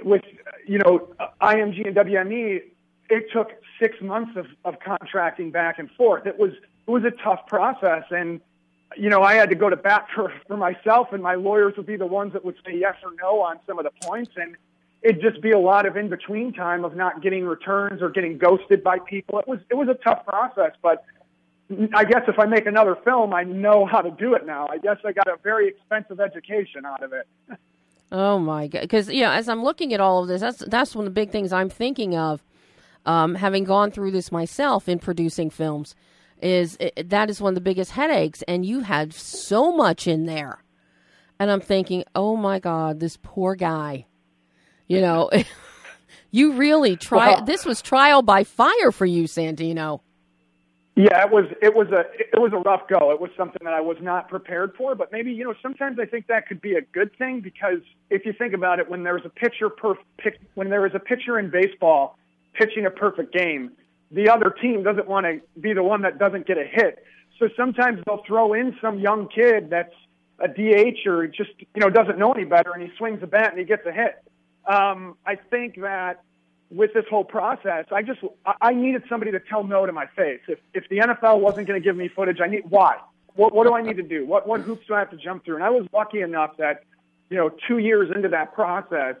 with 0.03 0.23
you 0.67 0.77
know 0.77 1.07
IMG 1.41 1.87
and 1.87 1.95
WME, 1.95 2.61
it 3.09 3.25
took 3.33 3.51
six 3.79 3.99
months 4.01 4.37
of, 4.37 4.45
of 4.63 4.79
contracting 4.79 5.51
back 5.51 5.79
and 5.79 5.89
forth. 5.91 6.25
It 6.27 6.37
was 6.37 6.51
it 6.87 6.91
was 6.91 7.03
a 7.03 7.11
tough 7.11 7.47
process, 7.47 8.03
and 8.11 8.41
you 8.95 9.09
know 9.09 9.21
I 9.21 9.35
had 9.35 9.49
to 9.49 9.55
go 9.55 9.69
to 9.69 9.75
bat 9.75 10.07
for 10.15 10.33
for 10.47 10.57
myself, 10.57 11.11
and 11.11 11.21
my 11.21 11.35
lawyers 11.35 11.73
would 11.77 11.85
be 11.85 11.97
the 11.97 12.05
ones 12.05 12.33
that 12.33 12.45
would 12.45 12.55
say 12.65 12.77
yes 12.77 12.95
or 13.03 13.11
no 13.21 13.41
on 13.41 13.59
some 13.67 13.79
of 13.79 13.85
the 13.85 13.91
points, 14.07 14.31
and 14.35 14.55
it'd 15.01 15.21
just 15.21 15.41
be 15.41 15.51
a 15.51 15.59
lot 15.59 15.85
of 15.85 15.97
in 15.97 16.09
between 16.09 16.51
time 16.53 16.83
of 16.83 16.95
not 16.95 17.21
getting 17.21 17.45
returns 17.45 18.01
or 18.01 18.09
getting 18.09 18.37
ghosted 18.37 18.83
by 18.83 18.99
people. 18.99 19.39
It 19.39 19.47
was 19.47 19.59
it 19.69 19.75
was 19.75 19.87
a 19.87 19.95
tough 19.95 20.25
process, 20.25 20.71
but 20.81 21.05
I 21.93 22.03
guess 22.05 22.21
if 22.27 22.37
I 22.37 22.45
make 22.45 22.67
another 22.67 22.95
film, 23.03 23.33
I 23.33 23.43
know 23.43 23.85
how 23.85 24.01
to 24.01 24.11
do 24.11 24.35
it 24.35 24.45
now. 24.45 24.67
I 24.69 24.77
guess 24.77 24.97
I 25.03 25.11
got 25.11 25.27
a 25.27 25.37
very 25.41 25.67
expensive 25.67 26.19
education 26.19 26.85
out 26.85 27.03
of 27.03 27.13
it. 27.13 27.27
Oh 28.11 28.37
my 28.37 28.67
god! 28.67 28.81
Because 28.81 29.09
you 29.09 29.23
know, 29.23 29.31
as 29.31 29.49
I'm 29.49 29.63
looking 29.63 29.91
at 29.91 29.99
all 29.99 30.21
of 30.21 30.27
this, 30.27 30.39
that's 30.39 30.59
that's 30.59 30.95
one 30.95 31.07
of 31.07 31.13
the 31.13 31.19
big 31.19 31.31
things 31.31 31.51
I'm 31.51 31.69
thinking 31.69 32.15
of. 32.15 32.43
Um, 33.03 33.35
having 33.35 33.63
gone 33.63 33.91
through 33.91 34.11
this 34.11 34.31
myself 34.31 34.87
in 34.87 34.99
producing 34.99 35.49
films, 35.49 35.95
is 36.41 36.77
it, 36.79 37.09
that 37.09 37.29
is 37.29 37.41
one 37.41 37.51
of 37.51 37.55
the 37.55 37.61
biggest 37.61 37.91
headaches, 37.91 38.41
and 38.47 38.65
you 38.65 38.81
had 38.81 39.13
so 39.13 39.71
much 39.71 40.07
in 40.07 40.25
there, 40.25 40.63
and 41.39 41.49
I'm 41.49 41.61
thinking, 41.61 42.03
oh 42.13 42.35
my 42.35 42.59
god, 42.59 42.99
this 42.99 43.17
poor 43.21 43.55
guy. 43.55 44.05
You 44.87 45.01
know, 45.01 45.31
you 46.31 46.53
really 46.53 46.95
try. 46.95 47.31
Well- 47.31 47.45
this 47.45 47.65
was 47.65 47.81
trial 47.81 48.21
by 48.21 48.43
fire 48.43 48.91
for 48.91 49.05
you, 49.05 49.23
Santino. 49.23 50.01
Yeah, 50.97 51.25
it 51.25 51.31
was 51.31 51.43
it 51.61 51.75
was 51.75 51.87
a 51.89 52.05
it 52.17 52.39
was 52.39 52.53
a 52.53 52.57
rough 52.57 52.87
go. 52.87 53.11
It 53.11 53.19
was 53.19 53.29
something 53.35 53.59
that 53.65 53.73
I 53.73 53.81
was 53.81 53.97
not 53.99 54.29
prepared 54.29 54.75
for, 54.77 54.95
but 54.95 55.11
maybe 55.11 55.33
you 55.33 55.43
know 55.43 55.53
sometimes 55.61 55.99
I 55.99 56.05
think 56.05 56.27
that 56.27 56.47
could 56.47 56.61
be 56.61 56.75
a 56.75 56.81
good 56.81 57.11
thing 57.17 57.41
because 57.41 57.79
if 58.09 58.25
you 58.25 58.31
think 58.31 58.53
about 58.53 58.79
it, 58.79 58.89
when 58.89 59.03
there's 59.03 59.25
a 59.25 59.29
pitcher 59.29 59.69
per 59.69 59.95
pick, 60.17 60.39
when 60.53 60.69
there 60.69 60.85
is 60.85 60.93
a 60.95 60.99
pitcher 60.99 61.37
in 61.37 61.49
baseball 61.49 62.17
pitching 62.53 62.85
a 62.85 62.89
perfect 62.89 63.33
game, 63.33 63.73
the 64.11 64.29
other 64.29 64.49
team 64.49 64.83
doesn't 64.83 65.07
want 65.07 65.25
to 65.25 65.41
be 65.59 65.73
the 65.73 65.83
one 65.83 66.03
that 66.03 66.19
doesn't 66.19 66.47
get 66.47 66.57
a 66.57 66.63
hit. 66.63 67.03
So 67.39 67.49
sometimes 67.57 68.01
they'll 68.05 68.23
throw 68.25 68.53
in 68.53 68.77
some 68.81 68.99
young 68.99 69.27
kid 69.27 69.69
that's 69.69 69.93
a 70.39 70.47
DH 70.47 71.05
or 71.07 71.27
just 71.27 71.51
you 71.59 71.81
know 71.81 71.89
doesn't 71.89 72.17
know 72.17 72.31
any 72.31 72.45
better, 72.45 72.71
and 72.73 72.83
he 72.83 72.95
swings 72.97 73.21
a 73.23 73.27
bat 73.27 73.51
and 73.51 73.59
he 73.59 73.65
gets 73.65 73.85
a 73.85 73.91
hit. 73.91 74.23
Um, 74.65 75.15
I 75.25 75.35
think 75.35 75.81
that 75.81 76.23
with 76.71 76.93
this 76.93 77.05
whole 77.09 77.23
process, 77.23 77.85
I 77.91 78.01
just 78.01 78.19
I- 78.61 78.73
needed 78.73 79.03
somebody 79.07 79.31
to 79.31 79.39
tell 79.39 79.63
no 79.63 79.85
to 79.85 79.91
my 79.91 80.07
face. 80.07 80.41
If 80.47 80.59
if 80.73 80.87
the 80.89 80.99
NFL 80.99 81.39
wasn't 81.39 81.67
going 81.67 81.81
to 81.81 81.83
give 81.83 81.95
me 81.95 82.07
footage, 82.07 82.39
I 82.41 82.47
need 82.47 82.63
why? 82.69 82.97
What 83.35 83.53
what 83.53 83.67
do 83.67 83.73
I 83.73 83.81
need 83.81 83.97
to 83.97 84.03
do? 84.03 84.25
What 84.25 84.47
what 84.47 84.61
hoops 84.61 84.87
do 84.87 84.93
I 84.93 84.99
have 84.99 85.11
to 85.11 85.17
jump 85.17 85.45
through? 85.45 85.55
And 85.55 85.63
I 85.63 85.69
was 85.69 85.87
lucky 85.93 86.21
enough 86.21 86.57
that 86.57 86.83
you 87.29 87.37
know 87.37 87.51
two 87.67 87.77
years 87.77 88.11
into 88.13 88.29
that 88.29 88.53
process, 88.53 89.15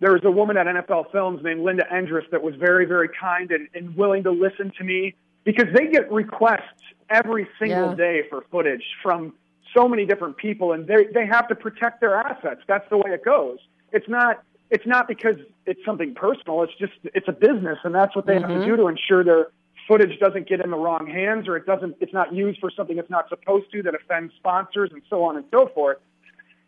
there 0.00 0.12
was 0.12 0.22
a 0.24 0.30
woman 0.30 0.56
at 0.56 0.66
NFL 0.66 1.10
Films 1.12 1.42
named 1.42 1.62
Linda 1.62 1.84
Endress 1.92 2.28
that 2.30 2.42
was 2.42 2.54
very 2.56 2.84
very 2.86 3.08
kind 3.08 3.50
and, 3.50 3.68
and 3.74 3.96
willing 3.96 4.22
to 4.24 4.30
listen 4.30 4.72
to 4.78 4.84
me 4.84 5.14
because 5.44 5.66
they 5.74 5.86
get 5.86 6.10
requests 6.10 6.82
every 7.10 7.46
single 7.58 7.90
Yeah. 7.90 7.94
day 7.94 8.22
for 8.28 8.42
footage 8.50 8.84
from 9.02 9.34
so 9.74 9.88
many 9.88 10.06
different 10.06 10.36
people, 10.36 10.72
and 10.72 10.86
they 10.86 11.04
they 11.12 11.26
have 11.26 11.48
to 11.48 11.54
protect 11.54 12.00
their 12.00 12.14
assets. 12.14 12.62
That's 12.66 12.88
the 12.90 12.96
way 12.96 13.10
it 13.10 13.24
goes. 13.24 13.58
It's 13.92 14.08
not 14.08 14.42
it's 14.70 14.86
not 14.86 15.06
because 15.06 15.36
it's 15.66 15.84
something 15.84 16.14
personal. 16.14 16.62
It's 16.62 16.74
just 16.78 16.92
it's 17.02 17.28
a 17.28 17.32
business, 17.32 17.78
and 17.84 17.94
that's 17.94 18.14
what 18.16 18.26
they 18.26 18.34
have 18.34 18.42
to 18.42 18.48
mm-hmm. 18.48 18.70
do 18.70 18.76
to 18.76 18.88
ensure 18.88 19.24
their 19.24 19.48
footage 19.86 20.18
doesn't 20.18 20.48
get 20.48 20.60
in 20.60 20.70
the 20.70 20.76
wrong 20.76 21.06
hands 21.06 21.46
or 21.46 21.56
it 21.56 21.66
doesn't 21.66 21.94
it's 22.00 22.12
not 22.12 22.32
used 22.32 22.58
for 22.58 22.70
something 22.70 22.96
it's 22.96 23.10
not 23.10 23.28
supposed 23.28 23.70
to 23.70 23.82
that 23.82 23.94
offends 23.94 24.32
sponsors 24.36 24.90
and 24.92 25.02
so 25.10 25.22
on 25.24 25.36
and 25.36 25.44
so 25.50 25.70
forth. 25.74 25.98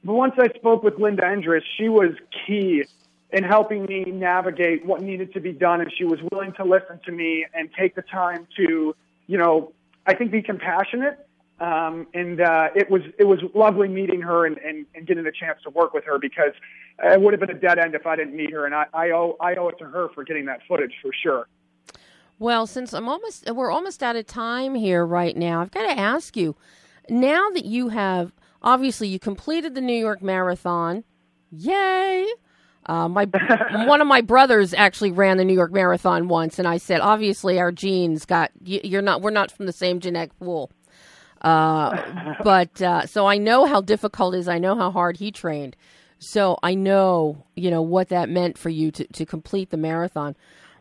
But 0.05 0.15
once 0.15 0.35
I 0.39 0.49
spoke 0.57 0.83
with 0.83 0.99
Linda 0.99 1.23
Endress, 1.23 1.63
she 1.79 1.89
was 1.89 2.11
key 2.47 2.85
in 3.33 3.45
helping 3.45 3.85
me 3.87 4.05
navigate 4.05 4.87
what 4.87 5.03
needed 5.03 5.33
to 5.35 5.41
be 5.41 5.53
done, 5.53 5.81
and 5.81 5.93
she 5.97 6.05
was 6.05 6.19
willing 6.31 6.53
to 6.55 6.65
listen 6.65 7.01
to 7.05 7.13
me 7.13 7.47
and 7.55 7.69
take 7.79 7.95
the 7.95 8.03
time 8.03 8.47
to, 8.57 8.95
you 9.27 9.39
know, 9.39 9.73
I 10.07 10.15
think 10.15 10.31
be 10.31 10.43
compassionate. 10.43 11.27
Um, 11.59 12.07
and 12.13 12.41
uh, 12.41 12.69
it 12.75 12.91
was 12.91 13.01
it 13.19 13.25
was 13.25 13.39
lovely 13.55 13.89
meeting 13.89 14.21
her 14.21 14.45
and, 14.45 14.59
and, 14.59 14.85
and 14.95 15.07
getting 15.07 15.27
a 15.27 15.33
chance 15.33 15.59
to 15.65 15.71
work 15.71 15.95
with 15.95 16.05
her 16.05 16.19
because 16.19 16.53
it 17.03 17.21
would 17.21 17.33
have 17.33 17.41
been 17.41 17.51
a 17.51 17.59
dead 17.59 17.79
end 17.79 17.95
if 17.95 18.07
I 18.07 18.15
didn't 18.15 18.37
meet 18.37 18.53
her, 18.53 18.67
and 18.67 18.75
I, 18.75 18.85
I 18.93 19.11
owe 19.11 19.37
I 19.41 19.55
owe 19.55 19.69
it 19.69 19.79
to 19.79 19.87
her 19.87 20.11
for 20.15 20.23
getting 20.23 20.45
that 20.47 20.61
footage 20.69 20.93
for 21.01 21.11
sure. 21.23 21.49
Well, 22.39 22.67
since 22.67 22.93
I'm 22.93 23.09
almost 23.09 23.51
we're 23.51 23.71
almost 23.71 24.03
out 24.03 24.17
of 24.17 24.27
time 24.27 24.75
here 24.75 25.07
right 25.07 25.35
now, 25.35 25.63
I've 25.63 25.71
got 25.71 25.87
to 25.91 25.99
ask 25.99 26.37
you. 26.37 26.57
Now 27.09 27.49
that 27.51 27.65
you 27.65 27.89
have 27.89 28.33
obviously 28.61 29.09
you 29.09 29.19
completed 29.19 29.75
the 29.75 29.81
New 29.81 29.99
York 29.99 30.21
Marathon, 30.23 31.05
yay! 31.51 32.27
Uh, 32.87 33.09
my 33.09 33.25
one 33.87 34.01
of 34.01 34.07
my 34.07 34.21
brothers 34.21 34.73
actually 34.73 35.11
ran 35.11 35.37
the 35.37 35.45
New 35.45 35.55
York 35.55 35.73
Marathon 35.73 36.29
once, 36.29 36.59
and 36.59 36.67
I 36.69 36.79
said, 36.79 37.01
obviously 37.01 37.59
our 37.59 37.73
genes 37.73 38.25
got 38.25 38.51
you, 38.63 38.81
you're 38.85 39.03
not 39.03 39.23
we're 39.23 39.31
not 39.31 39.51
from 39.51 39.67
the 39.67 39.73
same 39.73 40.01
genetic 40.01 40.39
pool. 40.39 40.71
Uh, 41.41 42.35
but 42.45 42.81
uh, 42.81 43.07
so 43.07 43.27
I 43.27 43.39
know 43.39 43.67
how 43.67 43.81
difficult 43.81 44.35
it 44.35 44.39
is. 44.39 44.49
I 44.49 44.59
know 44.59 44.77
how 44.77 44.91
hard 44.91 45.17
he 45.17 45.31
trained. 45.31 45.77
So 46.19 46.59
I 46.63 46.75
know, 46.75 47.45
you 47.57 47.71
know, 47.71 47.83
what 47.83 48.09
that 48.09 48.29
meant 48.31 48.57
for 48.57 48.71
you 48.71 48.91
to, 48.93 49.07
to 49.07 49.27
complete 49.27 49.71
the 49.71 49.77
marathon. 49.77 50.35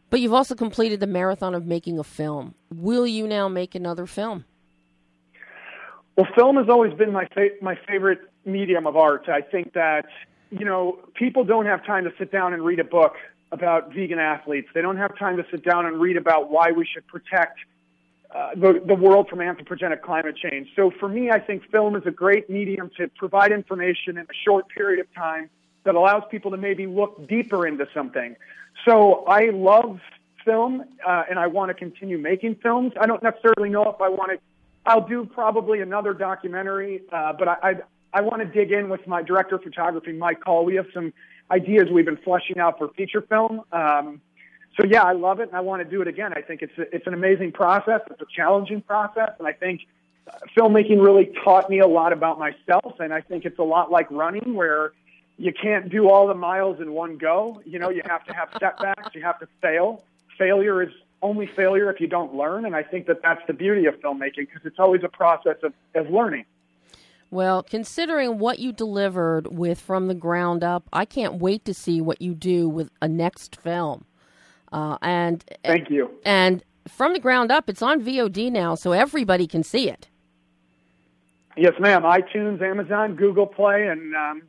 But 0.09 0.21
you've 0.21 0.33
also 0.33 0.55
completed 0.55 0.99
the 0.99 1.07
marathon 1.07 1.53
of 1.55 1.65
making 1.65 1.99
a 1.99 2.03
film. 2.03 2.55
Will 2.73 3.05
you 3.05 3.27
now 3.27 3.49
make 3.49 3.75
another 3.75 4.05
film? 4.05 4.45
Well, 6.15 6.27
film 6.35 6.55
has 6.55 6.69
always 6.69 6.93
been 6.93 7.11
my 7.11 7.27
fa- 7.33 7.57
my 7.61 7.77
favorite 7.87 8.19
medium 8.45 8.87
of 8.87 8.95
art. 8.95 9.27
I 9.27 9.41
think 9.41 9.73
that 9.73 10.05
you 10.51 10.65
know 10.65 10.99
people 11.13 11.43
don't 11.43 11.65
have 11.65 11.85
time 11.85 12.03
to 12.05 12.13
sit 12.17 12.31
down 12.31 12.53
and 12.53 12.63
read 12.63 12.79
a 12.79 12.83
book 12.83 13.15
about 13.51 13.93
vegan 13.93 14.19
athletes. 14.19 14.67
They 14.73 14.81
don't 14.81 14.97
have 14.97 15.17
time 15.17 15.37
to 15.37 15.45
sit 15.51 15.63
down 15.63 15.85
and 15.85 15.99
read 15.99 16.17
about 16.17 16.51
why 16.51 16.71
we 16.71 16.85
should 16.85 17.07
protect 17.07 17.59
uh, 18.33 18.49
the 18.55 18.81
the 18.85 18.95
world 18.95 19.29
from 19.29 19.39
anthropogenic 19.39 20.01
climate 20.01 20.35
change. 20.35 20.69
So 20.75 20.91
for 20.91 21.07
me, 21.07 21.31
I 21.31 21.39
think 21.39 21.69
film 21.71 21.95
is 21.95 22.03
a 22.05 22.11
great 22.11 22.49
medium 22.49 22.91
to 22.97 23.07
provide 23.07 23.51
information 23.51 24.17
in 24.17 24.25
a 24.25 24.37
short 24.43 24.67
period 24.69 24.99
of 24.99 25.13
time 25.13 25.49
that 25.83 25.95
allows 25.95 26.23
people 26.29 26.51
to 26.51 26.57
maybe 26.57 26.87
look 26.87 27.27
deeper 27.27 27.65
into 27.65 27.87
something. 27.93 28.35
So 28.83 29.23
I 29.25 29.51
love 29.51 29.99
film, 30.43 30.83
uh, 31.05 31.23
and 31.29 31.39
I 31.39 31.47
want 31.47 31.69
to 31.69 31.73
continue 31.73 32.17
making 32.17 32.55
films. 32.55 32.93
I 32.99 33.05
don't 33.05 33.23
necessarily 33.23 33.69
know 33.69 33.89
if 33.89 34.01
I 34.01 34.09
want 34.09 34.31
to. 34.31 34.39
I'll 34.85 35.07
do 35.07 35.25
probably 35.25 35.81
another 35.81 36.13
documentary, 36.13 37.01
uh, 37.11 37.33
but 37.33 37.47
I, 37.47 37.75
I 38.15 38.21
want 38.21 38.41
to 38.41 38.45
dig 38.45 38.71
in 38.71 38.87
with 38.87 39.05
my 39.07 39.21
director 39.21 39.55
of 39.55 39.63
photography, 39.63 40.13
Mike 40.13 40.39
Call. 40.39 40.63
We 40.63 40.75
have 40.75 40.87
some 40.93 41.11
ideas 41.51 41.89
we've 41.91 42.05
been 42.05 42.15
fleshing 42.15 42.57
out 42.57 42.77
for 42.77 42.87
feature 42.87 43.21
film. 43.21 43.61
Um, 43.73 44.21
so 44.77 44.85
yeah, 44.85 45.03
I 45.03 45.11
love 45.11 45.41
it, 45.41 45.49
and 45.49 45.57
I 45.57 45.59
want 45.59 45.83
to 45.83 45.89
do 45.89 46.01
it 46.01 46.07
again. 46.07 46.31
I 46.33 46.41
think 46.41 46.61
it's 46.61 46.77
a, 46.77 46.95
it's 46.95 47.05
an 47.07 47.13
amazing 47.13 47.51
process. 47.51 47.99
It's 48.09 48.21
a 48.21 48.25
challenging 48.33 48.81
process, 48.81 49.31
and 49.37 49.45
I 49.45 49.51
think 49.51 49.81
uh, 50.27 50.37
filmmaking 50.57 51.03
really 51.03 51.29
taught 51.43 51.69
me 51.69 51.79
a 51.79 51.87
lot 51.87 52.13
about 52.13 52.39
myself. 52.39 53.01
And 53.01 53.13
I 53.13 53.19
think 53.19 53.43
it's 53.43 53.59
a 53.59 53.63
lot 53.63 53.91
like 53.91 54.09
running, 54.09 54.53
where 54.53 54.93
you 55.37 55.51
can't 55.51 55.89
do 55.89 56.09
all 56.09 56.25
the 56.25 56.35
miles 56.35 56.79
in 56.79 56.93
one 56.93 57.17
go. 57.17 57.61
You 57.65 57.79
know, 57.79 57.89
you 57.89 58.01
have 58.05 58.23
to 58.27 58.33
have 58.33 58.47
setbacks. 58.61 59.13
You 59.13 59.23
have 59.23 59.39
to 59.39 59.47
fail. 59.61 60.05
Failure 60.37 60.81
is 60.81 60.89
only 61.21 61.47
failure 61.47 61.91
if 61.91 61.99
you 61.99 62.07
don't 62.07 62.33
learn, 62.33 62.65
and 62.65 62.77
I 62.77 62.83
think 62.83 63.07
that 63.07 63.21
that's 63.21 63.41
the 63.45 63.53
beauty 63.53 63.87
of 63.87 63.95
filmmaking 63.95 64.47
because 64.47 64.61
it's 64.63 64.79
always 64.79 65.03
a 65.03 65.09
process 65.09 65.57
of, 65.63 65.73
of 65.95 66.09
learning. 66.09 66.45
Well, 67.31 67.63
considering 67.63 68.37
what 68.37 68.59
you 68.59 68.71
delivered 68.71 69.47
with 69.47 69.79
From 69.79 70.07
the 70.07 70.13
Ground 70.13 70.63
Up, 70.63 70.87
I 70.93 71.05
can't 71.05 71.35
wait 71.35 71.65
to 71.65 71.73
see 71.73 71.99
what 71.99 72.21
you 72.21 72.33
do 72.33 72.69
with 72.69 72.89
a 73.01 73.07
next 73.07 73.55
film. 73.55 74.05
Uh, 74.71 74.97
and 75.01 75.43
Thank 75.63 75.89
you. 75.89 76.11
and 76.23 76.63
From 76.87 77.13
the 77.13 77.19
Ground 77.19 77.51
Up, 77.51 77.69
it's 77.69 77.81
on 77.81 78.01
VOD 78.01 78.51
now, 78.51 78.75
so 78.75 78.91
everybody 78.91 79.47
can 79.47 79.63
see 79.63 79.89
it. 79.89 80.07
Yes, 81.57 81.73
ma'am. 81.79 82.03
iTunes, 82.03 82.61
Amazon, 82.61 83.15
Google 83.15 83.47
Play, 83.47 83.87
and 83.87 84.13
um, 84.15 84.41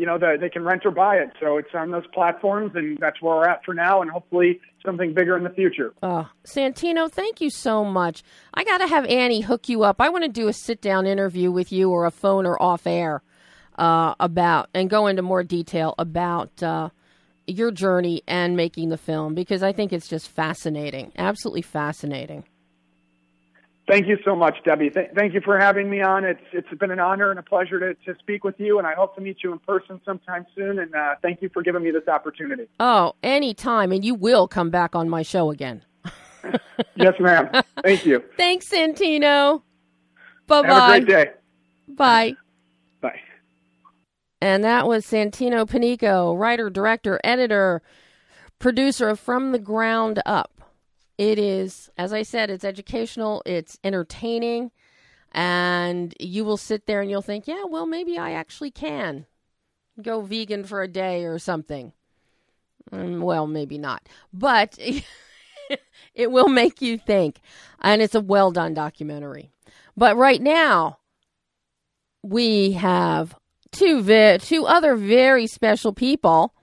you 0.00 0.06
know 0.06 0.16
the, 0.16 0.38
they 0.40 0.48
can 0.48 0.64
rent 0.64 0.86
or 0.86 0.90
buy 0.90 1.16
it. 1.16 1.30
So 1.38 1.58
it's 1.58 1.74
on 1.74 1.90
those 1.90 2.06
platforms, 2.06 2.72
and 2.74 2.96
that's 2.98 3.20
where 3.20 3.36
we're 3.36 3.48
at 3.48 3.62
for 3.64 3.74
now, 3.74 4.00
and 4.00 4.10
hopefully 4.10 4.58
something 4.84 5.12
bigger 5.12 5.36
in 5.36 5.44
the 5.44 5.50
future. 5.50 5.92
Uh, 6.02 6.24
Santino, 6.44 7.12
thank 7.12 7.42
you 7.42 7.50
so 7.50 7.84
much. 7.84 8.22
I 8.54 8.64
got 8.64 8.78
to 8.78 8.86
have 8.86 9.04
Annie 9.04 9.42
hook 9.42 9.68
you 9.68 9.82
up. 9.82 10.00
I 10.00 10.08
want 10.08 10.24
to 10.24 10.30
do 10.30 10.48
a 10.48 10.54
sit 10.54 10.80
down 10.80 11.06
interview 11.06 11.52
with 11.52 11.70
you 11.70 11.90
or 11.90 12.06
a 12.06 12.10
phone 12.10 12.46
or 12.46 12.60
off 12.60 12.86
air 12.86 13.22
uh, 13.76 14.14
about 14.18 14.70
and 14.72 14.88
go 14.88 15.06
into 15.06 15.20
more 15.20 15.44
detail 15.44 15.94
about 15.98 16.62
uh, 16.62 16.88
your 17.46 17.70
journey 17.70 18.22
and 18.26 18.56
making 18.56 18.88
the 18.88 18.96
film 18.96 19.34
because 19.34 19.62
I 19.62 19.72
think 19.72 19.92
it's 19.92 20.08
just 20.08 20.28
fascinating. 20.28 21.12
Absolutely 21.16 21.62
fascinating. 21.62 22.44
Thank 23.90 24.06
you 24.06 24.18
so 24.24 24.36
much, 24.36 24.56
Debbie. 24.64 24.88
Th- 24.90 25.10
thank 25.16 25.34
you 25.34 25.40
for 25.40 25.58
having 25.58 25.90
me 25.90 26.00
on. 26.00 26.24
It's 26.24 26.40
it's 26.52 26.68
been 26.78 26.92
an 26.92 27.00
honor 27.00 27.30
and 27.30 27.40
a 27.40 27.42
pleasure 27.42 27.80
to, 27.80 27.94
to 28.04 28.18
speak 28.20 28.44
with 28.44 28.54
you, 28.60 28.78
and 28.78 28.86
I 28.86 28.94
hope 28.94 29.16
to 29.16 29.20
meet 29.20 29.38
you 29.42 29.52
in 29.52 29.58
person 29.58 30.00
sometime 30.04 30.46
soon. 30.54 30.78
And 30.78 30.94
uh, 30.94 31.16
thank 31.22 31.42
you 31.42 31.48
for 31.52 31.60
giving 31.62 31.82
me 31.82 31.90
this 31.90 32.06
opportunity. 32.06 32.68
Oh, 32.78 33.14
anytime. 33.24 33.90
And 33.90 34.04
you 34.04 34.14
will 34.14 34.46
come 34.46 34.70
back 34.70 34.94
on 34.94 35.08
my 35.08 35.22
show 35.22 35.50
again. 35.50 35.82
Yes, 36.94 37.14
ma'am. 37.20 37.50
Thank 37.82 38.06
you. 38.06 38.22
Thanks, 38.38 38.68
Santino. 38.70 39.62
Bye 40.46 40.62
bye. 40.62 40.68
Have 40.68 40.94
a 40.94 41.00
great 41.00 41.08
day. 41.08 41.30
Bye. 41.88 42.34
Bye. 43.00 43.20
And 44.40 44.64
that 44.64 44.86
was 44.86 45.04
Santino 45.04 45.66
Panico, 45.66 46.38
writer, 46.38 46.70
director, 46.70 47.20
editor, 47.22 47.82
producer 48.58 49.08
of 49.08 49.20
From 49.20 49.52
the 49.52 49.58
Ground 49.58 50.22
Up. 50.24 50.59
It 51.20 51.38
is, 51.38 51.90
as 51.98 52.14
I 52.14 52.22
said, 52.22 52.48
it's 52.48 52.64
educational, 52.64 53.42
it's 53.44 53.78
entertaining, 53.84 54.70
and 55.32 56.14
you 56.18 56.46
will 56.46 56.56
sit 56.56 56.86
there 56.86 57.02
and 57.02 57.10
you'll 57.10 57.20
think, 57.20 57.46
yeah, 57.46 57.64
well, 57.68 57.84
maybe 57.84 58.16
I 58.16 58.30
actually 58.30 58.70
can 58.70 59.26
go 60.00 60.22
vegan 60.22 60.64
for 60.64 60.80
a 60.80 60.88
day 60.88 61.26
or 61.26 61.38
something. 61.38 61.92
Um, 62.90 63.20
well, 63.20 63.46
maybe 63.46 63.76
not, 63.76 64.08
but 64.32 64.78
it 66.14 66.30
will 66.30 66.48
make 66.48 66.80
you 66.80 66.96
think. 66.96 67.40
And 67.82 68.00
it's 68.00 68.14
a 68.14 68.22
well 68.22 68.50
done 68.50 68.72
documentary. 68.72 69.50
But 69.98 70.16
right 70.16 70.40
now, 70.40 71.00
we 72.22 72.72
have 72.72 73.34
two 73.72 74.00
vi- 74.00 74.38
two 74.38 74.64
other 74.64 74.96
very 74.96 75.46
special 75.46 75.92
people 75.92 76.54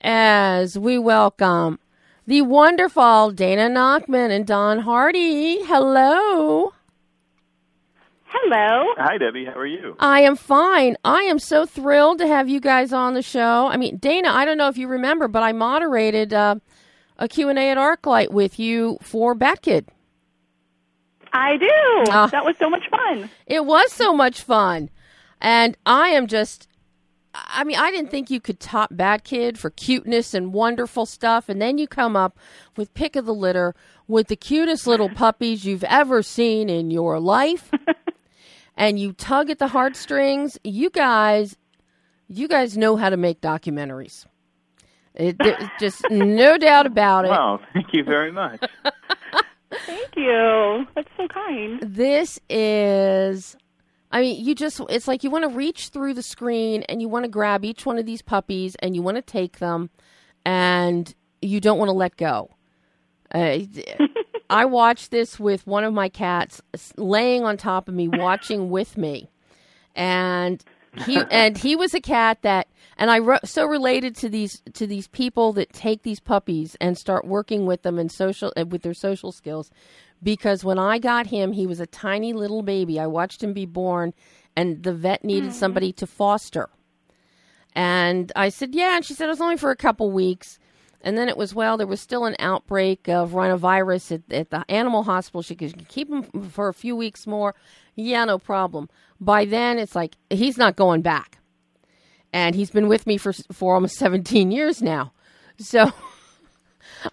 as 0.00 0.78
we 0.78 0.98
welcome 1.00 1.80
the 2.28 2.42
wonderful 2.42 3.30
Dana 3.30 3.70
Nachman 3.70 4.30
and 4.30 4.46
Don 4.46 4.80
Hardy. 4.80 5.64
Hello. 5.64 6.74
Hello. 8.26 8.84
Hi, 8.98 9.16
Debbie. 9.16 9.46
How 9.46 9.58
are 9.58 9.66
you? 9.66 9.96
I 9.98 10.20
am 10.20 10.36
fine. 10.36 10.98
I 11.02 11.22
am 11.22 11.38
so 11.38 11.64
thrilled 11.64 12.18
to 12.18 12.26
have 12.26 12.46
you 12.46 12.60
guys 12.60 12.92
on 12.92 13.14
the 13.14 13.22
show. 13.22 13.68
I 13.68 13.78
mean, 13.78 13.96
Dana, 13.96 14.28
I 14.28 14.44
don't 14.44 14.58
know 14.58 14.68
if 14.68 14.76
you 14.76 14.88
remember, 14.88 15.26
but 15.26 15.42
I 15.42 15.52
moderated 15.52 16.34
uh, 16.34 16.56
a 17.16 17.28
Q&A 17.28 17.54
at 17.70 17.78
ArcLight 17.78 18.30
with 18.30 18.58
you 18.58 18.98
for 19.00 19.34
Batkid. 19.34 19.86
I 21.32 21.56
do. 21.56 22.10
Ah. 22.10 22.26
That 22.30 22.44
was 22.44 22.58
so 22.58 22.68
much 22.68 22.90
fun. 22.90 23.30
It 23.46 23.64
was 23.64 23.90
so 23.90 24.12
much 24.12 24.42
fun. 24.42 24.90
And 25.40 25.78
I 25.86 26.08
am 26.08 26.26
just 26.26 26.68
I 27.46 27.64
mean, 27.64 27.78
I 27.78 27.90
didn't 27.90 28.10
think 28.10 28.30
you 28.30 28.40
could 28.40 28.60
top 28.60 28.92
Batkid 28.92 29.58
for 29.58 29.70
cuteness 29.70 30.34
and 30.34 30.52
wonderful 30.52 31.06
stuff, 31.06 31.48
and 31.48 31.60
then 31.60 31.78
you 31.78 31.86
come 31.86 32.16
up 32.16 32.38
with 32.76 32.92
Pick 32.94 33.16
of 33.16 33.26
the 33.26 33.34
Litter 33.34 33.74
with 34.06 34.28
the 34.28 34.36
cutest 34.36 34.86
little 34.86 35.08
puppies 35.08 35.64
you've 35.64 35.84
ever 35.84 36.22
seen 36.22 36.68
in 36.68 36.90
your 36.90 37.20
life, 37.20 37.70
and 38.76 38.98
you 38.98 39.12
tug 39.12 39.50
at 39.50 39.58
the 39.58 39.68
heartstrings. 39.68 40.58
You 40.64 40.90
guys, 40.90 41.56
you 42.28 42.48
guys 42.48 42.76
know 42.76 42.96
how 42.96 43.10
to 43.10 43.16
make 43.16 43.40
documentaries. 43.40 44.26
It, 45.14 45.36
there's 45.38 45.68
just 45.80 46.08
no 46.10 46.58
doubt 46.58 46.86
about 46.86 47.24
it. 47.24 47.30
Well, 47.30 47.60
thank 47.72 47.92
you 47.92 48.04
very 48.04 48.30
much. 48.30 48.62
Thank 49.86 50.16
you. 50.16 50.86
That's 50.94 51.08
so 51.16 51.28
kind. 51.28 51.80
this 51.82 52.40
is 52.48 53.56
I 54.10 54.20
mean, 54.22 54.44
you 54.44 54.54
just 54.54 54.80
it's 54.88 55.06
like 55.06 55.22
you 55.22 55.30
want 55.30 55.44
to 55.44 55.56
reach 55.56 55.88
through 55.88 56.14
the 56.14 56.22
screen 56.22 56.82
and 56.84 57.02
you 57.02 57.08
want 57.08 57.24
to 57.24 57.30
grab 57.30 57.64
each 57.64 57.84
one 57.84 57.98
of 57.98 58.06
these 58.06 58.22
puppies 58.22 58.74
and 58.76 58.94
you 58.94 59.02
want 59.02 59.16
to 59.16 59.22
take 59.22 59.58
them 59.58 59.90
and 60.44 61.14
you 61.42 61.60
don't 61.60 61.78
want 61.78 61.88
to 61.88 61.92
let 61.94 62.16
go. 62.16 62.50
Uh, 63.34 63.58
I 64.50 64.64
watched 64.64 65.10
this 65.10 65.38
with 65.38 65.66
one 65.66 65.84
of 65.84 65.92
my 65.92 66.08
cats 66.08 66.62
laying 66.96 67.44
on 67.44 67.58
top 67.58 67.88
of 67.88 67.94
me 67.94 68.08
watching 68.08 68.70
with 68.70 68.96
me. 68.96 69.30
And 69.94 70.64
he 71.04 71.20
and 71.30 71.58
he 71.58 71.76
was 71.76 71.92
a 71.92 72.00
cat 72.00 72.42
that 72.42 72.68
and 72.96 73.10
I 73.10 73.18
ro- 73.18 73.38
so 73.44 73.66
related 73.66 74.16
to 74.16 74.28
these 74.28 74.62
to 74.72 74.86
these 74.86 75.06
people 75.08 75.52
that 75.54 75.72
take 75.72 76.02
these 76.02 76.20
puppies 76.20 76.76
and 76.80 76.96
start 76.96 77.26
working 77.26 77.66
with 77.66 77.82
them 77.82 77.98
and 77.98 78.10
social 78.10 78.52
uh, 78.56 78.64
with 78.66 78.82
their 78.82 78.94
social 78.94 79.32
skills 79.32 79.70
because 80.22 80.64
when 80.64 80.78
I 80.78 80.98
got 80.98 81.26
him 81.26 81.52
he 81.52 81.66
was 81.66 81.80
a 81.80 81.86
tiny 81.86 82.32
little 82.32 82.62
baby. 82.62 82.98
I 82.98 83.06
watched 83.06 83.42
him 83.42 83.52
be 83.52 83.66
born 83.66 84.14
and 84.56 84.82
the 84.82 84.94
vet 84.94 85.24
needed 85.24 85.50
mm-hmm. 85.50 85.58
somebody 85.58 85.92
to 85.94 86.06
foster. 86.06 86.68
And 87.74 88.32
I 88.34 88.48
said 88.48 88.74
yeah 88.74 88.96
and 88.96 89.04
she 89.04 89.14
said 89.14 89.26
it 89.26 89.30
was 89.30 89.40
only 89.40 89.56
for 89.56 89.70
a 89.70 89.76
couple 89.76 90.10
weeks. 90.10 90.58
And 91.00 91.16
then 91.16 91.28
it 91.28 91.36
was 91.36 91.54
well 91.54 91.76
there 91.76 91.86
was 91.86 92.00
still 92.00 92.24
an 92.24 92.36
outbreak 92.38 93.08
of 93.08 93.32
rhinovirus 93.32 94.12
at, 94.12 94.32
at 94.32 94.50
the 94.50 94.64
animal 94.70 95.04
hospital. 95.04 95.42
She 95.42 95.54
could 95.54 95.88
keep 95.88 96.10
him 96.10 96.24
for 96.50 96.68
a 96.68 96.74
few 96.74 96.96
weeks 96.96 97.26
more. 97.26 97.54
Yeah 97.94 98.24
no 98.24 98.38
problem. 98.38 98.88
By 99.20 99.44
then 99.44 99.78
it's 99.78 99.94
like 99.94 100.16
he's 100.30 100.58
not 100.58 100.76
going 100.76 101.02
back. 101.02 101.38
And 102.32 102.54
he's 102.54 102.70
been 102.70 102.88
with 102.88 103.06
me 103.06 103.16
for 103.16 103.32
for 103.52 103.74
almost 103.74 103.94
17 103.98 104.50
years 104.50 104.82
now. 104.82 105.12
So 105.58 105.92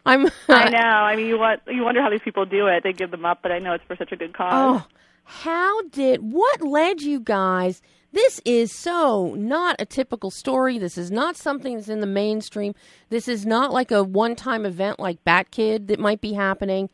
I'm 0.05 0.27
I 0.49 0.65
uh, 0.65 0.69
know. 0.69 0.79
I 0.79 1.15
mean, 1.15 1.27
you 1.27 1.37
want 1.37 1.61
you 1.67 1.83
wonder 1.83 2.01
how 2.01 2.09
these 2.09 2.21
people 2.21 2.45
do 2.45 2.67
it. 2.67 2.83
They 2.83 2.93
give 2.93 3.11
them 3.11 3.25
up, 3.25 3.39
but 3.41 3.51
I 3.51 3.59
know 3.59 3.73
it's 3.73 3.83
for 3.85 3.95
such 3.95 4.11
a 4.11 4.15
good 4.15 4.33
cause. 4.33 4.51
Oh, 4.53 4.87
how 5.23 5.81
did 5.89 6.31
what 6.31 6.61
led 6.61 7.01
you 7.01 7.19
guys? 7.19 7.81
This 8.11 8.39
is 8.45 8.71
so 8.71 9.35
not 9.35 9.75
a 9.79 9.85
typical 9.85 10.31
story. 10.31 10.77
This 10.77 10.97
is 10.97 11.11
not 11.11 11.35
something 11.35 11.75
that's 11.75 11.89
in 11.89 11.99
the 11.99 12.07
mainstream. 12.07 12.73
This 13.09 13.27
is 13.27 13.45
not 13.45 13.73
like 13.73 13.91
a 13.91 14.03
one-time 14.03 14.65
event 14.65 14.99
like 14.99 15.23
Batkid 15.25 15.87
that 15.87 15.99
might 15.99 16.21
be 16.21 16.33
happening. 16.33 16.89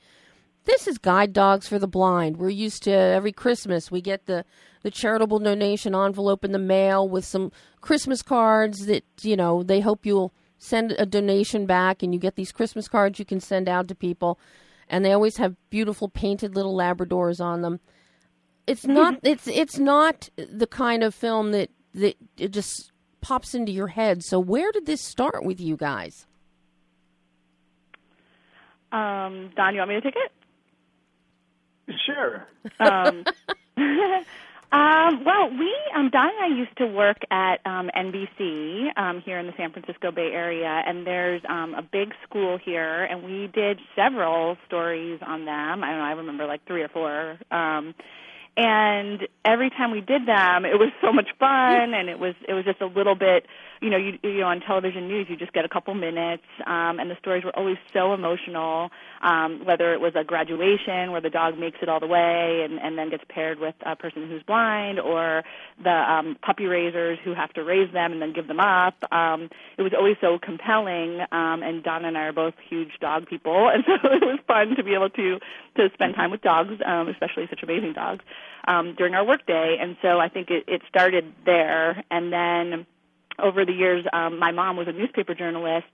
This 0.65 0.87
is 0.87 0.97
Guide 0.97 1.33
Dogs 1.33 1.67
for 1.67 1.77
the 1.77 1.87
Blind. 1.87 2.37
We're 2.37 2.49
used 2.49 2.83
to 2.83 2.91
every 2.91 3.31
Christmas 3.31 3.91
we 3.91 4.01
get 4.01 4.25
the 4.25 4.45
the 4.83 4.91
charitable 4.91 5.39
donation 5.39 5.93
envelope 5.95 6.43
in 6.43 6.51
the 6.51 6.59
mail 6.59 7.07
with 7.07 7.25
some 7.25 7.51
Christmas 7.81 8.21
cards 8.21 8.87
that, 8.87 9.03
you 9.21 9.35
know, 9.35 9.61
they 9.63 9.79
hope 9.79 10.05
you'll 10.05 10.33
send 10.61 10.91
a 10.99 11.07
donation 11.07 11.65
back 11.65 12.03
and 12.03 12.13
you 12.13 12.19
get 12.19 12.35
these 12.35 12.51
Christmas 12.51 12.87
cards 12.87 13.17
you 13.17 13.25
can 13.25 13.39
send 13.39 13.67
out 13.67 13.87
to 13.87 13.95
people 13.95 14.39
and 14.87 15.03
they 15.03 15.11
always 15.11 15.37
have 15.37 15.55
beautiful 15.71 16.07
painted 16.07 16.55
little 16.55 16.77
labradors 16.77 17.43
on 17.43 17.63
them. 17.63 17.79
It's 18.67 18.85
not 18.85 19.17
it's 19.23 19.47
it's 19.47 19.79
not 19.79 20.29
the 20.37 20.67
kind 20.67 21.03
of 21.03 21.15
film 21.15 21.51
that 21.51 21.71
that 21.95 22.15
it 22.37 22.51
just 22.51 22.91
pops 23.21 23.55
into 23.55 23.71
your 23.71 23.87
head. 23.87 24.23
So 24.23 24.39
where 24.39 24.71
did 24.71 24.85
this 24.85 25.01
start 25.01 25.43
with 25.43 25.59
you 25.59 25.75
guys? 25.77 26.27
Um, 28.91 29.49
Don, 29.55 29.73
you 29.73 29.79
want 29.79 29.89
me 29.89 29.95
to 29.95 30.01
take 30.01 30.15
it? 30.15 30.31
Sure. 32.05 32.45
Um, 32.79 33.23
um, 34.71 35.25
well, 35.25 35.49
we 35.49 35.73
um, 35.95 36.09
Don 36.09 36.29
and 36.29 36.53
I 36.53 36.57
used 36.57 36.77
to 36.77 36.87
work 36.87 37.17
at 37.29 37.59
um, 37.65 37.89
NBC 37.95 38.97
um, 38.97 39.21
here 39.21 39.37
in 39.37 39.47
the 39.47 39.53
San 39.57 39.71
Francisco 39.71 40.11
Bay 40.11 40.31
Area, 40.33 40.81
and 40.85 41.05
there's 41.05 41.41
um, 41.49 41.73
a 41.73 41.81
big 41.81 42.13
school 42.23 42.57
here, 42.57 43.03
and 43.03 43.23
we 43.23 43.47
did 43.53 43.79
several 43.95 44.57
stories 44.67 45.19
on 45.25 45.45
them. 45.45 45.83
I 45.83 45.89
don't 45.89 45.97
know, 45.99 46.05
I 46.05 46.11
remember 46.11 46.45
like 46.45 46.65
three 46.65 46.83
or 46.83 46.89
four. 46.89 47.37
Um, 47.51 47.93
and 48.57 49.27
every 49.45 49.69
time 49.69 49.91
we 49.91 50.01
did 50.01 50.25
them, 50.25 50.65
it 50.65 50.77
was 50.77 50.91
so 51.01 51.11
much 51.11 51.29
fun, 51.39 51.93
and 51.93 52.09
it 52.09 52.19
was 52.19 52.35
it 52.47 52.53
was 52.53 52.65
just 52.65 52.81
a 52.81 52.85
little 52.85 53.15
bit, 53.15 53.45
you 53.81 53.89
know, 53.89 53.97
you 53.97 54.17
you 54.23 54.39
know, 54.39 54.47
on 54.47 54.61
television 54.61 55.07
news, 55.07 55.27
you 55.27 55.35
just 55.35 55.53
get 55.53 55.65
a 55.65 55.69
couple 55.69 55.93
minutes, 55.95 56.43
um, 56.67 56.99
and 56.99 57.09
the 57.09 57.17
stories 57.19 57.43
were 57.43 57.55
always 57.57 57.77
so 57.91 58.13
emotional. 58.13 58.91
Um, 59.23 59.65
whether 59.65 59.93
it 59.93 59.99
was 59.99 60.13
a 60.15 60.23
graduation 60.23 61.11
where 61.11 61.21
the 61.21 61.29
dog 61.29 61.57
makes 61.57 61.79
it 61.81 61.89
all 61.89 61.99
the 61.99 62.07
way 62.07 62.61
and 62.63 62.79
and 62.79 62.97
then 62.97 63.09
gets 63.09 63.23
paired 63.27 63.59
with 63.59 63.73
a 63.83 63.95
person 63.95 64.27
who's 64.27 64.43
blind, 64.43 64.99
or 64.99 65.43
the 65.83 65.89
um, 65.89 66.37
puppy 66.43 66.65
raisers 66.65 67.17
who 67.23 67.33
have 67.33 67.51
to 67.53 67.63
raise 67.63 67.91
them 67.91 68.11
and 68.11 68.21
then 68.21 68.33
give 68.33 68.47
them 68.47 68.59
up. 68.59 68.95
Um, 69.11 69.49
it 69.77 69.81
was 69.81 69.93
always 69.97 70.17
so 70.21 70.37
compelling, 70.37 71.19
um, 71.31 71.63
and 71.63 71.83
Donna 71.83 72.09
and 72.09 72.17
I 72.17 72.25
are 72.25 72.33
both 72.33 72.53
huge 72.69 72.91
dog 73.01 73.27
people, 73.27 73.69
and 73.73 73.83
so 73.85 73.93
it 74.11 74.21
was 74.21 74.39
fun 74.47 74.75
to 74.75 74.83
be 74.83 74.93
able 74.93 75.09
to 75.09 75.39
to 75.77 75.89
spend 75.93 76.13
time 76.13 76.29
with 76.29 76.41
dogs, 76.41 76.73
um, 76.85 77.07
especially 77.07 77.47
such 77.49 77.63
amazing 77.63 77.93
dogs 77.93 78.23
um, 78.67 78.93
during 78.95 79.13
our 79.13 79.25
workday. 79.25 79.77
And 79.79 79.97
so 80.01 80.19
I 80.19 80.29
think 80.29 80.49
it, 80.49 80.65
it 80.67 80.81
started 80.87 81.33
there. 81.45 82.03
And 82.11 82.31
then 82.31 82.85
over 83.41 83.65
the 83.65 83.73
years, 83.73 84.05
um, 84.13 84.39
my 84.39 84.51
mom 84.51 84.77
was 84.77 84.87
a 84.87 84.91
newspaper 84.91 85.33
journalist, 85.35 85.87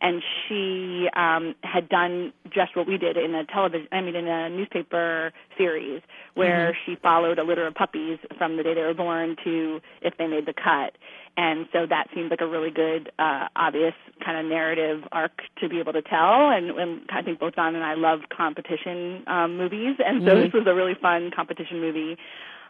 and 0.00 0.22
she 0.48 1.08
um, 1.16 1.54
had 1.62 1.88
done 1.88 2.32
just 2.50 2.76
what 2.76 2.86
we 2.86 2.98
did 2.98 3.16
in 3.16 3.34
a 3.34 3.44
television, 3.44 3.88
I 3.92 4.00
mean, 4.00 4.16
in 4.16 4.26
a 4.26 4.50
newspaper 4.50 5.32
series 5.56 6.02
where 6.34 6.76
she 6.84 6.96
followed 6.96 7.38
a 7.38 7.44
litter 7.44 7.66
of 7.66 7.74
puppies 7.74 8.18
from 8.36 8.56
the 8.56 8.62
day 8.62 8.74
they 8.74 8.82
were 8.82 8.94
born 8.94 9.36
to 9.44 9.80
if 10.02 10.16
they 10.18 10.26
made 10.26 10.46
the 10.46 10.52
cut. 10.52 10.96
And 11.36 11.66
so 11.72 11.86
that 11.88 12.08
seemed 12.14 12.30
like 12.30 12.40
a 12.40 12.46
really 12.46 12.70
good, 12.70 13.10
uh, 13.18 13.48
obvious 13.56 13.94
kind 14.24 14.38
of 14.38 14.46
narrative 14.46 15.02
arc 15.10 15.42
to 15.60 15.68
be 15.68 15.80
able 15.80 15.92
to 15.92 16.02
tell. 16.02 16.50
And, 16.50 16.70
and 16.70 17.00
I 17.10 17.22
think 17.22 17.40
both 17.40 17.54
Don 17.54 17.74
and 17.74 17.84
I 17.84 17.94
love 17.94 18.20
competition 18.36 19.24
um, 19.26 19.56
movies, 19.56 19.96
and 20.04 20.24
so 20.24 20.40
this 20.40 20.52
was 20.52 20.66
a 20.66 20.74
really 20.74 20.94
fun 20.94 21.30
competition 21.34 21.80
movie. 21.80 22.16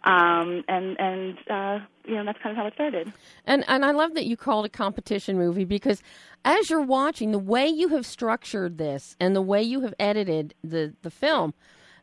Um, 0.05 0.63
and 0.69 1.01
and 1.01 1.39
uh, 1.49 1.79
you 2.05 2.15
know 2.15 2.25
that's 2.27 2.39
kind 2.43 2.53
of 2.53 2.57
how 2.57 2.67
it 2.67 2.75
started. 2.75 3.13
And 3.47 3.65
and 3.69 3.85
I 3.85 3.93
love 3.93 4.15
that 4.15 4.27
you 4.27 4.37
called 4.37 4.67
a 4.67 4.69
competition 4.69 5.39
movie 5.39 5.65
because 5.65 6.03
as 6.45 6.69
you're 6.69 6.83
watching 6.83 7.33
the 7.33 7.39
way 7.39 7.67
you 7.67 7.89
have 7.89 8.05
structured 8.05 8.77
this 8.77 9.17
and 9.19 9.35
the 9.35 9.43
way 9.43 9.63
you 9.63 9.81
have 9.81 9.95
edited 9.99 10.55
the 10.63 10.95
the 11.01 11.11
film, 11.11 11.55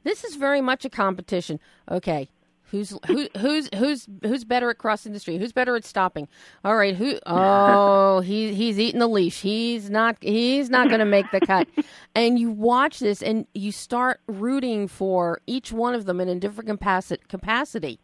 this 0.04 0.24
is 0.24 0.36
very 0.36 0.62
much 0.62 0.84
a 0.84 0.90
competition. 0.90 1.60
Okay, 1.90 2.30
Who's 2.72 2.98
who, 3.06 3.28
who's 3.38 3.70
who's 3.76 4.08
who's 4.24 4.46
better 4.46 4.70
at 4.70 4.78
crossing 4.78 5.12
the 5.12 5.20
street? 5.20 5.42
Who's 5.42 5.52
better 5.52 5.76
at 5.76 5.84
stopping? 5.84 6.30
All 6.64 6.78
right, 6.78 6.96
who? 6.96 7.20
Oh, 7.28 8.22
he 8.22 8.54
he's 8.54 8.80
eating 8.80 9.00
the 9.00 9.08
leash. 9.08 9.42
He's 9.42 9.90
not 9.90 10.18
he's 10.22 10.70
not 10.70 10.88
going 10.88 11.00
to 11.00 11.06
make 11.06 11.30
the 11.32 11.42
cut. 11.42 11.68
and 12.16 12.40
you 12.40 12.50
watch 12.50 13.00
this, 13.00 13.22
and 13.22 13.46
you 13.54 13.72
start 13.72 14.22
rooting 14.28 14.88
for 14.88 15.42
each 15.48 15.72
one 15.72 15.96
of 15.96 16.06
them 16.06 16.22
in 16.22 16.30
a 16.30 16.36
different 16.36 16.70
capacity 16.70 17.22
capacity, 17.28 18.00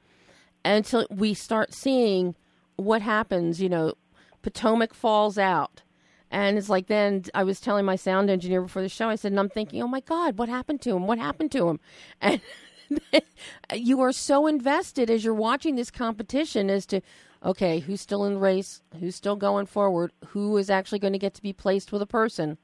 until 0.65 1.07
we 1.09 1.33
start 1.33 1.73
seeing 1.73 2.35
what 2.75 3.01
happens. 3.01 3.61
You 3.61 3.69
know, 3.69 3.93
Potomac 4.41 4.93
falls 4.93 5.37
out. 5.37 5.83
And 6.29 6.57
it's 6.57 6.67
like 6.67 6.87
then 6.87 7.23
I 7.33 7.43
was 7.43 7.61
telling 7.61 7.85
my 7.85 7.95
sound 7.95 8.29
engineer 8.29 8.61
before 8.61 8.81
the 8.81 8.89
show, 8.89 9.07
I 9.07 9.15
said, 9.15 9.31
and 9.31 9.39
I'm 9.39 9.47
thinking, 9.47 9.81
oh 9.81 9.87
my 9.87 10.01
God, 10.01 10.37
what 10.37 10.49
happened 10.49 10.81
to 10.81 10.93
him? 10.93 11.07
What 11.07 11.19
happened 11.19 11.51
to 11.53 11.69
him? 11.69 11.79
And 12.21 12.41
you 13.73 14.01
are 14.01 14.11
so 14.11 14.47
invested 14.47 15.09
as 15.09 15.23
you're 15.23 15.33
watching 15.33 15.75
this 15.75 15.91
competition 15.91 16.69
as 16.69 16.85
to 16.87 17.01
okay, 17.43 17.79
who's 17.79 18.01
still 18.01 18.25
in 18.25 18.33
the 18.35 18.39
race, 18.39 18.81
who's 18.99 19.15
still 19.15 19.35
going 19.35 19.65
forward, 19.65 20.11
who 20.29 20.57
is 20.57 20.69
actually 20.69 20.99
going 20.99 21.13
to 21.13 21.19
get 21.19 21.33
to 21.35 21.41
be 21.41 21.53
placed 21.53 21.91
with 21.91 22.01
a 22.01 22.07
person. 22.07 22.57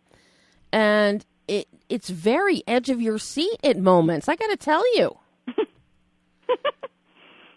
And 0.72 1.26
it 1.48 1.68
it's 1.90 2.10
very 2.10 2.64
edge 2.68 2.90
of 2.90 3.02
your 3.02 3.18
seat 3.18 3.60
at 3.64 3.78
moments. 3.78 4.28
I 4.28 4.36
got 4.36 4.50
to 4.50 4.58
tell 4.58 4.84
you. 4.96 5.18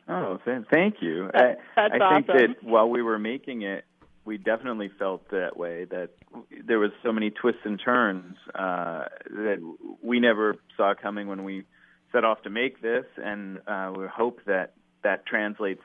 oh, 0.08 0.38
thank 0.44 0.96
you. 1.00 1.30
That, 1.32 1.58
that's 1.74 1.94
I, 2.00 2.04
I 2.04 2.14
think 2.14 2.26
that 2.26 2.56
while 2.62 2.88
we 2.88 3.02
were 3.02 3.18
making 3.18 3.62
it, 3.62 3.84
we 4.24 4.36
definitely 4.36 4.90
felt 4.98 5.30
that 5.30 5.56
way. 5.56 5.84
That 5.84 6.10
there 6.66 6.78
was 6.78 6.90
so 7.02 7.12
many 7.12 7.30
twists 7.30 7.62
and 7.64 7.80
turns 7.82 8.36
uh, 8.54 9.04
that 9.30 9.74
we 10.02 10.20
never 10.20 10.56
saw 10.76 10.94
coming 11.00 11.28
when 11.28 11.44
we 11.44 11.64
set 12.12 12.24
off 12.24 12.42
to 12.42 12.50
make 12.50 12.80
this, 12.80 13.04
and 13.22 13.60
uh, 13.66 13.92
we 13.96 14.06
hope 14.06 14.40
that 14.46 14.72
that 15.02 15.26
translates 15.26 15.82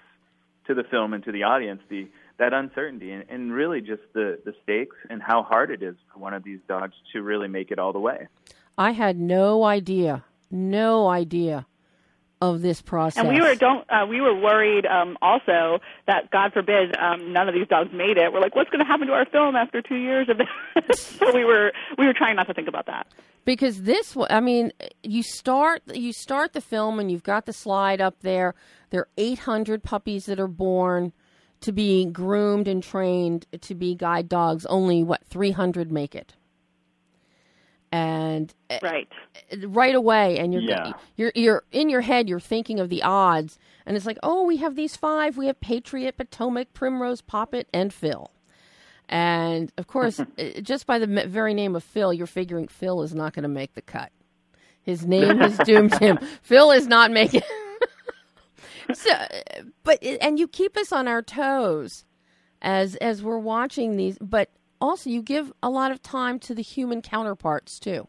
to 0.67 0.73
the 0.73 0.83
film 0.83 1.13
and 1.13 1.23
to 1.23 1.31
the 1.31 1.43
audience 1.43 1.81
the 1.89 2.07
that 2.37 2.53
uncertainty 2.53 3.11
and, 3.11 3.25
and 3.29 3.51
really 3.51 3.81
just 3.81 4.01
the 4.13 4.39
the 4.45 4.53
stakes 4.63 4.95
and 5.09 5.21
how 5.21 5.43
hard 5.43 5.71
it 5.71 5.83
is 5.83 5.95
for 6.11 6.19
one 6.19 6.33
of 6.33 6.43
these 6.43 6.59
dogs 6.67 6.93
to 7.13 7.21
really 7.21 7.47
make 7.47 7.71
it 7.71 7.79
all 7.79 7.93
the 7.93 7.99
way. 7.99 8.27
I 8.77 8.91
had 8.91 9.19
no 9.19 9.63
idea, 9.63 10.23
no 10.49 11.07
idea 11.07 11.65
of 12.41 12.61
this 12.61 12.81
process. 12.81 13.23
And 13.23 13.29
we 13.29 13.39
were 13.39 13.55
don't 13.55 13.85
uh, 13.89 14.05
we 14.09 14.19
were 14.19 14.33
worried 14.33 14.85
um, 14.85 15.17
also 15.21 15.79
that 16.07 16.31
God 16.31 16.53
forbid 16.53 16.97
um, 16.97 17.31
none 17.31 17.47
of 17.47 17.53
these 17.53 17.67
dogs 17.67 17.91
made 17.93 18.17
it. 18.17 18.33
We're 18.33 18.41
like, 18.41 18.55
what's 18.55 18.69
going 18.69 18.83
to 18.83 18.85
happen 18.85 19.07
to 19.07 19.13
our 19.13 19.25
film 19.25 19.55
after 19.55 19.81
two 19.81 19.95
years 19.95 20.27
of 20.27 20.37
this? 20.37 20.99
so 21.19 21.33
we 21.33 21.45
were 21.45 21.71
we 21.97 22.07
were 22.07 22.13
trying 22.13 22.35
not 22.35 22.47
to 22.47 22.53
think 22.53 22.67
about 22.67 22.87
that 22.87 23.07
because 23.45 23.83
this 23.83 24.15
i 24.29 24.39
mean 24.39 24.71
you 25.03 25.23
start 25.23 25.81
you 25.93 26.13
start 26.13 26.53
the 26.53 26.61
film 26.61 26.99
and 26.99 27.11
you've 27.11 27.23
got 27.23 27.45
the 27.45 27.53
slide 27.53 27.99
up 27.99 28.19
there 28.21 28.53
there 28.91 29.01
are 29.01 29.09
800 29.17 29.83
puppies 29.83 30.25
that 30.25 30.39
are 30.39 30.47
born 30.47 31.11
to 31.61 31.71
be 31.71 32.05
groomed 32.05 32.67
and 32.67 32.83
trained 32.83 33.45
to 33.61 33.75
be 33.75 33.95
guide 33.95 34.29
dogs 34.29 34.65
only 34.67 35.03
what 35.03 35.25
300 35.25 35.91
make 35.91 36.15
it 36.15 36.35
and 37.91 38.53
eh, 38.69 38.79
right 38.81 39.09
right 39.67 39.95
away 39.95 40.37
and 40.37 40.53
you're 40.53 40.61
yeah. 40.61 40.93
you're 41.17 41.31
you're 41.35 41.63
in 41.71 41.89
your 41.89 42.01
head 42.01 42.29
you're 42.29 42.39
thinking 42.39 42.79
of 42.79 42.89
the 42.89 43.03
odds 43.03 43.59
and 43.85 43.97
it's 43.97 44.05
like 44.05 44.17
oh 44.23 44.43
we 44.45 44.57
have 44.57 44.75
these 44.75 44.95
five 44.95 45.37
we 45.37 45.47
have 45.47 45.59
patriot 45.59 46.15
potomac 46.15 46.73
primrose 46.73 47.21
poppet 47.21 47.67
and 47.73 47.93
phil 47.93 48.31
and 49.11 49.71
of 49.77 49.87
course, 49.87 50.21
eh, 50.37 50.61
just 50.61 50.87
by 50.87 50.97
the 50.97 51.07
very 51.27 51.53
name 51.53 51.75
of 51.75 51.83
Phil, 51.83 52.13
you're 52.13 52.25
figuring 52.25 52.67
Phil 52.67 53.03
is 53.03 53.13
not 53.13 53.33
going 53.33 53.43
to 53.43 53.49
make 53.49 53.73
the 53.73 53.81
cut. 53.81 54.11
His 54.81 55.05
name 55.05 55.37
has 55.37 55.57
doomed 55.65 55.99
him. 55.99 56.17
Phil 56.41 56.71
is 56.71 56.87
not 56.87 57.11
making. 57.11 57.41
so, 58.93 59.11
eh, 59.11 59.61
but 59.83 59.99
eh, 60.01 60.17
and 60.21 60.39
you 60.39 60.47
keep 60.47 60.77
us 60.77 60.91
on 60.91 61.07
our 61.07 61.21
toes 61.21 62.05
as 62.61 62.95
as 62.95 63.21
we're 63.21 63.37
watching 63.37 63.97
these, 63.97 64.17
but 64.19 64.49
also 64.81 65.09
you 65.09 65.21
give 65.21 65.53
a 65.61 65.69
lot 65.69 65.91
of 65.91 66.01
time 66.01 66.39
to 66.39 66.55
the 66.55 66.61
human 66.61 67.01
counterparts 67.01 67.79
too. 67.79 68.07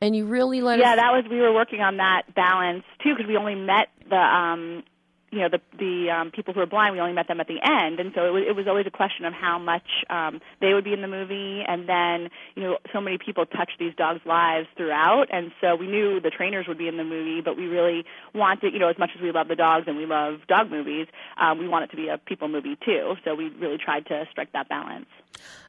And 0.00 0.14
you 0.14 0.26
really 0.26 0.60
let 0.60 0.78
yeah, 0.78 0.92
us... 0.92 0.96
that 0.96 1.10
was 1.12 1.24
we 1.30 1.40
were 1.40 1.52
working 1.52 1.80
on 1.80 1.98
that 1.98 2.22
balance 2.34 2.84
too 3.02 3.14
because 3.14 3.28
we 3.28 3.36
only 3.36 3.54
met 3.54 3.88
the 4.08 4.16
um 4.16 4.82
you 5.30 5.40
know 5.40 5.48
the 5.48 5.60
the 5.78 6.10
um, 6.10 6.30
people 6.30 6.54
who 6.54 6.60
were 6.60 6.66
blind 6.66 6.94
we 6.94 7.00
only 7.00 7.12
met 7.12 7.28
them 7.28 7.40
at 7.40 7.48
the 7.48 7.58
end. 7.62 7.98
And 8.00 8.12
so 8.14 8.26
it 8.26 8.30
was, 8.30 8.44
it 8.48 8.56
was 8.56 8.66
always 8.66 8.86
a 8.86 8.90
question 8.90 9.24
of 9.24 9.32
how 9.32 9.58
much 9.58 9.86
um, 10.08 10.40
they 10.60 10.72
would 10.72 10.84
be 10.84 10.92
in 10.92 11.02
the 11.02 11.08
movie. 11.08 11.62
And 11.66 11.88
then 11.88 12.30
you 12.54 12.62
know 12.62 12.78
so 12.92 13.00
many 13.00 13.18
people 13.18 13.44
touch 13.46 13.72
these 13.78 13.94
dogs 13.96 14.20
lives 14.24 14.68
throughout. 14.76 15.26
And 15.30 15.52
so 15.60 15.74
we 15.74 15.86
knew 15.86 16.20
the 16.20 16.30
trainers 16.30 16.66
would 16.68 16.78
be 16.78 16.88
in 16.88 16.96
the 16.96 17.04
movie 17.04 17.40
but 17.40 17.56
we 17.56 17.66
really 17.66 18.04
wanted 18.34 18.72
you 18.72 18.78
know 18.78 18.88
as 18.88 18.98
much 18.98 19.10
as 19.14 19.20
we 19.20 19.32
love 19.32 19.48
the 19.48 19.56
dogs 19.56 19.84
and 19.86 19.96
we 19.96 20.06
love 20.06 20.40
dog 20.48 20.70
movies 20.70 21.06
um, 21.38 21.58
we 21.58 21.68
want 21.68 21.84
it 21.84 21.90
to 21.90 21.96
be 21.96 22.08
a 22.08 22.18
people 22.18 22.48
movie 22.48 22.76
too. 22.84 23.14
So 23.24 23.34
we 23.34 23.48
really 23.48 23.78
tried 23.78 24.06
to 24.06 24.26
strike 24.30 24.52
that 24.52 24.68
balance. 24.68 25.06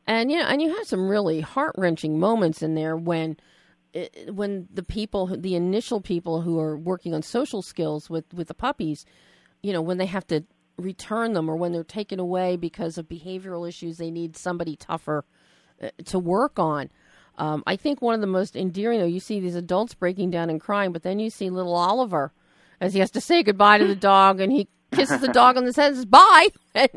And 0.06 0.32
you 0.32 0.38
know 0.38 0.46
and 0.46 0.62
you 0.62 0.76
have 0.76 0.88
some 0.88 1.10
really 1.10 1.42
heart-wrenching 1.42 2.20
moments 2.20 2.62
in 2.62 2.76
there 2.76 2.96
when 2.96 3.38
when 4.30 4.68
the 4.72 4.84
people 4.84 5.28
the 5.28 5.56
initial 5.56 6.02
people 6.02 6.42
who 6.42 6.60
are 6.60 6.78
working 6.78 7.14
on 7.14 7.24
social 7.24 7.62
skills 7.62 8.10
with 8.10 8.32
with 8.34 8.48
the 8.48 8.54
puppies 8.54 9.06
you 9.68 9.74
know, 9.74 9.82
when 9.82 9.98
they 9.98 10.06
have 10.06 10.26
to 10.28 10.46
return 10.78 11.34
them 11.34 11.50
or 11.50 11.58
when 11.58 11.74
they're 11.74 11.84
taken 11.84 12.22
away 12.22 12.56
because 12.56 12.98
of 12.98 13.10
behavioral 13.10 13.68
issues, 13.68 13.98
they 13.98 14.10
need 14.10 14.38
somebody 14.38 14.78
tougher 14.78 15.26
uh, 15.84 15.90
to 16.06 16.18
work 16.18 16.58
on. 16.58 16.90
Um, 17.38 17.64
I 17.68 17.76
think 17.76 18.02
one 18.02 18.16
of 18.16 18.22
the 18.22 18.28
most 18.28 18.56
endearing, 18.56 19.02
though, 19.02 19.06
you 19.06 19.20
see 19.20 19.42
these 19.42 19.56
adults 19.56 19.94
breaking 19.94 20.30
down 20.32 20.50
and 20.50 20.62
crying, 20.62 20.94
but 20.94 21.04
then 21.04 21.20
you 21.20 21.30
see 21.30 21.50
little 21.50 21.76
Oliver 21.76 22.32
as 22.80 22.94
he 22.94 23.02
has 23.02 23.12
to 23.12 23.20
say 23.20 23.44
goodbye 23.44 23.78
to 23.80 23.86
the 23.86 23.94
dog 23.94 24.40
and 24.40 24.54
he 24.54 24.70
kisses 24.94 25.20
the 25.20 25.28
dog 25.28 25.58
on 25.58 25.66
the 25.66 25.74
head 25.74 25.90
and 25.90 25.98
says, 25.98 26.06
bye. 26.06 26.48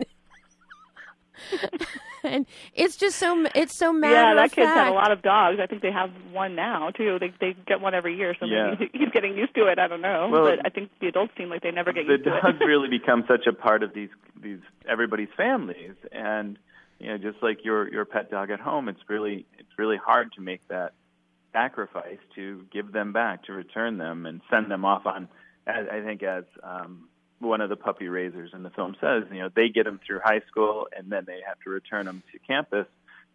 and 2.25 2.47
it's 2.75 2.97
just 2.97 3.19
so 3.19 3.47
it's 3.55 3.77
so 3.77 3.93
matter 3.93 4.15
yeah 4.15 4.35
that 4.35 4.53
kid's 4.53 4.69
had 4.69 4.89
a 4.89 4.93
lot 4.93 5.13
of 5.13 5.23
dogs. 5.23 5.59
I 5.63 5.67
think 5.67 5.83
they 5.83 5.93
have 5.93 6.11
one 6.33 6.55
now 6.55 6.91
too. 6.91 7.19
They 7.19 7.33
they 7.41 7.57
get 7.67 7.81
one 7.81 7.95
every 7.95 8.17
year 8.17 8.35
so 8.39 8.47
yeah. 8.47 8.75
maybe 8.79 8.91
he's 8.99 9.11
getting 9.13 9.37
used 9.37 9.55
to 9.55 9.67
it. 9.67 9.79
I 9.79 9.89
don't 9.89 10.03
know. 10.03 10.29
Well, 10.31 10.45
but 10.45 10.67
i 10.67 10.71
think 10.71 10.91
the 11.01 11.09
adults 11.09 11.33
seem 11.37 11.49
like 11.49 11.63
they 11.63 11.71
never 11.71 11.93
get 11.93 12.07
the 12.07 12.13
used 12.15 12.25
to 12.25 12.31
it. 12.31 12.43
the 12.43 12.53
dogs 12.53 12.59
really 12.67 12.89
become 12.89 13.25
such 13.29 13.47
a 13.47 13.53
part 13.53 13.83
of 13.83 13.95
these 13.95 14.11
these 14.41 14.61
everybody's 14.89 15.29
families. 15.37 15.95
And 16.13 16.59
you 17.01 17.09
know 17.09 17.19
just 17.19 17.43
like 17.43 17.65
your 17.65 17.91
your 17.91 18.05
pet 18.05 18.31
dog 18.31 18.51
at 18.51 18.61
home 18.61 18.89
it's 18.89 19.01
really 19.09 19.47
it's 19.59 19.71
really 19.79 19.97
hard 19.97 20.31
to 20.33 20.41
make 20.41 20.61
that 20.69 20.93
sacrifice 21.53 22.19
to 22.37 22.65
give 22.73 22.93
them 22.93 23.13
back 23.13 23.45
to 23.45 23.53
return 23.53 23.99
them 23.99 24.27
and 24.27 24.41
send 24.51 24.71
them 24.71 24.85
off 24.85 25.07
on 25.07 25.29
as, 25.67 25.87
i 25.91 26.01
think 26.01 26.23
as 26.23 26.45
um 26.63 27.09
one 27.41 27.61
of 27.61 27.69
the 27.69 27.77
puppy 27.77 28.09
raisers 28.09 28.51
in 28.55 28.63
the 28.63 28.71
film 28.71 28.95
says, 29.01 29.25
you 29.33 29.41
know, 29.41 29.51
they 29.55 29.69
get 29.69 29.85
them 29.85 29.99
through 30.07 30.21
high 30.23 30.43
school 30.49 30.87
and 30.97 31.11
then 31.11 31.25
they 31.27 31.41
have 31.47 31.59
to 31.65 31.71
return 31.71 32.07
them 32.07 32.23
to 32.33 32.39
campus 32.39 32.87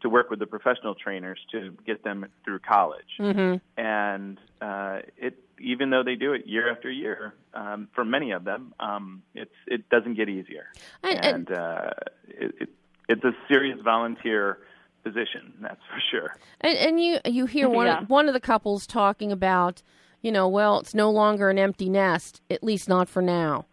to 0.02 0.10
work 0.10 0.30
with 0.30 0.40
the 0.40 0.46
professional 0.46 0.96
trainers 0.96 1.40
to 1.52 1.76
get 1.86 2.04
them 2.04 2.26
through 2.44 2.60
college. 2.60 3.06
Mm-hmm. 3.20 3.82
And 3.82 4.38
uh, 4.62 5.00
it, 5.18 5.38
even 5.60 5.90
though 5.90 6.04
they 6.04 6.16
do 6.16 6.34
it 6.34 6.46
year 6.46 6.72
after 6.72 6.92
year, 6.92 7.34
um, 7.54 7.88
for 7.96 8.06
many 8.06 8.32
of 8.32 8.44
them, 8.44 8.74
um, 8.80 9.24
it's 9.34 9.56
it 9.68 9.90
doesn't 9.90 10.16
get 10.16 10.28
easier, 10.28 10.66
and, 11.02 11.26
and 11.26 11.52
uh, 11.52 11.90
it, 12.28 12.56
it, 12.60 12.70
it's 13.08 13.24
a 13.24 13.32
serious 13.48 13.80
volunteer 13.82 14.60
position, 15.04 15.54
that's 15.62 15.82
for 15.90 16.02
sure. 16.12 16.36
And, 16.60 16.78
and 16.78 17.02
you 17.02 17.20
you 17.26 17.46
hear 17.46 17.70
one 17.70 17.88
yeah. 17.88 18.04
one 18.04 18.28
of 18.28 18.34
the 18.34 18.40
couples 18.42 18.86
talking 18.86 19.32
about, 19.32 19.82
you 20.22 20.32
know, 20.32 20.48
well, 20.48 20.80
it's 20.80 20.94
no 20.94 21.10
longer 21.10 21.50
an 21.50 21.58
empty 21.58 21.90
nest, 21.90 22.42
at 22.50 22.64
least 22.64 22.90
not 22.90 23.08
for 23.08 23.22
now. 23.22 23.66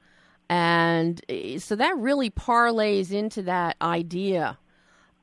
And 0.52 1.18
eh, 1.30 1.58
so 1.58 1.76
that 1.76 1.96
really 1.96 2.28
parlays 2.28 3.10
into 3.10 3.40
that 3.44 3.78
idea 3.80 4.58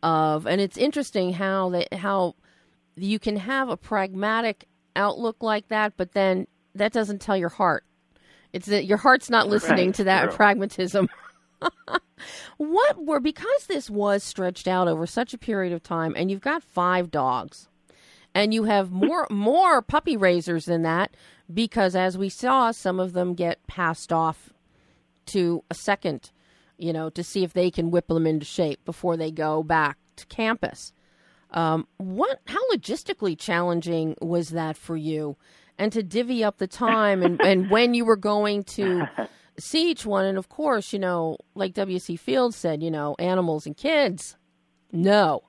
of, 0.02 0.48
and 0.48 0.60
it's 0.60 0.76
interesting 0.76 1.34
how 1.34 1.70
that 1.70 1.94
how 1.94 2.34
you 2.96 3.20
can 3.20 3.36
have 3.36 3.70
a 3.70 3.78
pragmatic 3.78 4.66
outlook 4.96 5.44
like 5.44 5.68
that, 5.68 5.94
but 5.98 6.14
then 6.14 6.48
that 6.74 6.94
doesn't 6.94 7.22
tell 7.22 7.38
your 7.38 7.50
heart. 7.50 7.86
It's 8.54 8.66
that 8.66 8.86
your 8.86 8.98
heart's 8.98 9.30
not 9.30 9.48
listening 9.48 9.90
right, 9.90 9.96
to 9.98 10.04
that 10.06 10.24
true. 10.24 10.34
pragmatism. 10.34 11.08
what 12.58 13.06
were 13.06 13.20
because 13.20 13.68
this 13.68 13.88
was 13.88 14.24
stretched 14.24 14.68
out 14.68 14.88
over 14.88 15.06
such 15.06 15.36
a 15.36 15.38
period 15.38 15.74
of 15.74 15.84
time, 15.84 16.16
and 16.18 16.32
you've 16.32 16.42
got 16.42 16.64
five 16.64 17.12
dogs, 17.12 17.70
and 18.34 18.52
you 18.52 18.64
have 18.64 18.90
more 18.90 19.28
more 19.30 19.84
puppy 19.84 20.18
raisers 20.18 20.66
than 20.66 20.82
that 20.82 21.16
because, 21.54 21.96
as 21.96 22.18
we 22.18 22.30
saw, 22.30 22.72
some 22.72 23.00
of 23.00 23.14
them 23.14 23.36
get 23.36 23.68
passed 23.68 24.12
off 24.12 24.50
to 25.30 25.64
a 25.70 25.74
second, 25.74 26.32
you 26.78 26.94
know, 26.94 27.10
to 27.12 27.24
see 27.24 27.44
if 27.44 27.54
they 27.54 27.72
can 27.72 27.92
whip 27.92 28.08
them 28.08 28.28
into 28.28 28.46
shape 28.46 28.84
before 28.86 29.18
they 29.18 29.32
go 29.32 29.64
back 29.64 29.98
to 30.18 30.26
campus. 30.28 30.94
Um, 31.52 31.88
what? 31.98 32.40
How 32.46 32.60
logistically 32.72 33.38
challenging 33.38 34.16
was 34.22 34.50
that 34.50 34.78
for 34.78 34.96
you? 34.96 35.38
And 35.78 35.92
to 35.94 36.04
divvy 36.04 36.44
up 36.44 36.58
the 36.58 36.68
time 36.68 37.24
and, 37.24 37.42
and 37.42 37.70
when 37.72 37.94
you 37.94 38.06
were 38.06 38.18
going 38.18 38.64
to 38.66 39.08
see 39.58 39.90
each 39.92 40.06
one, 40.06 40.26
and 40.26 40.38
of 40.38 40.50
course, 40.50 40.94
you 40.94 41.00
know, 41.00 41.38
like 41.56 41.74
W.C. 41.74 42.16
Fields 42.16 42.56
said, 42.56 42.84
you 42.84 42.92
know, 42.92 43.16
animals 43.20 43.66
and 43.66 43.76
kids, 43.76 44.38
no. 44.92 45.44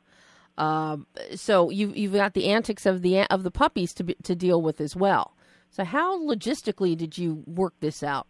Um, 0.59 1.07
so 1.35 1.71
you 1.71 1.93
you've 1.95 2.13
got 2.13 2.35
the 2.35 2.49
antics 2.49 2.85
of 2.85 3.03
the 3.03 3.21
of 3.31 3.45
the 3.45 3.51
puppies 3.51 3.95
to 3.95 4.05
be, 4.05 4.15
to 4.25 4.35
deal 4.35 4.61
with 4.61 4.81
as 4.81 4.95
well. 4.95 5.35
So, 5.71 5.85
how 5.85 6.21
logistically 6.21 6.97
did 6.97 7.17
you 7.17 7.43
work 7.47 7.75
this 7.81 8.03
out? 8.03 8.27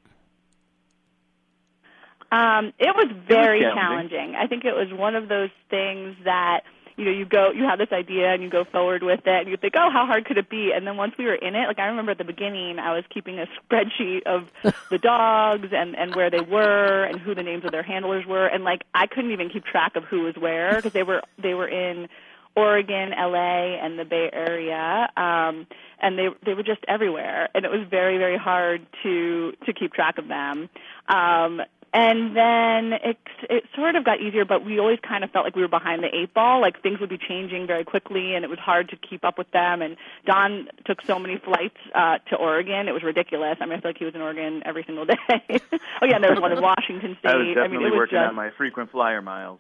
Um, 2.33 2.73
it 2.79 2.95
was 2.95 3.11
very 3.27 3.61
challenging. 3.61 4.11
challenging. 4.11 4.35
I 4.37 4.47
think 4.47 4.65
it 4.65 4.75
was 4.75 4.93
one 4.93 5.17
of 5.17 5.29
those 5.29 5.51
things 5.69 6.17
that 6.25 6.61
you 6.97 7.05
know 7.07 7.11
you 7.11 7.25
go 7.25 7.51
you 7.51 7.65
have 7.65 7.79
this 7.79 7.93
idea 7.93 8.33
and 8.33 8.43
you 8.43 8.51
go 8.51 8.65
forward 8.65 9.03
with 9.03 9.21
it 9.21 9.41
and 9.41 9.49
you 9.49 9.57
think 9.57 9.73
oh 9.77 9.91
how 9.91 10.05
hard 10.05 10.27
could 10.27 10.37
it 10.37 10.51
be 10.51 10.71
and 10.75 10.87
then 10.87 10.99
once 10.99 11.15
we 11.19 11.25
were 11.25 11.35
in 11.35 11.55
it 11.55 11.67
like 11.67 11.79
I 11.79 11.87
remember 11.87 12.13
at 12.13 12.19
the 12.19 12.25
beginning 12.25 12.79
I 12.79 12.95
was 12.95 13.05
keeping 13.13 13.39
a 13.39 13.47
spreadsheet 13.71 14.25
of 14.27 14.49
the 14.91 14.99
dogs 15.03 15.69
and 15.73 15.97
and 15.97 16.15
where 16.15 16.31
they 16.31 16.43
were 16.43 17.05
and 17.05 17.19
who 17.19 17.35
the 17.35 17.43
names 17.43 17.65
of 17.65 17.73
their 17.73 17.83
handlers 17.83 18.27
were 18.27 18.47
and 18.47 18.65
like 18.65 18.83
I 18.95 19.07
couldn't 19.07 19.33
even 19.33 19.49
keep 19.49 19.65
track 19.65 19.97
of 19.97 20.05
who 20.05 20.25
was 20.25 20.37
where 20.37 20.77
because 20.77 20.93
they 20.93 21.03
were 21.03 21.23
they 21.39 21.55
were 21.55 21.69
in 21.69 22.09
Oregon, 22.57 23.11
LA, 23.11 23.77
and 23.77 23.97
the 23.97 24.05
Bay 24.05 24.29
Area, 24.33 25.09
um, 25.17 25.69
and 26.01 26.19
they 26.19 26.29
they 26.45 26.53
were 26.53 26.65
just 26.65 26.81
everywhere, 26.89 27.49
and 27.55 27.65
it 27.65 27.71
was 27.71 27.87
very 27.89 28.19
very 28.19 28.37
hard 28.37 28.85
to 29.05 29.53
to 29.67 29.73
keep 29.73 29.93
track 29.93 30.19
of 30.19 30.27
them. 30.27 30.69
Um, 31.09 31.63
and 31.93 32.37
then 32.37 32.93
it 32.93 33.19
it 33.49 33.65
sort 33.75 33.97
of 33.97 34.05
got 34.05 34.21
easier, 34.21 34.45
but 34.45 34.65
we 34.65 34.79
always 34.79 34.99
kind 35.01 35.25
of 35.25 35.31
felt 35.31 35.45
like 35.45 35.57
we 35.57 35.63
were 35.63 35.69
behind 35.69 36.03
the 36.03 36.15
eight 36.15 36.33
ball. 36.33 36.61
Like 36.61 36.83
things 36.83 37.01
would 37.01 37.09
be 37.09 37.19
changing 37.19 37.67
very 37.67 37.85
quickly, 37.85 38.35
and 38.35 38.45
it 38.45 38.49
was 38.49 38.61
hard 38.61 38.91
to 38.91 38.97
keep 38.97 39.25
up 39.25 39.39
with 39.39 39.51
them. 39.51 39.83
And 39.83 39.97
Don 40.25 40.69
took 40.85 41.03
so 41.03 41.19
many 41.19 41.39
flights 41.39 41.79
uh, 41.95 42.19
to 42.31 42.37
Oregon; 42.37 42.87
it 42.89 42.93
was 42.93 43.03
ridiculous. 43.03 43.57
I 43.61 43.67
mean, 43.67 43.79
I 43.79 43.81
feel 43.81 43.91
like 43.91 43.99
he 43.99 44.05
was 44.05 44.15
in 44.15 44.21
Oregon 44.21 44.63
every 44.65 44.85
single 44.85 45.05
day. 45.05 45.17
oh 45.29 46.07
yeah, 46.07 46.15
and 46.15 46.23
there 46.25 46.31
was 46.31 46.41
one 46.41 46.53
in 46.53 46.63
Washington 46.63 47.17
State. 47.19 47.29
I 47.29 47.37
was 47.37 47.47
definitely 47.49 47.79
mean, 47.79 47.87
it 47.87 47.91
was 47.91 47.99
working 47.99 48.19
just, 48.19 48.29
on 48.29 48.37
my 48.37 48.51
frequent 48.57 48.93
flyer 48.93 49.21
miles. 49.21 49.59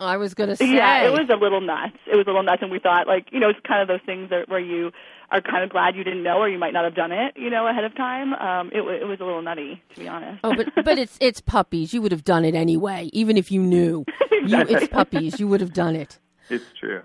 I 0.00 0.16
was 0.16 0.34
going 0.34 0.50
to 0.50 0.56
say. 0.56 0.74
Yeah, 0.74 1.06
it 1.06 1.12
was 1.12 1.28
a 1.30 1.36
little 1.36 1.60
nuts. 1.60 1.96
It 2.06 2.16
was 2.16 2.26
a 2.26 2.30
little 2.30 2.42
nuts, 2.42 2.62
and 2.62 2.70
we 2.70 2.78
thought, 2.78 3.06
like, 3.06 3.28
you 3.30 3.40
know, 3.40 3.48
it's 3.48 3.60
kind 3.66 3.80
of 3.80 3.88
those 3.88 4.04
things 4.04 4.30
that, 4.30 4.48
where 4.48 4.60
you 4.60 4.90
are 5.30 5.40
kind 5.40 5.64
of 5.64 5.70
glad 5.70 5.96
you 5.96 6.04
didn't 6.04 6.22
know, 6.22 6.38
or 6.38 6.48
you 6.48 6.58
might 6.58 6.72
not 6.72 6.84
have 6.84 6.94
done 6.94 7.12
it, 7.12 7.34
you 7.36 7.50
know, 7.50 7.66
ahead 7.66 7.84
of 7.84 7.94
time. 7.96 8.34
Um, 8.34 8.68
it, 8.72 8.78
it 8.78 9.06
was 9.06 9.20
a 9.20 9.24
little 9.24 9.42
nutty, 9.42 9.82
to 9.94 10.00
be 10.00 10.08
honest. 10.08 10.40
Oh, 10.44 10.54
but 10.54 10.84
but 10.84 10.98
it's 10.98 11.16
it's 11.20 11.40
puppies. 11.40 11.94
You 11.94 12.02
would 12.02 12.12
have 12.12 12.24
done 12.24 12.44
it 12.44 12.54
anyway, 12.54 13.08
even 13.12 13.36
if 13.36 13.50
you 13.50 13.62
knew. 13.62 14.04
You, 14.46 14.60
it's 14.60 14.88
puppies. 14.88 15.40
You 15.40 15.48
would 15.48 15.62
have 15.62 15.72
done 15.72 15.96
it. 15.96 16.18
It's 16.50 16.66
true. 16.78 17.00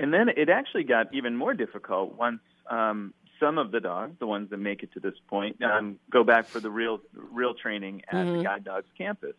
And 0.00 0.12
then 0.12 0.28
it 0.28 0.48
actually 0.48 0.82
got 0.82 1.14
even 1.14 1.36
more 1.36 1.54
difficult 1.54 2.18
once 2.18 2.40
um, 2.68 3.14
some 3.38 3.58
of 3.58 3.70
the 3.70 3.78
dogs, 3.78 4.16
the 4.18 4.26
ones 4.26 4.50
that 4.50 4.56
make 4.56 4.82
it 4.82 4.92
to 4.94 5.00
this 5.00 5.14
point, 5.28 5.62
um, 5.62 6.00
go 6.10 6.24
back 6.24 6.46
for 6.46 6.58
the 6.58 6.70
real 6.70 7.00
real 7.14 7.54
training 7.54 8.02
at 8.08 8.24
the 8.24 8.42
Guide 8.42 8.64
Dogs 8.64 8.88
campus. 8.98 9.34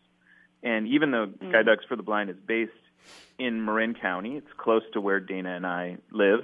And 0.62 0.88
even 0.88 1.10
though 1.10 1.26
Guide 1.26 1.66
Dogs 1.66 1.84
for 1.88 1.96
the 1.96 2.02
Blind 2.02 2.30
is 2.30 2.36
based 2.46 2.72
in 3.38 3.64
Marin 3.64 3.94
County, 3.94 4.36
it's 4.36 4.52
close 4.56 4.82
to 4.94 5.00
where 5.00 5.20
Dana 5.20 5.54
and 5.54 5.66
I 5.66 5.98
live. 6.10 6.40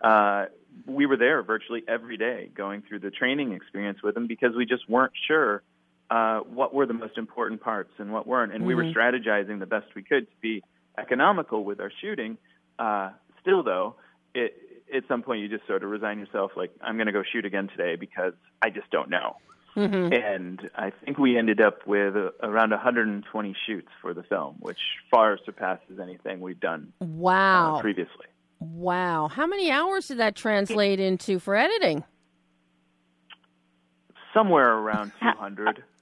Uh, 0.00 0.46
we 0.86 1.06
were 1.06 1.16
there 1.16 1.42
virtually 1.42 1.82
every 1.88 2.16
day, 2.16 2.50
going 2.54 2.82
through 2.82 3.00
the 3.00 3.10
training 3.10 3.52
experience 3.52 4.02
with 4.02 4.14
them 4.14 4.26
because 4.26 4.54
we 4.54 4.66
just 4.66 4.88
weren't 4.88 5.12
sure 5.26 5.62
uh, 6.10 6.40
what 6.40 6.74
were 6.74 6.86
the 6.86 6.94
most 6.94 7.18
important 7.18 7.60
parts 7.60 7.92
and 7.98 8.12
what 8.12 8.26
weren't. 8.26 8.54
And 8.54 8.64
we 8.64 8.74
were 8.74 8.84
strategizing 8.84 9.58
the 9.58 9.66
best 9.66 9.86
we 9.94 10.02
could 10.02 10.28
to 10.28 10.36
be 10.40 10.62
economical 10.98 11.64
with 11.64 11.80
our 11.80 11.90
shooting. 12.00 12.38
Uh, 12.78 13.10
still, 13.40 13.62
though, 13.62 13.96
it, 14.34 14.54
at 14.94 15.04
some 15.08 15.22
point 15.22 15.40
you 15.40 15.48
just 15.48 15.66
sort 15.66 15.82
of 15.82 15.90
resign 15.90 16.18
yourself, 16.18 16.52
like 16.56 16.70
I'm 16.80 16.96
going 16.96 17.06
to 17.06 17.12
go 17.12 17.22
shoot 17.22 17.44
again 17.44 17.68
today 17.68 17.96
because 17.96 18.34
I 18.62 18.70
just 18.70 18.90
don't 18.90 19.10
know. 19.10 19.36
And 19.76 20.70
I 20.74 20.90
think 21.04 21.18
we 21.18 21.36
ended 21.38 21.60
up 21.60 21.86
with 21.86 22.16
uh, 22.16 22.30
around 22.42 22.70
120 22.70 23.56
shoots 23.66 23.88
for 24.00 24.14
the 24.14 24.22
film, 24.22 24.56
which 24.60 24.78
far 25.10 25.38
surpasses 25.44 25.98
anything 26.02 26.40
we've 26.40 26.58
done 26.60 26.92
uh, 27.00 27.04
Wow. 27.06 27.78
previously. 27.80 28.26
Wow. 28.58 29.28
How 29.28 29.46
many 29.46 29.70
hours 29.70 30.08
did 30.08 30.18
that 30.18 30.34
translate 30.34 30.98
into 30.98 31.38
for 31.38 31.54
editing? 31.54 32.04
Somewhere 34.32 34.72
around 34.72 35.12
200. 35.20 35.82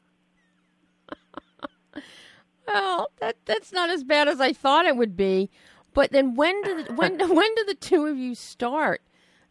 Well, 2.67 3.11
that 3.21 3.37
that's 3.45 3.73
not 3.73 3.91
as 3.91 4.03
bad 4.05 4.27
as 4.27 4.41
I 4.41 4.55
thought 4.55 4.87
it 4.87 4.97
would 4.97 5.17
be. 5.19 5.51
But 5.93 6.13
then 6.13 6.35
when 6.35 6.63
did 6.63 6.97
when 6.97 7.19
when 7.35 7.55
do 7.55 7.65
the 7.67 7.75
two 7.79 8.07
of 8.07 8.17
you 8.17 8.35
start 8.35 9.03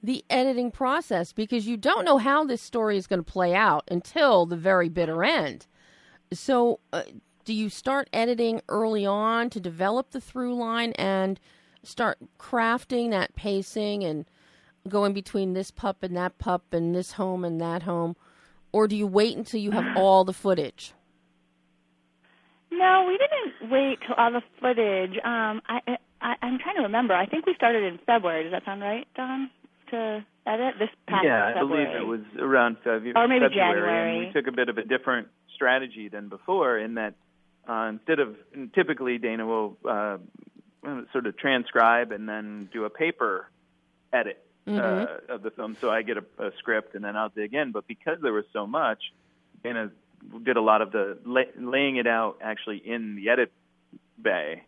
the 0.03 0.23
editing 0.29 0.69
process? 0.69 1.31
Because 1.31 1.65
you 1.65 1.77
don't 1.77 2.05
know 2.05 2.17
how 2.17 2.43
this 2.43 2.61
story 2.61 2.97
is 2.97 3.07
going 3.07 3.23
to 3.23 3.31
play 3.31 3.55
out 3.55 3.85
until 3.89 4.45
the 4.45 4.57
very 4.57 4.89
bitter 4.89 5.23
end. 5.23 5.65
So, 6.31 6.79
uh, 6.91 7.03
do 7.45 7.53
you 7.53 7.69
start 7.69 8.09
editing 8.13 8.61
early 8.69 9.05
on 9.05 9.49
to 9.49 9.59
develop 9.59 10.11
the 10.11 10.21
through 10.21 10.55
line 10.55 10.91
and 10.93 11.39
start 11.83 12.17
crafting 12.39 13.11
that 13.11 13.35
pacing 13.35 14.03
and 14.03 14.25
going 14.87 15.13
between 15.13 15.53
this 15.53 15.71
pup 15.71 16.03
and 16.03 16.15
that 16.17 16.37
pup 16.37 16.73
and 16.73 16.95
this 16.95 17.13
home 17.13 17.45
and 17.45 17.59
that 17.61 17.83
home, 17.83 18.15
or 18.71 18.87
do 18.87 18.95
you 18.95 19.07
wait 19.07 19.37
until 19.37 19.59
you 19.59 19.71
have 19.71 19.97
all 19.97 20.23
the 20.23 20.33
footage? 20.33 20.93
No, 22.71 23.05
we 23.07 23.17
didn't 23.17 23.71
wait 23.71 23.99
till 24.05 24.15
all 24.15 24.31
the 24.31 24.41
footage. 24.59 25.15
Um, 25.23 25.61
I, 25.67 25.97
I, 26.21 26.35
I'm 26.41 26.57
trying 26.59 26.77
to 26.77 26.83
remember. 26.83 27.13
I 27.13 27.25
think 27.25 27.45
we 27.45 27.53
started 27.55 27.83
in 27.83 27.99
February. 28.05 28.43
Does 28.43 28.51
that 28.51 28.65
sound 28.65 28.81
right, 28.81 29.07
Don? 29.15 29.49
To 29.91 30.25
edit 30.45 30.75
this 30.79 30.89
past 31.07 31.23
yeah, 31.25 31.45
I 31.47 31.53
February. 31.53 31.85
believe 31.85 32.01
it 32.01 32.05
was 32.07 32.21
around 32.39 32.77
Febu- 32.83 33.15
Or 33.15 33.27
maybe 33.27 33.45
February. 33.45 33.49
January. 33.49 34.17
And 34.17 34.27
we 34.27 34.33
took 34.33 34.47
a 34.47 34.51
bit 34.55 34.69
of 34.69 34.77
a 34.77 34.83
different 34.83 35.27
strategy 35.55 36.09
than 36.09 36.29
before 36.29 36.77
in 36.77 36.95
that 36.95 37.13
uh, 37.67 37.89
instead 37.93 38.19
of 38.19 38.35
typically 38.73 39.17
Dana 39.19 39.45
will 39.45 39.77
uh, 39.87 40.17
sort 41.11 41.27
of 41.27 41.37
transcribe 41.37 42.11
and 42.11 42.27
then 42.27 42.69
do 42.73 42.85
a 42.85 42.89
paper 42.89 43.47
edit 44.11 44.43
uh, 44.67 45.05
of 45.29 45.43
the 45.43 45.51
film. 45.51 45.77
So 45.79 45.89
I 45.89 46.01
get 46.01 46.17
a, 46.17 46.23
a 46.39 46.51
script 46.59 46.95
and 46.95 47.03
then 47.03 47.15
I'll 47.15 47.29
dig 47.29 47.53
in. 47.53 47.71
But 47.71 47.87
because 47.87 48.17
there 48.21 48.33
was 48.33 48.45
so 48.53 48.65
much, 48.67 48.99
Dana 49.63 49.91
did 50.43 50.57
a 50.57 50.61
lot 50.61 50.81
of 50.81 50.91
the 50.91 51.17
lay, 51.25 51.45
laying 51.57 51.97
it 51.97 52.07
out 52.07 52.37
actually 52.41 52.77
in 52.77 53.15
the 53.15 53.29
edit 53.29 53.51
bay. 54.21 54.63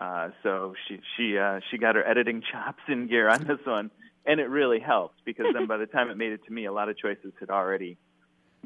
Uh, 0.00 0.30
so 0.42 0.74
she 0.86 1.00
she 1.16 1.36
uh, 1.38 1.60
she 1.70 1.76
got 1.78 1.96
her 1.96 2.06
editing 2.06 2.42
chops 2.52 2.82
in 2.88 3.08
gear 3.08 3.28
on 3.28 3.42
this 3.44 3.58
one, 3.64 3.90
and 4.26 4.40
it 4.40 4.48
really 4.48 4.80
helped 4.80 5.24
because 5.24 5.46
then 5.52 5.66
by 5.72 5.76
the 5.76 5.86
time 5.86 6.10
it 6.10 6.16
made 6.16 6.32
it 6.32 6.44
to 6.46 6.52
me, 6.52 6.66
a 6.66 6.72
lot 6.72 6.88
of 6.88 6.98
choices 6.98 7.32
had 7.40 7.50
already 7.50 7.96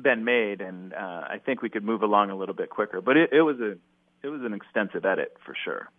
been 0.01 0.25
made, 0.25 0.61
and 0.61 0.95
uh, 0.95 1.25
I 1.29 1.41
think 1.45 1.63
we 1.63 1.69
could 1.69 1.85
move 1.85 2.03
along 2.03 2.31
a 2.31 2.37
little 2.37 2.55
bit 2.55 2.71
quicker. 2.71 3.01
But 3.01 3.17
it, 3.17 3.31
it 3.33 3.43
was 3.43 3.61
a 3.61 3.77
it 4.23 4.29
was 4.29 4.43
an 4.43 4.55
extensive 4.55 5.05
edit 5.05 5.37
for 5.45 5.55
sure. 5.65 5.91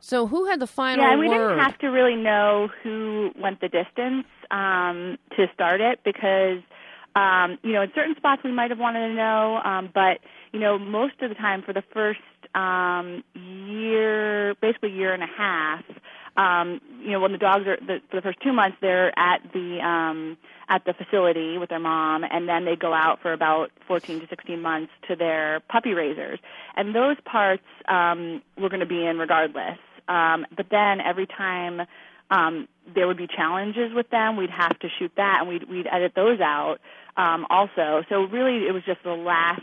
So, 0.00 0.26
who 0.26 0.46
had 0.46 0.60
the 0.60 0.66
final 0.66 1.04
Yeah, 1.04 1.12
and 1.12 1.20
we 1.20 1.28
word? 1.28 1.48
didn't 1.48 1.58
have 1.58 1.78
to 1.78 1.88
really 1.88 2.14
know 2.14 2.68
who 2.82 3.30
went 3.36 3.60
the 3.60 3.68
distance 3.68 4.26
um, 4.50 5.18
to 5.36 5.46
start 5.52 5.80
it 5.80 6.00
because, 6.04 6.60
um, 7.16 7.58
you 7.62 7.72
know, 7.72 7.82
in 7.82 7.90
certain 7.94 8.14
spots 8.16 8.42
we 8.44 8.52
might 8.52 8.70
have 8.70 8.78
wanted 8.78 9.08
to 9.08 9.14
know, 9.14 9.60
um, 9.64 9.90
but 9.92 10.20
you 10.52 10.60
know, 10.60 10.78
most 10.78 11.20
of 11.20 11.28
the 11.28 11.34
time 11.34 11.62
for 11.62 11.72
the 11.72 11.82
first 11.92 12.20
um, 12.54 13.24
year, 13.34 14.54
basically 14.62 14.92
year 14.92 15.12
and 15.12 15.22
a 15.22 15.26
half, 15.36 15.84
um, 16.38 16.80
you 17.02 17.10
know, 17.10 17.20
when 17.20 17.32
the 17.32 17.38
dogs 17.38 17.66
are 17.66 17.76
the, 17.76 17.98
for 18.08 18.16
the 18.16 18.22
first 18.22 18.38
two 18.40 18.52
months, 18.52 18.76
they're 18.80 19.16
at 19.18 19.42
the 19.52 19.80
um, 19.84 20.38
at 20.68 20.84
the 20.84 20.94
facility 20.94 21.58
with 21.58 21.68
their 21.68 21.80
mom, 21.80 22.24
and 22.30 22.48
then 22.48 22.64
they 22.64 22.76
go 22.76 22.94
out 22.94 23.20
for 23.20 23.32
about 23.32 23.70
14 23.88 24.20
to 24.20 24.26
16 24.28 24.62
months 24.62 24.92
to 25.08 25.16
their 25.16 25.60
puppy 25.68 25.94
raisers, 25.94 26.38
and 26.76 26.94
those 26.94 27.16
parts 27.24 27.64
um, 27.88 28.40
we're 28.56 28.68
going 28.68 28.80
to 28.80 28.86
be 28.86 29.04
in 29.04 29.18
regardless. 29.18 29.78
Um, 30.06 30.46
but 30.56 30.66
then 30.70 31.00
every 31.00 31.26
time 31.26 31.82
um, 32.30 32.68
there 32.94 33.08
would 33.08 33.16
be 33.16 33.26
challenges 33.26 33.92
with 33.92 34.08
them, 34.10 34.36
we'd 34.36 34.50
have 34.50 34.78
to 34.78 34.88
shoot 34.96 35.10
that, 35.16 35.38
and 35.40 35.48
we'd 35.48 35.68
we'd 35.68 35.88
edit 35.90 36.12
those 36.14 36.40
out 36.40 36.78
um, 37.16 37.46
also. 37.50 38.04
So 38.08 38.22
really, 38.22 38.68
it 38.68 38.72
was 38.72 38.84
just 38.86 39.02
the 39.02 39.10
last 39.10 39.62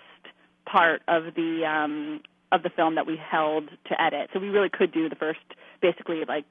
part 0.66 1.04
of 1.08 1.36
the 1.36 1.64
um, 1.66 2.20
of 2.52 2.64
the 2.64 2.70
film 2.70 2.96
that 2.96 3.08
we 3.08 3.18
held 3.18 3.70
to 3.88 4.02
edit. 4.02 4.30
So 4.34 4.40
we 4.40 4.50
really 4.50 4.70
could 4.70 4.92
do 4.92 5.08
the 5.10 5.16
first, 5.16 5.40
basically 5.82 6.24
like 6.28 6.46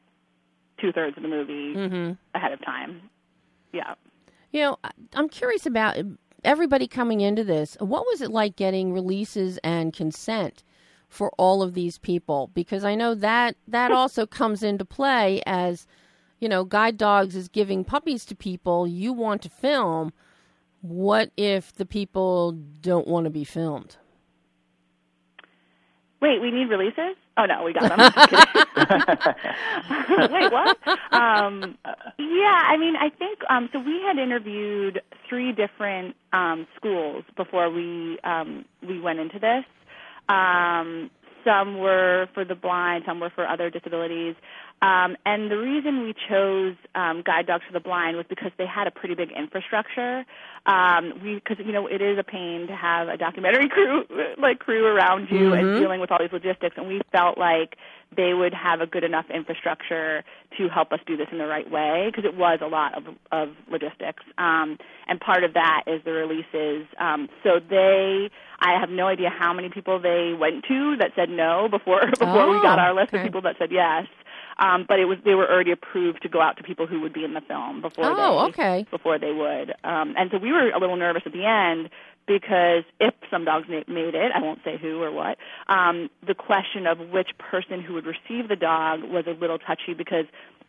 two 0.81 0.93
thirds 0.93 1.17
of 1.17 1.23
the 1.23 1.29
movie 1.29 1.75
mm-hmm. 1.75 2.13
ahead 2.35 2.53
of 2.53 2.65
time. 2.65 3.11
Yeah. 3.73 3.95
You 4.53 4.61
know, 4.61 4.79
I'm 5.15 5.29
curious 5.29 5.67
about 5.67 5.97
everybody 6.45 6.87
coming 6.87 7.21
into 7.21 7.45
this. 7.45 7.77
What 7.81 8.05
was 8.07 8.21
it 8.21 8.31
like 8.31 8.57
getting 8.57 8.93
releases 8.93 9.59
and 9.59 9.93
consent 9.93 10.63
for 11.09 11.33
all 11.39 11.63
of 11.63 11.75
these 11.75 11.99
people? 11.99 12.51
Because 12.55 12.85
I 12.85 12.95
know 12.95 13.15
that 13.15 13.57
that 13.67 13.91
also 13.93 14.27
comes 14.27 14.63
into 14.63 14.85
play 14.85 15.43
as, 15.47 15.87
you 16.39 16.49
know, 16.49 16.65
Guide 16.65 16.97
Dogs 16.97 17.35
is 17.35 17.49
giving 17.49 17.85
puppies 17.85 18.25
to 18.27 18.37
people 18.37 18.87
you 18.87 19.13
want 19.13 19.43
to 19.43 19.49
film. 19.49 20.13
What 20.83 21.31
if 21.37 21.73
the 21.73 21.87
people 21.87 22.53
don't 22.53 23.09
want 23.09 23.25
to 23.25 23.31
be 23.31 23.45
filmed? 23.45 23.97
Wait, 26.21 26.41
we 26.41 26.51
need 26.51 26.69
releases? 26.69 27.17
Oh 27.37 27.47
no, 27.47 27.65
we 27.65 27.73
got 27.73 27.89
them. 27.89 27.99
Wait, 30.33 30.53
what? 30.53 30.77
Um, 31.13 31.77
yeah, 32.19 32.63
I 32.69 32.77
mean, 32.79 32.95
I 32.97 33.11
think 33.11 33.41
um, 33.51 33.69
so. 33.73 33.81
We 33.81 34.01
had 34.07 34.19
interviewed 34.19 35.01
three 35.29 35.51
different 35.53 36.15
um, 36.33 36.67
schools 36.77 37.25
before 37.37 37.71
we 37.71 38.19
um, 38.23 38.65
we 38.87 39.01
went 39.01 39.19
into 39.19 39.39
this. 39.41 39.65
Um, 40.29 41.11
some 41.45 41.79
were 41.79 42.29
for 42.35 42.45
the 42.45 42.55
blind, 42.55 43.05
some 43.07 43.21
were 43.21 43.31
for 43.31 43.47
other 43.47 43.71
disabilities. 43.71 44.35
Um, 44.83 45.17
and 45.25 45.51
the 45.51 45.57
reason 45.57 46.03
we 46.03 46.15
chose 46.29 46.75
um, 46.95 47.23
Guide 47.25 47.47
Dogs 47.47 47.65
for 47.67 47.73
the 47.73 47.81
Blind 47.81 48.17
was 48.17 48.27
because 48.29 48.51
they 48.59 48.67
had 48.67 48.87
a 48.87 48.91
pretty 48.91 49.15
big 49.15 49.31
infrastructure. 49.31 50.25
Um, 50.67 51.21
we 51.23 51.35
because 51.37 51.59
you 51.65 51.73
know 51.73 51.87
it 51.87 52.03
is 52.03 52.19
a 52.19 52.23
pain 52.25 52.67
to 52.67 52.75
have 52.75 53.09
a 53.09 53.17
documentary 53.17 53.69
crew 53.75 54.05
like 54.39 54.59
crew 54.59 54.85
around 54.87 55.29
you 55.31 55.51
Mhm. 55.51 55.59
and 55.59 55.81
dealing 55.81 56.01
with 56.01 56.11
all 56.11 56.19
these 56.19 56.33
logistics, 56.33 56.77
and 56.77 56.89
we 56.89 57.01
felt 57.13 57.39
like 57.39 57.77
they 58.17 58.35
would 58.35 58.55
have 58.55 58.81
a 58.81 58.87
good 58.87 59.05
enough 59.05 59.27
infrastructure 59.31 60.23
to 60.57 60.69
help 60.69 60.93
us 60.93 61.01
do 61.07 61.17
this 61.17 61.29
in 61.33 61.39
the 61.39 61.47
right 61.47 61.71
way 61.71 62.07
because 62.11 62.25
it 62.25 62.37
was 62.37 62.59
a 62.63 62.67
lot 62.67 62.95
of 62.95 63.05
of 63.33 63.51
logistics. 63.71 64.23
Um, 64.39 64.79
and 65.09 65.21
part 65.21 65.45
of 65.45 65.55
that 65.55 65.85
is 65.87 66.03
the 66.05 66.13
releases. 66.13 66.87
Um, 66.99 67.29
so 67.43 67.61
they, 67.61 68.31
I 68.65 68.81
have 68.81 68.89
no 68.91 69.07
idea 69.07 69.29
how 69.31 69.53
many 69.53 69.69
people 69.69 70.01
they 70.01 70.33
went 70.39 70.65
to 70.69 70.97
that 70.99 71.13
said 71.15 71.29
no 71.29 71.69
before 71.69 72.01
before 72.19 72.51
we 72.51 72.61
got 72.63 72.79
Oh, 72.79 72.83
our 72.83 72.95
list 72.95 73.09
okay. 73.09 73.19
of 73.19 73.25
people 73.25 73.43
that 73.43 73.57
said 73.59 73.71
yes. 73.71 74.07
Um, 74.59 74.85
but 74.89 75.01
it 75.01 75.05
was 75.07 75.19
they 75.25 75.35
were 75.35 75.51
already 75.51 75.73
approved 75.73 76.23
to 76.23 76.29
go 76.29 76.41
out 76.41 76.57
to 76.59 76.63
people 76.63 76.87
who 76.87 77.01
would 77.01 77.13
be 77.13 77.25
in 77.25 77.35
the 77.35 77.41
film 77.43 77.83
before 77.83 78.07
Oh, 78.07 78.15
they 78.47 78.49
okay. 78.51 78.87
before 78.91 79.19
they 79.19 79.33
would. 79.33 79.75
Um, 79.85 80.15
and 80.17 80.31
so 80.31 80.39
we 80.39 80.53
were 80.53 80.71
a 80.71 80.79
little 80.79 80.97
nervous 80.97 81.23
at 81.27 81.33
the 81.33 81.45
end 81.45 81.91
because 82.27 82.85
if 83.01 83.13
some 83.31 83.45
dogs 83.45 83.67
ma- 83.69 83.83
made 83.93 84.15
it, 84.15 84.33
I 84.35 84.41
won't 84.41 84.61
say 84.65 84.79
who 84.79 85.03
or 85.03 85.11
what, 85.13 85.37
um, 85.69 86.09
the 86.27 86.35
question 86.35 86.87
of 86.87 86.99
which 87.11 87.31
person 87.39 87.83
who 87.83 87.95
would 87.95 88.07
receive 88.07 88.49
the 88.49 88.57
dog 88.57 89.03
was 89.03 89.25
a 89.27 89.33
little 89.33 89.59
touchy 89.59 89.93
because 89.93 90.25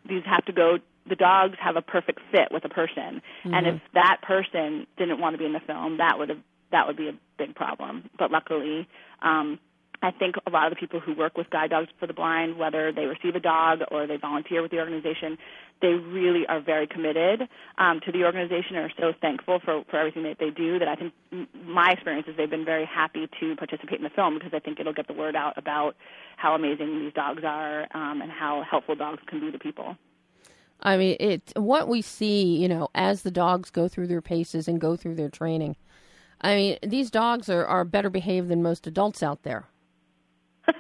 these 0.07 0.23
have 0.25 0.43
to 0.45 0.51
go. 0.51 0.79
The 1.07 1.15
dogs 1.15 1.55
have 1.61 1.75
a 1.75 1.81
perfect 1.83 2.19
fit 2.31 2.47
with 2.51 2.65
a 2.65 2.69
person, 2.69 3.21
and 3.45 3.67
if 3.67 3.81
that 3.93 4.17
person 4.23 4.87
didn't 4.97 5.19
want 5.19 5.35
to 5.35 5.37
be 5.37 5.45
in 5.45 5.53
the 5.53 5.59
film, 5.59 5.97
that 5.99 6.17
would 6.17 6.29
have 6.29 6.39
that 6.76 6.88
would 6.88 6.97
be 6.97 7.07
a 7.07 7.13
big 7.38 7.55
problem. 7.55 8.09
But 8.19 8.32
luckily, 8.32 8.86
um, 9.21 9.59
I 10.01 10.11
think 10.11 10.36
a 10.45 10.49
lot 10.49 10.67
of 10.67 10.71
the 10.71 10.76
people 10.76 10.99
who 10.99 11.15
work 11.15 11.38
with 11.38 11.49
Guide 11.49 11.69
Dogs 11.69 11.88
for 11.99 12.05
the 12.05 12.13
Blind, 12.13 12.57
whether 12.57 12.91
they 12.91 13.05
receive 13.05 13.34
a 13.34 13.39
dog 13.39 13.80
or 13.91 14.05
they 14.07 14.17
volunteer 14.17 14.61
with 14.61 14.71
the 14.71 14.80
organization, 14.80 15.38
they 15.82 15.93
really 15.93 16.45
are 16.47 16.59
very 16.59 16.86
committed 16.86 17.47
um, 17.78 18.01
to 18.05 18.11
the 18.11 18.26
organization 18.26 18.76
and 18.76 18.91
are 18.91 18.93
so 18.99 19.13
thankful 19.21 19.61
for, 19.63 19.86
for 19.89 19.97
everything 19.97 20.23
that 20.23 20.38
they 20.38 20.49
do 20.49 20.80
that 20.80 20.89
I 20.89 20.95
think 20.95 21.13
my 21.65 21.91
experience 21.91 22.28
is 22.28 22.36
they've 22.36 22.49
been 22.49 22.65
very 22.65 22.86
happy 22.86 23.30
to 23.39 23.55
participate 23.55 23.99
in 23.99 24.03
the 24.03 24.09
film 24.09 24.34
because 24.34 24.51
I 24.53 24.59
think 24.59 24.82
it'll 24.82 24.93
get 24.93 25.07
the 25.07 25.13
word 25.13 25.36
out 25.36 25.57
about 25.57 25.95
how 26.36 26.55
amazing 26.55 26.99
these 26.99 27.13
dogs 27.13 27.43
are 27.45 27.88
um, 27.93 28.21
and 28.21 28.30
how 28.30 28.63
helpful 28.69 28.95
dogs 28.95 29.21
can 29.28 29.39
be 29.39 29.49
to 29.49 29.59
people. 29.59 29.95
I 30.82 30.97
mean, 30.97 31.15
it 31.19 31.53
what 31.55 31.88
we 31.88 32.01
see, 32.01 32.57
you 32.57 32.67
know, 32.67 32.89
as 32.93 33.21
the 33.21 33.32
dogs 33.32 33.71
go 33.71 33.88
through 33.88 34.07
their 34.07 34.21
paces 34.21 34.67
and 34.67 34.80
go 34.80 34.97
through 34.97 35.15
their 35.15 35.30
training. 35.30 35.78
I 36.45 36.55
mean, 36.55 36.77
these 36.83 37.09
dogs 37.09 37.49
are, 37.49 37.65
are 37.65 37.83
better 37.83 38.11
behaved 38.11 38.49
than 38.49 38.61
most 38.61 38.85
adults 38.85 39.23
out 39.23 39.41
there. 39.41 39.65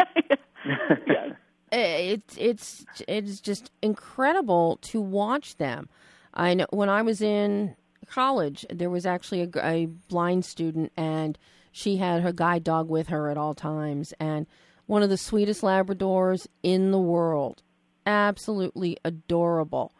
yes. 1.07 1.31
Eh, 1.71 2.13
it's 2.13 2.37
it's 2.37 2.85
it's 3.07 3.41
just 3.41 3.71
incredible 3.81 4.77
to 4.83 5.01
watch 5.01 5.57
them. 5.57 5.89
I 6.31 6.53
know 6.53 6.67
when 6.69 6.89
I 6.89 7.01
was 7.01 7.21
in 7.21 7.75
college, 8.07 8.67
there 8.71 8.91
was 8.91 9.07
actually 9.07 9.41
a, 9.41 9.49
a 9.61 9.85
blind 10.07 10.45
student, 10.45 10.91
and 10.95 11.39
she 11.71 11.97
had 11.97 12.21
her 12.21 12.31
guide 12.31 12.63
dog 12.63 12.87
with 12.87 13.07
her 13.07 13.29
at 13.29 13.37
all 13.37 13.55
times, 13.55 14.13
and 14.19 14.45
one 14.85 15.01
of 15.01 15.09
the 15.09 15.17
sweetest 15.17 15.63
Labradors 15.63 16.45
in 16.61 16.91
the 16.91 16.99
world, 16.99 17.63
absolutely 18.05 18.97
adorable. 19.03 19.91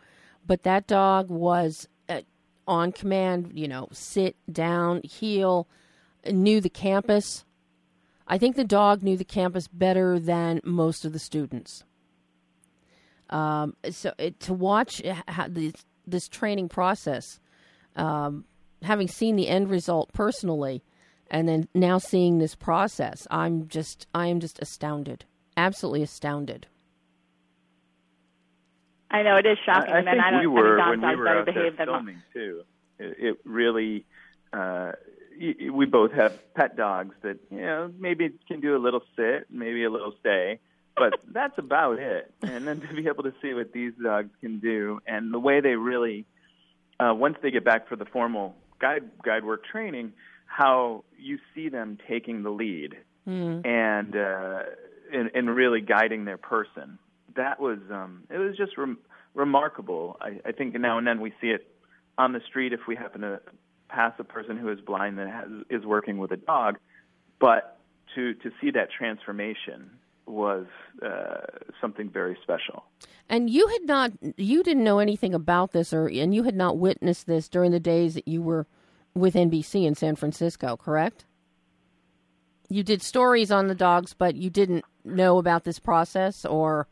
But 0.46 0.64
that 0.64 0.86
dog 0.86 1.30
was 1.30 1.88
on 2.68 2.92
command. 2.92 3.52
You 3.54 3.68
know, 3.68 3.88
sit 3.92 4.36
down, 4.52 5.02
heel, 5.04 5.68
knew 6.26 6.62
the 6.62 6.70
campus. 6.70 7.46
I 8.28 8.38
think 8.38 8.56
the 8.56 8.64
dog 8.64 9.04
knew 9.04 9.18
the 9.18 9.24
campus 9.24 9.68
better 9.68 10.20
than 10.20 10.62
most 10.64 11.06
of 11.06 11.14
the 11.14 11.20
students. 11.20 11.84
Um, 13.30 13.76
so 13.90 14.14
it, 14.18 14.40
to 14.42 14.54
watch 14.54 15.02
uh, 15.06 15.48
this, 15.48 15.74
this 16.06 16.28
training 16.28 16.70
process, 16.70 17.40
um, 17.96 18.46
having 18.82 19.08
seen 19.08 19.36
the 19.36 19.48
end 19.48 19.70
result 19.70 20.12
personally, 20.14 20.84
and 21.30 21.48
then 21.48 21.68
now 21.74 21.98
seeing 21.98 22.38
this 22.38 22.56
process, 22.56 23.28
I'm 23.32 23.68
just 23.68 24.08
I 24.14 24.28
am 24.28 24.40
just 24.40 24.60
astounded, 24.62 25.26
absolutely 25.58 26.04
astounded. 26.04 26.68
I 29.16 29.24
know 29.24 29.38
it 29.38 29.46
is 29.46 29.58
shocking, 29.66 29.92
I, 29.94 29.96
I 29.96 30.00
and 30.00 30.08
think 30.08 30.24
I 30.24 30.32
don't 30.32 30.40
we 30.42 30.48
were 30.48 30.80
I 30.80 30.90
when 30.90 31.00
we 31.00 31.06
dogs 31.08 31.18
were 31.18 31.26
better 31.26 31.40
out 31.40 31.46
there 31.46 31.54
behaved 31.54 31.78
than 31.80 31.88
filming 31.88 32.22
too. 32.34 32.64
It, 33.00 33.16
it 33.20 33.38
really, 33.46 34.06
uh, 34.54 34.92
y- 35.40 35.56
y- 35.60 35.70
we 35.72 35.86
both 35.86 36.12
have 36.14 36.38
pet 36.54 36.76
dogs 36.78 37.16
that 37.22 37.38
you 37.52 37.62
know 37.62 37.92
maybe 38.00 38.32
can 38.48 38.60
do 38.62 38.76
a 38.76 38.80
little 38.80 39.02
sit, 39.16 39.48
maybe 39.50 39.84
a 39.84 39.90
little 39.90 40.14
stay, 40.20 40.60
but 40.96 41.14
that's 41.32 41.58
about 41.58 42.00
it. 42.00 42.32
And 42.42 42.68
then 42.68 42.82
to 42.82 42.94
be 42.94 43.08
able 43.08 43.24
to 43.24 43.34
see 43.42 43.54
what 43.54 43.72
these 43.74 43.94
dogs 44.02 44.30
can 44.42 44.60
do, 44.60 45.00
and 45.08 45.34
the 45.34 45.40
way 45.40 45.60
they 45.62 45.76
really, 45.76 46.26
uh, 47.00 47.14
once 47.16 47.38
they 47.42 47.52
get 47.52 47.64
back 47.66 47.88
for 47.88 47.96
the 47.96 48.06
formal 48.06 48.56
guide 48.80 49.10
guide 49.24 49.44
work 49.46 49.66
training, 49.66 50.14
how 50.46 51.04
you 51.18 51.40
see 51.54 51.70
them 51.70 51.98
taking 52.08 52.44
the 52.44 52.50
lead 52.52 52.96
and 53.66 54.16
uh, 54.16 54.60
and, 55.14 55.32
and 55.34 55.56
really 55.56 55.82
guiding 55.82 56.26
their 56.26 56.38
person. 56.38 57.00
That 57.36 57.60
was 57.60 57.80
um, 57.92 58.24
it 58.30 58.38
was 58.38 58.56
just 58.58 58.78
rem- 58.78 59.00
remarkable. 59.34 60.18
I, 60.22 60.40
I 60.46 60.52
think 60.52 60.78
now 60.80 60.98
and 60.98 61.06
then 61.06 61.20
we 61.22 61.34
see 61.42 61.48
it 61.48 61.68
on 62.18 62.34
the 62.34 62.42
street 62.48 62.74
if 62.74 62.82
we 62.88 62.96
happen 62.96 63.22
to 63.22 63.42
pass 63.90 64.14
a 64.20 64.24
person 64.24 64.58
who 64.58 64.70
is 64.70 64.80
blind 64.80 65.18
that 65.18 65.28
has, 65.28 65.48
is 65.70 65.86
working 65.86 66.18
with 66.18 66.32
a 66.32 66.38
dog, 66.38 66.78
but 67.40 67.78
to 68.16 68.34
to 68.36 68.52
see 68.62 68.72
that 68.72 68.90
transformation 68.92 69.90
was 70.28 70.66
uh, 71.06 71.42
something 71.80 72.10
very 72.10 72.38
special. 72.42 72.86
And 73.30 73.50
you 73.50 73.68
had 73.68 73.86
not, 73.86 74.12
you 74.38 74.64
didn't 74.64 74.84
know 74.84 75.00
anything 75.00 75.34
about 75.34 75.72
this, 75.72 75.94
or 75.94 76.08
and 76.08 76.34
you 76.34 76.44
had 76.44 76.56
not 76.56 76.78
witnessed 76.78 77.28
this 77.28 77.48
during 77.48 77.72
the 77.72 77.80
days 77.80 78.14
that 78.16 78.28
you 78.28 78.42
were 78.42 78.66
with 79.14 79.36
NBC 79.36 79.86
in 79.86 79.96
San 79.96 80.16
Francisco, 80.16 80.78
correct? 80.78 81.26
You 82.70 82.84
did 82.84 83.02
stories 83.02 83.52
on 83.52 83.68
the 83.68 83.76
dogs, 83.76 84.14
but 84.14 84.36
you 84.36 84.50
didn't 84.50 84.86
know 85.04 85.38
about 85.38 85.64
this 85.64 85.80
process, 85.80 86.46
or 86.46 86.88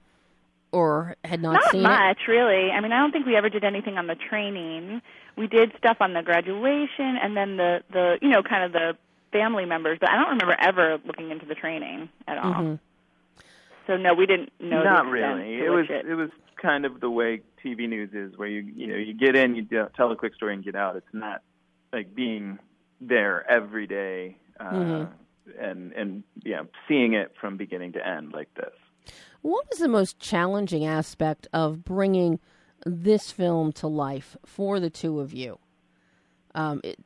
or 0.73 1.15
had 1.23 1.41
not, 1.41 1.53
Not 1.53 1.71
seen 1.71 1.79
it. 1.81 1.83
much, 1.83 2.17
really. 2.27 2.71
I 2.71 2.79
mean, 2.81 2.91
I 2.91 2.97
don't 2.99 3.11
think 3.11 3.25
we 3.25 3.35
ever 3.37 3.49
did 3.49 3.63
anything 3.63 3.97
on 3.97 4.07
the 4.07 4.15
training. 4.15 5.01
We 5.37 5.47
did 5.47 5.71
stuff 5.77 5.97
on 6.01 6.13
the 6.13 6.21
graduation, 6.21 7.15
and 7.21 7.37
then 7.37 7.55
the 7.57 7.83
the 7.91 8.17
you 8.21 8.29
know 8.29 8.43
kind 8.43 8.63
of 8.65 8.73
the 8.73 8.97
family 9.31 9.65
members. 9.65 9.97
But 10.01 10.09
I 10.09 10.15
don't 10.17 10.29
remember 10.29 10.55
ever 10.59 10.99
looking 11.05 11.31
into 11.31 11.45
the 11.45 11.55
training 11.55 12.09
at 12.27 12.37
all. 12.37 12.53
Mm-hmm. 12.53 12.75
So 13.87 13.97
no, 13.97 14.13
we 14.13 14.25
didn't 14.25 14.51
know. 14.59 14.83
Not 14.83 15.05
really. 15.07 15.55
It 15.55 15.69
was 15.69 15.85
it, 15.89 16.05
it 16.07 16.15
was 16.15 16.29
kind 16.61 16.85
of 16.85 16.99
the 16.99 17.09
way 17.09 17.41
TV 17.63 17.87
news 17.87 18.09
is, 18.13 18.37
where 18.37 18.47
you 18.47 18.61
you 18.75 18.87
know 18.87 18.95
you 18.95 19.13
get 19.13 19.35
in, 19.35 19.55
you 19.55 19.61
do- 19.61 19.87
tell 19.95 20.11
a 20.11 20.15
quick 20.15 20.35
story, 20.35 20.53
and 20.53 20.63
get 20.63 20.75
out. 20.75 20.95
It's 20.95 21.13
not 21.13 21.41
like 21.91 22.13
being 22.15 22.59
there 23.01 23.49
every 23.49 23.85
day 23.87 24.37
uh, 24.59 24.63
Mm-hmm. 24.71 25.11
and 25.63 25.91
and 25.93 26.23
yeah, 26.43 26.61
seeing 26.87 27.13
it 27.13 27.33
from 27.39 27.57
beginning 27.57 27.93
to 27.93 28.07
end 28.07 28.31
like 28.33 28.53
this. 28.55 28.73
What 29.43 29.69
was 29.71 29.79
the 29.79 29.89
most 29.89 30.19
challenging 30.19 30.85
aspect 30.85 31.47
of 31.53 31.85
bringing 31.85 32.39
this 32.85 33.31
film 33.31 33.73
to 33.73 33.87
life 33.87 34.37
for 34.45 34.79
the 34.81 34.89
two 34.91 35.21
of 35.21 35.33
you? 35.33 35.59
Um, 36.55 36.81
it, 36.83 36.99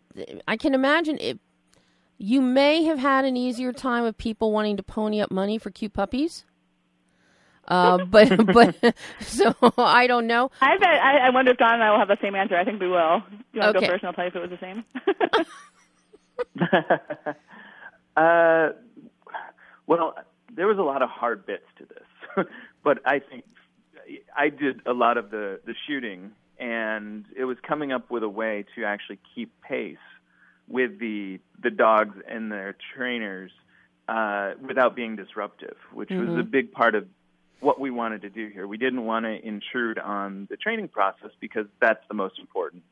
I 0.48 0.58
can 0.58 0.76
imagine 0.76 1.18
it. 1.20 1.40
You 2.20 2.42
may 2.42 2.84
have 2.86 3.00
had 3.00 3.26
an 3.26 3.38
easier 3.38 3.74
time 3.74 4.06
of 4.06 4.18
people 4.18 4.52
wanting 4.54 4.78
to 4.78 4.84
pony 4.84 5.22
up 5.22 5.32
money 5.32 5.58
for 5.60 5.72
cute 5.72 5.94
puppies. 5.94 6.46
Uh, 7.68 7.98
but 8.12 8.52
but 8.52 8.76
so 9.22 9.56
I 9.78 10.08
don't 10.08 10.28
know. 10.28 10.52
I 10.62 10.78
bet. 10.78 10.90
I, 10.90 11.28
I 11.28 11.30
wonder 11.32 11.52
if 11.52 11.58
Don 11.58 11.76
and 11.76 11.84
I 11.84 11.92
will 11.92 12.00
have 12.00 12.08
the 12.10 12.18
same 12.22 12.36
answer. 12.36 12.58
I 12.58 12.66
think 12.66 12.82
we 12.82 12.88
will. 12.90 13.24
You 13.54 13.62
want 13.62 13.76
to 13.76 13.80
Okay. 13.80 13.82
go 13.82 13.94
first, 13.94 14.04
and 14.04 14.10
I'll 14.10 14.14
tell 14.14 14.26
you 14.26 14.30
if 14.30 14.36
it 14.36 14.42
was 14.42 14.52
the 14.52 14.60
same. 14.60 14.86
Uh, 18.18 18.70
well, 19.88 20.16
there 20.56 20.68
was 20.68 20.80
a 20.80 20.82
lot 20.82 21.04
of 21.04 21.10
hard 21.10 21.46
bits 21.46 21.66
to 21.78 21.86
this, 21.86 22.04
but 22.84 23.00
I 23.06 23.20
think 23.20 23.46
I 24.36 24.50
did 24.50 24.82
a 24.86 24.94
lot 24.94 25.18
of 25.18 25.32
the 25.32 25.60
the 25.66 25.74
shooting, 25.88 26.32
and 26.60 27.26
it 27.36 27.46
was 27.46 27.58
coming 27.68 27.92
up 27.92 28.10
with 28.10 28.24
a 28.24 28.30
way 28.30 28.66
to 28.76 28.86
actually 28.86 29.20
keep 29.36 29.52
pace 29.62 29.98
with 30.68 31.00
the 31.00 31.40
the 31.62 31.70
dogs 31.70 32.18
and 32.28 32.52
their 32.52 32.76
trainers 32.96 33.52
uh, 34.08 34.54
without 34.66 34.96
being 34.96 35.16
disruptive, 35.16 35.76
which 35.94 36.10
was 36.10 36.40
a 36.40 36.44
big 36.44 36.72
part 36.72 36.96
of 36.96 37.08
what 37.60 37.80
we 37.80 37.90
wanted 37.90 38.22
to 38.22 38.30
do 38.30 38.50
here. 38.50 38.68
We 38.68 38.78
didn't 38.78 39.06
want 39.06 39.26
to 39.26 39.46
intrude 39.46 39.98
on 39.98 40.48
the 40.50 40.58
training 40.58 40.90
process 40.90 41.32
because 41.40 41.66
that's 41.82 42.04
the 42.08 42.14
most 42.14 42.40
important 42.40 42.84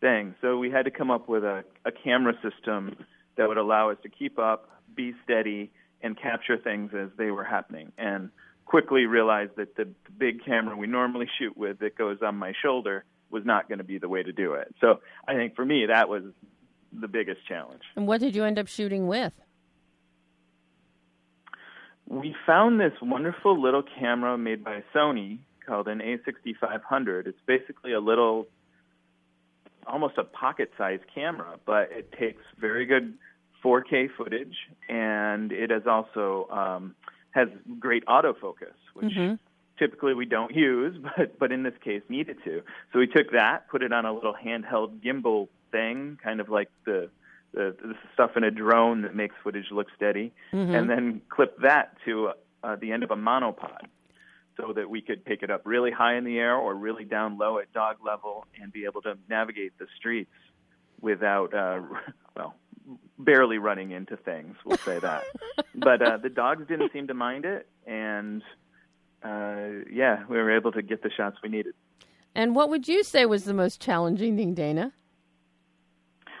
thing. 0.00 0.34
So 0.40 0.58
we 0.58 0.70
had 0.70 0.84
to 0.84 0.90
come 0.90 1.10
up 1.10 1.28
with 1.28 1.44
a, 1.44 1.64
a 1.84 1.92
camera 1.92 2.34
system 2.42 2.96
that 3.36 3.48
would 3.48 3.56
allow 3.56 3.90
us 3.90 3.96
to 4.02 4.08
keep 4.08 4.38
up, 4.38 4.68
be 4.94 5.14
steady, 5.24 5.70
and 6.02 6.20
capture 6.20 6.58
things 6.58 6.90
as 6.94 7.08
they 7.16 7.30
were 7.30 7.44
happening. 7.44 7.92
And 7.96 8.30
quickly 8.64 9.06
realized 9.06 9.52
that 9.56 9.76
the, 9.76 9.84
the 9.84 10.10
big 10.16 10.44
camera 10.44 10.76
we 10.76 10.86
normally 10.86 11.28
shoot 11.38 11.56
with 11.56 11.78
that 11.80 11.96
goes 11.96 12.18
on 12.22 12.36
my 12.36 12.52
shoulder 12.62 13.04
was 13.30 13.44
not 13.44 13.68
going 13.68 13.78
to 13.78 13.84
be 13.84 13.98
the 13.98 14.08
way 14.08 14.22
to 14.22 14.32
do 14.32 14.54
it. 14.54 14.74
So 14.80 15.00
I 15.26 15.34
think 15.34 15.56
for 15.56 15.64
me, 15.64 15.86
that 15.86 16.08
was 16.08 16.22
the 16.92 17.08
biggest 17.08 17.46
challenge. 17.46 17.82
And 17.96 18.06
what 18.06 18.20
did 18.20 18.34
you 18.34 18.44
end 18.44 18.58
up 18.58 18.68
shooting 18.68 19.06
with? 19.06 19.32
we 22.12 22.36
found 22.46 22.78
this 22.78 22.92
wonderful 23.00 23.60
little 23.60 23.82
camera 23.98 24.36
made 24.36 24.62
by 24.62 24.82
Sony 24.94 25.38
called 25.66 25.88
an 25.88 26.00
A6500. 26.00 27.26
It's 27.26 27.38
basically 27.46 27.94
a 27.94 28.00
little, 28.00 28.48
almost 29.86 30.18
a 30.18 30.24
pocket-sized 30.24 31.04
camera, 31.14 31.58
but 31.64 31.90
it 31.90 32.12
takes 32.12 32.42
very 32.60 32.84
good 32.84 33.14
4K 33.64 34.10
footage, 34.14 34.54
and 34.90 35.52
it 35.52 35.70
has 35.70 35.86
also 35.86 36.48
um, 36.50 36.94
has 37.32 37.48
great 37.78 38.04
autofocus, 38.06 38.74
which 38.94 39.12
Mhm. 39.14 39.38
typically 39.78 40.14
we 40.14 40.26
don't 40.26 40.54
use, 40.54 40.96
but 41.16 41.38
but 41.38 41.50
in 41.52 41.62
this 41.62 41.76
case 41.82 42.02
needed 42.08 42.38
to. 42.44 42.62
So 42.92 42.98
we 42.98 43.06
took 43.06 43.32
that, 43.32 43.68
put 43.68 43.82
it 43.82 43.92
on 43.92 44.04
a 44.06 44.12
little 44.12 44.34
handheld 44.34 45.00
gimbal 45.00 45.48
thing, 45.70 46.18
kind 46.22 46.40
of 46.40 46.48
like 46.48 46.70
the 46.84 47.10
the, 47.54 47.76
the 47.82 47.94
stuff 48.14 48.34
in 48.36 48.44
a 48.44 48.50
drone 48.50 49.02
that 49.02 49.14
makes 49.14 49.34
footage 49.42 49.70
look 49.70 49.88
steady, 49.94 50.32
Mm-hmm. 50.52 50.74
and 50.74 50.88
then 50.88 51.20
clip 51.28 51.58
that 51.58 51.96
to 52.06 52.30
uh, 52.64 52.76
the 52.76 52.92
end 52.92 53.02
of 53.02 53.10
a 53.10 53.16
monopod, 53.16 53.84
so 54.56 54.72
that 54.72 54.88
we 54.88 55.02
could 55.02 55.22
pick 55.24 55.42
it 55.42 55.50
up 55.50 55.60
really 55.66 55.90
high 55.90 56.14
in 56.16 56.24
the 56.24 56.38
air 56.38 56.54
or 56.56 56.74
really 56.74 57.04
down 57.04 57.36
low 57.36 57.58
at 57.58 57.70
dog 57.74 57.96
level, 58.04 58.46
and 58.60 58.72
be 58.72 58.84
able 58.86 59.02
to 59.02 59.18
navigate 59.28 59.76
the 59.78 59.86
streets 59.98 60.30
without 61.02 61.52
uh, 61.52 61.80
well 62.36 62.54
barely 63.18 63.58
running 63.58 63.90
into 63.92 64.16
things. 64.16 64.56
We'll 64.64 64.78
say 64.78 64.98
that. 64.98 65.24
but 65.74 66.02
uh, 66.02 66.16
the 66.18 66.28
dogs 66.28 66.66
didn't 66.66 66.92
seem 66.92 67.06
to 67.08 67.14
mind 67.14 67.44
it, 67.44 67.68
and 67.86 68.42
uh, 69.22 69.84
yeah, 69.90 70.24
we 70.28 70.36
were 70.36 70.54
able 70.54 70.72
to 70.72 70.82
get 70.82 71.02
the 71.02 71.10
shots 71.10 71.36
we 71.42 71.48
needed. 71.48 71.74
And 72.34 72.54
what 72.54 72.70
would 72.70 72.88
you 72.88 73.04
say 73.04 73.26
was 73.26 73.44
the 73.44 73.54
most 73.54 73.80
challenging 73.80 74.36
thing, 74.36 74.54
Dana? 74.54 74.92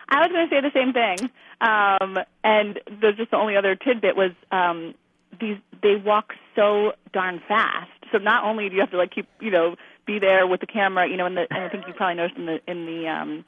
I 0.08 0.20
was 0.20 0.28
going 0.30 0.48
to 0.48 0.54
say 0.54 0.60
the 0.60 0.70
same 0.74 0.92
thing. 0.92 1.30
Um, 1.60 2.18
and 2.44 2.80
the, 3.00 3.12
just 3.16 3.30
the 3.30 3.36
only 3.36 3.56
other 3.56 3.76
tidbit 3.76 4.16
was 4.16 4.32
um, 4.50 4.94
these 5.40 5.56
they 5.82 5.96
walk 5.96 6.34
so 6.54 6.92
darn 7.12 7.40
fast. 7.48 7.90
So 8.10 8.18
not 8.18 8.44
only 8.44 8.68
do 8.68 8.74
you 8.74 8.80
have 8.80 8.90
to 8.90 8.98
like 8.98 9.10
keep 9.10 9.26
you 9.40 9.50
know 9.50 9.76
be 10.06 10.18
there 10.18 10.46
with 10.46 10.60
the 10.60 10.66
camera, 10.66 11.08
you 11.08 11.16
know, 11.16 11.26
and, 11.26 11.36
the, 11.36 11.46
and 11.50 11.64
I 11.64 11.68
think 11.68 11.86
you 11.86 11.94
probably 11.94 12.16
noticed 12.16 12.38
in 12.38 12.46
the 12.46 12.60
in 12.66 12.86
the 12.86 13.08
um, 13.08 13.44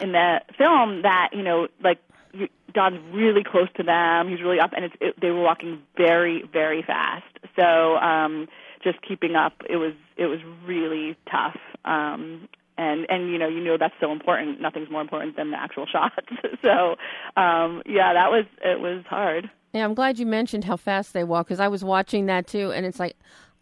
in 0.00 0.12
the 0.12 0.40
film 0.56 1.02
that 1.02 1.30
you 1.32 1.42
know 1.42 1.68
like 1.82 1.98
you, 2.32 2.48
Don's 2.72 3.00
really 3.12 3.42
close 3.44 3.68
to 3.76 3.82
them. 3.82 4.28
He's 4.28 4.40
really 4.40 4.60
up, 4.60 4.72
and 4.74 4.84
it's, 4.84 4.94
it, 5.00 5.20
they 5.20 5.30
were 5.30 5.42
walking 5.42 5.82
very 5.96 6.44
very 6.52 6.82
fast. 6.82 7.24
So 7.56 7.96
um, 7.96 8.48
just 8.82 8.98
keeping 9.06 9.34
up, 9.34 9.62
it 9.68 9.76
was 9.76 9.94
it 10.16 10.26
was 10.26 10.40
really 10.66 11.16
tough. 11.30 11.56
Um, 11.84 12.48
and 12.76 13.06
and 13.08 13.30
you 13.30 13.38
know 13.38 13.48
you 13.48 13.60
know 13.62 13.76
that's 13.78 13.94
so 14.00 14.12
important. 14.12 14.60
Nothing's 14.60 14.90
more 14.90 15.00
important 15.00 15.36
than 15.36 15.50
the 15.50 15.60
actual 15.60 15.86
shots. 15.92 16.16
so 16.62 16.96
um, 17.40 17.82
yeah, 17.86 18.14
that 18.14 18.30
was 18.30 18.44
it 18.64 18.80
was 18.80 19.04
hard. 19.08 19.50
Yeah, 19.72 19.84
I'm 19.84 19.94
glad 19.94 20.18
you 20.18 20.24
mentioned 20.24 20.64
how 20.64 20.76
fast 20.76 21.12
they 21.12 21.24
walk 21.24 21.46
because 21.46 21.60
I 21.60 21.68
was 21.68 21.84
watching 21.84 22.26
that 22.26 22.46
too, 22.46 22.72
and 22.72 22.86
it's 22.86 22.98
like 22.98 23.16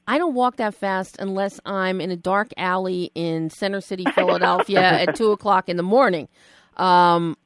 I 0.06 0.18
don't 0.18 0.34
walk 0.34 0.56
that 0.56 0.74
fast 0.74 1.16
unless 1.18 1.58
I'm 1.64 2.00
in 2.00 2.10
a 2.10 2.16
dark 2.16 2.50
alley 2.56 3.10
in 3.14 3.50
Center 3.50 3.80
City, 3.80 4.04
Philadelphia, 4.14 4.80
at 4.80 5.16
two 5.16 5.32
o'clock 5.32 5.68
in 5.68 5.76
the 5.76 5.82
morning. 5.82 6.28
Um, 6.76 7.36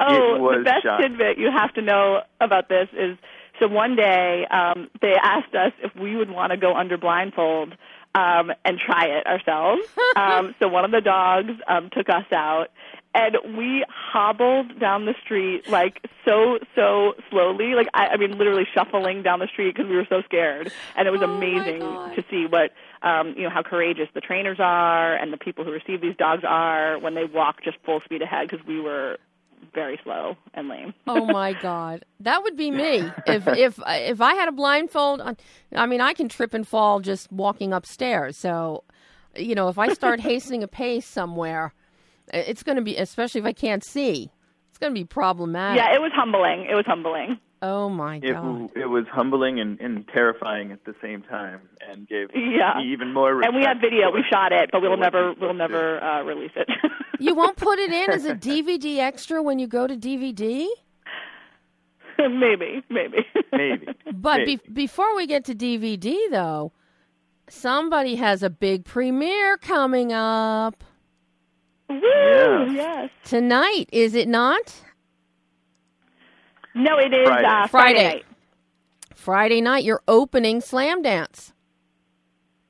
Oh, 0.00 0.52
the 0.58 0.64
best 0.64 0.82
shot. 0.84 1.00
tidbit 1.00 1.38
you 1.38 1.50
have 1.50 1.72
to 1.74 1.82
know 1.82 2.22
about 2.40 2.68
this 2.68 2.88
is 2.92 3.16
so 3.60 3.68
one 3.68 3.94
day 3.96 4.46
um, 4.50 4.88
they 5.00 5.14
asked 5.22 5.54
us 5.54 5.72
if 5.82 5.94
we 5.94 6.16
would 6.16 6.30
want 6.30 6.50
to 6.52 6.56
go 6.56 6.74
under 6.74 6.96
blindfold 6.96 7.74
um, 8.14 8.50
and 8.64 8.78
try 8.78 9.06
it 9.06 9.26
ourselves. 9.26 9.82
um, 10.16 10.54
so 10.58 10.68
one 10.68 10.84
of 10.84 10.90
the 10.90 11.00
dogs 11.00 11.52
um, 11.68 11.88
took 11.92 12.08
us 12.08 12.26
out. 12.32 12.68
And 13.14 13.58
we 13.58 13.84
hobbled 13.90 14.80
down 14.80 15.04
the 15.04 15.14
street 15.22 15.68
like 15.68 16.00
so 16.24 16.58
so 16.74 17.12
slowly, 17.28 17.74
like 17.74 17.88
I, 17.92 18.06
I 18.08 18.16
mean 18.16 18.38
literally 18.38 18.66
shuffling 18.74 19.22
down 19.22 19.38
the 19.38 19.48
street 19.48 19.74
because 19.76 19.88
we 19.88 19.96
were 19.96 20.06
so 20.08 20.22
scared. 20.22 20.72
And 20.96 21.06
it 21.06 21.10
was 21.10 21.20
Oh, 21.22 21.30
amazing 21.30 21.80
to 21.80 22.24
see 22.30 22.46
what 22.46 22.72
um, 23.02 23.34
you 23.36 23.42
know 23.42 23.50
how 23.50 23.62
courageous 23.62 24.08
the 24.14 24.22
trainers 24.22 24.56
are 24.60 25.14
and 25.14 25.30
the 25.30 25.36
people 25.36 25.62
who 25.62 25.72
receive 25.72 26.00
these 26.00 26.16
dogs 26.16 26.42
are 26.42 26.98
when 27.00 27.12
they 27.14 27.24
walk 27.26 27.62
just 27.62 27.76
full 27.84 28.00
speed 28.00 28.22
ahead 28.22 28.48
because 28.48 28.66
we 28.66 28.80
were 28.80 29.18
very 29.74 29.98
slow 30.04 30.36
and 30.54 30.68
lame. 30.68 30.94
oh 31.06 31.26
my 31.26 31.52
God, 31.62 32.04
that 32.20 32.42
would 32.42 32.56
be 32.56 32.70
me 32.70 33.12
if 33.26 33.46
if 33.48 33.78
if 33.86 34.20
I 34.20 34.34
had 34.34 34.48
a 34.48 34.52
blindfold. 34.52 35.20
on- 35.20 35.36
I 35.74 35.86
mean, 35.86 36.00
I 36.00 36.12
can 36.12 36.28
trip 36.28 36.54
and 36.54 36.66
fall 36.66 37.00
just 37.00 37.30
walking 37.32 37.72
upstairs. 37.72 38.36
So, 38.36 38.84
you 39.36 39.54
know, 39.54 39.68
if 39.68 39.78
I 39.78 39.92
start 39.94 40.20
hastening 40.30 40.62
a 40.62 40.68
pace 40.68 41.06
somewhere, 41.06 41.72
it's 42.32 42.62
going 42.62 42.76
to 42.76 42.82
be, 42.82 42.96
especially 42.96 43.40
if 43.40 43.46
I 43.46 43.52
can't 43.52 43.82
see, 43.84 44.30
it's 44.68 44.78
going 44.78 44.92
to 44.94 44.98
be 44.98 45.04
problematic. 45.04 45.82
Yeah, 45.82 45.94
it 45.94 46.00
was 46.00 46.12
humbling. 46.14 46.66
It 46.70 46.74
was 46.74 46.84
humbling. 46.86 47.38
Oh 47.64 47.88
my 47.88 48.16
It, 48.16 48.32
God. 48.32 48.70
it 48.74 48.86
was 48.86 49.04
humbling 49.12 49.60
and, 49.60 49.80
and 49.80 50.04
terrifying 50.08 50.72
at 50.72 50.84
the 50.84 50.94
same 51.00 51.22
time, 51.22 51.60
and 51.88 52.08
gave 52.08 52.28
Yeah. 52.34 52.74
me 52.78 52.92
even 52.92 53.12
more. 53.14 53.40
And 53.40 53.54
we 53.54 53.62
have 53.62 53.76
video. 53.80 54.10
We 54.10 54.24
shot 54.30 54.50
it, 54.52 54.70
but 54.72 54.82
we'll 54.82 54.96
never 54.96 55.26
we'll 55.26 55.34
supposed 55.34 55.52
to 55.52 55.52
do. 55.52 55.58
never 55.58 56.02
uh, 56.02 56.22
release 56.24 56.50
it. 56.56 56.68
You 57.22 57.34
won't 57.34 57.56
put 57.56 57.78
it 57.78 57.92
in 57.92 58.10
as 58.10 58.24
a 58.24 58.34
DVD 58.34 58.98
extra 58.98 59.42
when 59.42 59.58
you 59.58 59.66
go 59.66 59.86
to 59.86 59.96
DVD? 59.96 60.66
maybe, 62.18 62.82
maybe. 62.90 63.26
Maybe. 63.52 63.86
But 64.12 64.44
be- 64.46 64.60
before 64.72 65.14
we 65.16 65.26
get 65.26 65.44
to 65.46 65.54
DVD, 65.54 66.16
though, 66.30 66.72
somebody 67.48 68.16
has 68.16 68.42
a 68.42 68.50
big 68.50 68.84
premiere 68.84 69.56
coming 69.56 70.12
up 70.12 70.82
Woo! 71.88 72.00
Yeah. 72.00 72.70
Yes. 72.70 73.10
tonight, 73.24 73.88
is 73.92 74.14
it 74.14 74.28
not? 74.28 74.74
No, 76.74 76.98
it 76.98 77.12
is 77.12 77.26
Friday. 77.28 77.46
uh, 77.46 77.66
Friday. 77.66 77.68
Friday. 77.68 78.04
night. 78.08 78.24
Friday 79.14 79.60
night, 79.60 79.84
you're 79.84 80.02
opening 80.08 80.60
Slamdance. 80.60 81.52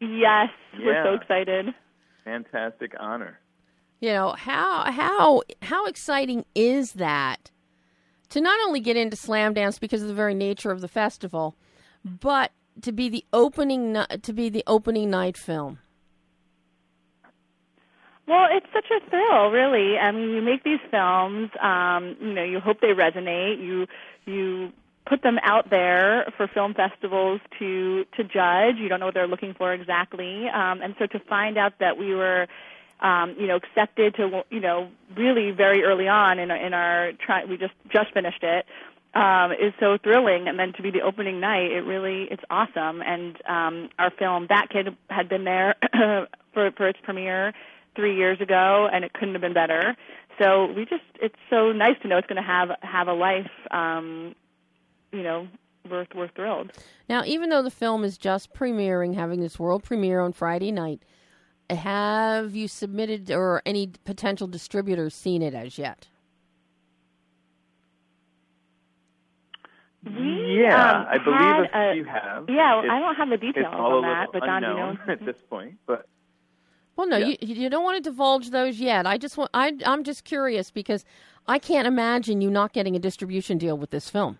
Yes, 0.00 0.48
we're 0.78 1.05
so 1.05 1.14
excited. 1.14 1.66
Fantastic 2.24 2.92
honor. 2.98 3.38
You 4.03 4.09
know 4.09 4.34
how 4.36 4.90
how 4.90 5.42
how 5.62 5.86
exciting 5.86 6.44
is 6.57 6.94
that 6.94 7.53
to 8.30 8.40
not 8.40 8.59
only 8.66 8.80
get 8.80 8.96
into 8.96 9.16
Slamdance 9.16 9.78
because 9.78 10.03
of 10.03 10.09
the 10.09 10.14
very 10.14 10.34
nature 10.34 10.72
of 10.72 10.80
the 10.80 10.88
festival, 10.88 11.55
but 12.05 12.50
to 12.80 12.90
be 12.90 13.09
the 13.09 13.24
opening 13.32 13.96
to 14.22 14.32
be 14.32 14.48
the 14.48 14.64
opening 14.66 15.09
night 15.09 15.36
film. 15.36 15.78
Well, 18.26 18.48
it's 18.50 18.66
such 18.74 18.86
a 18.90 19.09
thrill, 19.09 19.50
really. 19.50 19.96
I 19.98 20.11
mean, 20.11 20.30
you 20.30 20.42
make 20.42 20.64
these 20.64 20.80
films. 20.90 21.50
Um, 21.62 22.16
you 22.20 22.32
know, 22.32 22.42
you 22.42 22.59
hope 22.59 22.80
they 22.80 22.88
resonate. 22.88 23.62
You 23.62 23.86
you 24.26 24.72
put 25.07 25.22
them 25.22 25.38
out 25.44 25.70
there 25.70 26.24
for 26.36 26.48
film 26.48 26.74
festivals 26.74 27.40
to 27.61 28.05
to 28.16 28.24
judge. 28.24 28.78
You 28.78 28.88
don't 28.88 28.98
know 28.98 29.07
what 29.07 29.14
they're 29.14 29.28
looking 29.28 29.55
for 29.55 29.72
exactly, 29.72 30.48
um, 30.48 30.82
and 30.82 30.96
so 30.98 31.07
to 31.07 31.20
find 31.20 31.57
out 31.57 31.74
that 31.78 31.98
we 31.98 32.16
were. 32.16 32.48
Um, 33.03 33.34
you 33.38 33.46
know, 33.46 33.57
accepted 33.57 34.14
to 34.16 34.44
you 34.50 34.61
know 34.61 34.88
really 35.16 35.50
very 35.50 35.82
early 35.82 36.09
on 36.09 36.38
in 36.38 36.50
in 36.50 36.72
our 36.72 37.12
try. 37.12 37.44
We 37.44 37.57
just 37.57 37.74
just 37.88 38.12
finished 38.14 38.42
it. 38.42 38.66
Um, 39.14 39.53
is 39.53 39.74
so 39.78 39.98
thrilling, 40.03 40.48
and 40.48 40.59
then 40.59 40.72
to 40.72 40.82
be 40.82 40.90
the 40.90 41.03
opening 41.03 41.38
night, 41.38 41.70
it 41.70 41.84
really 41.84 42.28
it's 42.30 42.42
awesome. 42.48 43.03
And 43.03 43.36
um, 43.46 43.90
our 43.98 44.11
film, 44.11 44.48
Batkid 44.48 44.96
had 45.11 45.28
been 45.28 45.44
there 45.44 45.74
for 46.55 46.70
for 46.70 46.88
its 46.88 46.98
premiere 47.03 47.53
three 47.94 48.16
years 48.16 48.40
ago, 48.40 48.88
and 48.90 49.05
it 49.05 49.12
couldn't 49.12 49.34
have 49.34 49.42
been 49.42 49.53
better. 49.53 49.96
So 50.38 50.66
we 50.72 50.84
just 50.84 51.05
it's 51.20 51.36
so 51.50 51.72
nice 51.72 51.96
to 52.03 52.09
know 52.09 52.18
it's 52.18 52.26
going 52.26 52.42
to 52.42 52.48
have 52.48 52.70
have 52.80 53.09
a 53.09 53.12
life. 53.12 53.50
Um, 53.70 54.34
you 55.12 55.22
know, 55.22 55.46
we're 55.88 56.07
we're 56.14 56.28
thrilled. 56.28 56.72
Now, 57.09 57.24
even 57.24 57.50
though 57.50 57.62
the 57.62 57.70
film 57.70 58.05
is 58.05 58.16
just 58.16 58.53
premiering, 58.55 59.14
having 59.14 59.40
this 59.40 59.59
world 59.59 59.82
premiere 59.82 60.20
on 60.20 60.32
Friday 60.32 60.72
night, 60.72 61.03
have 61.75 62.55
you 62.55 62.68
submitted 62.68 63.31
or 63.31 63.62
any 63.66 63.89
potential 64.05 64.47
distributors 64.47 65.14
seen 65.14 65.43
it 65.43 65.55
as 65.55 65.79
yet? 65.79 66.07
We, 70.05 70.62
Yeah, 70.62 70.91
um, 71.01 71.07
I 71.09 71.18
believe 71.18 71.70
had 71.73 71.87
a 71.87 71.91
a- 71.91 71.95
few 71.95 72.05
have. 72.05 72.49
Yeah, 72.49 72.79
It's- 72.79 72.91
I 72.91 72.99
don't 72.99 73.14
have 73.14 73.29
the 73.29 73.35
It's 73.35 73.43
details 73.43 73.66
all 73.73 73.99
on 73.99 74.05
a 74.05 74.09
that, 74.09 74.29
but 74.33 74.41
Don, 74.45 74.62
do 74.62 74.68
you 74.68 74.75
know? 74.75 74.97
at 75.09 75.25
this 75.25 75.37
point, 75.49 75.79
but 75.87 76.07
Well, 76.97 77.07
no, 77.07 77.16
Yeah. 77.16 77.37
you 77.41 77.55
you 77.55 77.70
don't 77.70 77.85
want 77.85 78.03
to 78.03 78.11
divulge 78.11 78.51
those 78.51 78.79
yet. 78.81 79.07
I 79.07 79.16
just 79.16 79.37
want 79.39 79.51
I 79.55 79.77
I'm 79.87 80.03
just 80.05 80.25
curious 80.25 80.70
because 80.70 81.05
I 81.47 81.59
can't 81.59 81.87
imagine 81.87 82.41
you 82.41 82.51
not 82.51 82.73
getting 82.73 82.97
a 82.97 82.99
distribution 82.99 83.59
deal 83.59 83.79
with 83.79 83.91
this 83.91 84.11
film. 84.11 84.39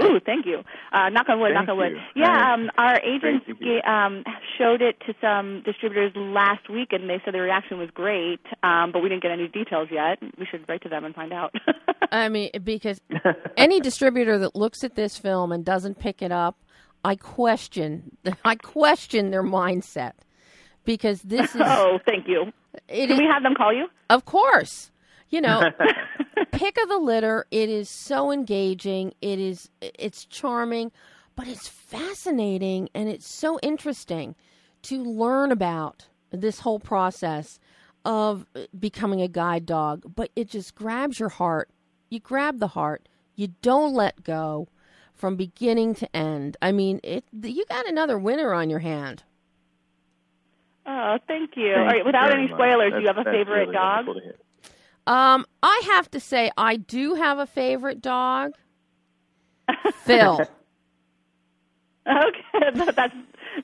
Ooh, 0.00 0.20
thank 0.24 0.46
you. 0.46 0.62
Uh, 0.92 1.08
knock 1.10 1.28
on 1.28 1.40
wood, 1.40 1.52
Thank 1.54 1.66
knock 1.66 1.72
on 1.72 1.78
wood. 1.78 1.92
you. 1.92 2.22
Yeah, 2.22 2.54
um, 2.54 2.70
our 2.78 2.98
agents 3.00 3.46
to 3.46 3.90
um, 3.90 4.24
showed 4.58 4.80
it 4.80 4.98
to 5.06 5.14
some 5.20 5.62
distributors 5.64 6.12
last 6.16 6.68
week, 6.70 6.92
and 6.92 7.08
they 7.10 7.20
said 7.24 7.34
the 7.34 7.40
reaction 7.40 7.78
was 7.78 7.90
great, 7.92 8.40
um, 8.62 8.90
but 8.92 9.02
we 9.02 9.08
didn't 9.08 9.22
get 9.22 9.32
any 9.32 9.48
details 9.48 9.88
yet. 9.90 10.18
We 10.38 10.46
should 10.46 10.64
write 10.68 10.82
to 10.82 10.88
them 10.88 11.04
and 11.04 11.14
find 11.14 11.32
out. 11.32 11.54
I 12.12 12.28
mean, 12.28 12.50
because 12.64 13.00
any 13.56 13.80
distributor 13.80 14.38
that 14.38 14.54
looks 14.54 14.84
at 14.84 14.94
this 14.94 15.16
film 15.18 15.52
and 15.52 15.64
doesn't 15.64 15.98
pick 15.98 16.22
it 16.22 16.32
up, 16.32 16.56
I 17.04 17.16
question 17.16 18.16
I 18.44 18.54
question 18.56 19.30
their 19.30 19.42
mindset 19.42 20.12
because 20.84 21.20
this 21.22 21.54
is 21.54 21.60
oh, 21.64 21.98
thank 22.06 22.28
you. 22.28 22.52
it 22.88 23.06
Can 23.08 23.12
is- 23.12 23.18
we 23.18 23.26
have 23.26 23.42
them 23.42 23.54
call 23.54 23.72
you? 23.72 23.86
Of 24.10 24.24
course. 24.24 24.90
You 25.32 25.40
know, 25.40 25.72
pick 26.52 26.80
of 26.80 26.88
the 26.88 26.98
litter. 26.98 27.46
It 27.50 27.68
is 27.68 27.88
so 27.88 28.30
engaging. 28.30 29.14
It 29.20 29.40
is 29.40 29.70
it's 29.80 30.24
charming, 30.26 30.92
but 31.34 31.48
it's 31.48 31.66
fascinating 31.66 32.90
and 32.94 33.08
it's 33.08 33.28
so 33.28 33.58
interesting 33.62 34.36
to 34.82 35.02
learn 35.02 35.50
about 35.50 36.06
this 36.30 36.60
whole 36.60 36.78
process 36.78 37.58
of 38.04 38.46
becoming 38.78 39.22
a 39.22 39.28
guide 39.28 39.64
dog, 39.64 40.14
but 40.14 40.30
it 40.36 40.48
just 40.48 40.74
grabs 40.74 41.18
your 41.18 41.28
heart. 41.28 41.70
You 42.10 42.20
grab 42.20 42.58
the 42.58 42.68
heart. 42.68 43.08
You 43.34 43.48
don't 43.62 43.94
let 43.94 44.22
go 44.22 44.68
from 45.14 45.36
beginning 45.36 45.94
to 45.94 46.16
end. 46.16 46.56
I 46.60 46.72
mean, 46.72 47.00
it 47.02 47.24
you 47.42 47.64
got 47.70 47.88
another 47.88 48.18
winner 48.18 48.52
on 48.52 48.68
your 48.68 48.80
hand. 48.80 49.22
Oh, 50.84 51.18
thank 51.26 51.56
you. 51.56 51.72
Thank 51.74 51.78
All 51.78 51.84
right, 51.84 52.04
without 52.04 52.32
any 52.32 52.48
spoilers, 52.48 52.92
do 52.92 53.00
you 53.00 53.06
have 53.06 53.18
a 53.18 53.24
favorite 53.24 53.68
really 53.68 53.72
dog? 53.72 54.06
Wonderful 55.06 55.10
to 55.10 55.10
hear. 55.10 55.34
Um, 55.36 55.46
I 55.62 55.82
have 55.96 56.10
to 56.12 56.20
say 56.20 56.50
I 56.56 56.76
do 56.76 57.14
have 57.14 57.38
a 57.38 57.46
favorite 57.46 58.00
dog. 58.02 58.52
Phil. 60.04 60.40
Okay, 62.04 62.82
that's 62.94 63.14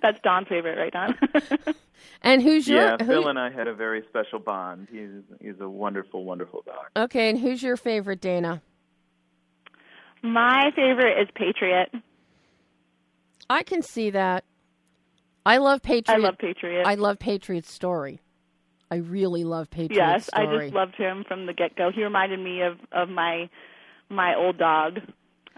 that's 0.00 0.20
Don's 0.22 0.46
favorite, 0.46 0.78
right, 0.78 0.92
Don? 0.92 1.74
And 2.22 2.40
who's 2.40 2.68
your 2.68 2.80
Yeah, 2.82 2.96
who- 3.00 3.06
Phil 3.06 3.28
and 3.28 3.36
I 3.36 3.50
had 3.50 3.66
a 3.66 3.74
very 3.74 4.04
special 4.08 4.38
bond. 4.38 4.86
He's 4.92 5.10
he's 5.40 5.58
a 5.60 5.68
wonderful, 5.68 6.22
wonderful 6.24 6.62
dog. 6.64 6.86
Okay, 6.96 7.30
and 7.30 7.36
who's 7.38 7.64
your 7.64 7.76
favorite, 7.76 8.20
Dana? 8.20 8.62
My 10.22 10.70
favorite 10.76 11.20
is 11.20 11.28
Patriot. 11.34 11.90
I 13.50 13.64
can 13.64 13.82
see 13.82 14.10
that. 14.10 14.44
I 15.44 15.56
love 15.58 15.82
Patriot. 15.82 16.16
I 16.16 16.20
love 16.20 16.38
Patriot. 16.38 16.84
I 16.86 16.94
love 16.94 17.18
Patriot's 17.18 17.72
story. 17.72 18.20
I 18.90 18.96
really 18.96 19.44
love 19.44 19.70
Patriot's 19.70 19.96
yes, 19.96 20.30
I 20.32 20.46
just 20.46 20.74
loved 20.74 20.94
him 20.94 21.24
from 21.26 21.46
the 21.46 21.52
get 21.52 21.76
go. 21.76 21.90
He 21.94 22.02
reminded 22.02 22.40
me 22.40 22.62
of 22.62 22.78
of 22.92 23.08
my 23.08 23.48
my 24.08 24.34
old 24.34 24.58
dog. 24.58 25.00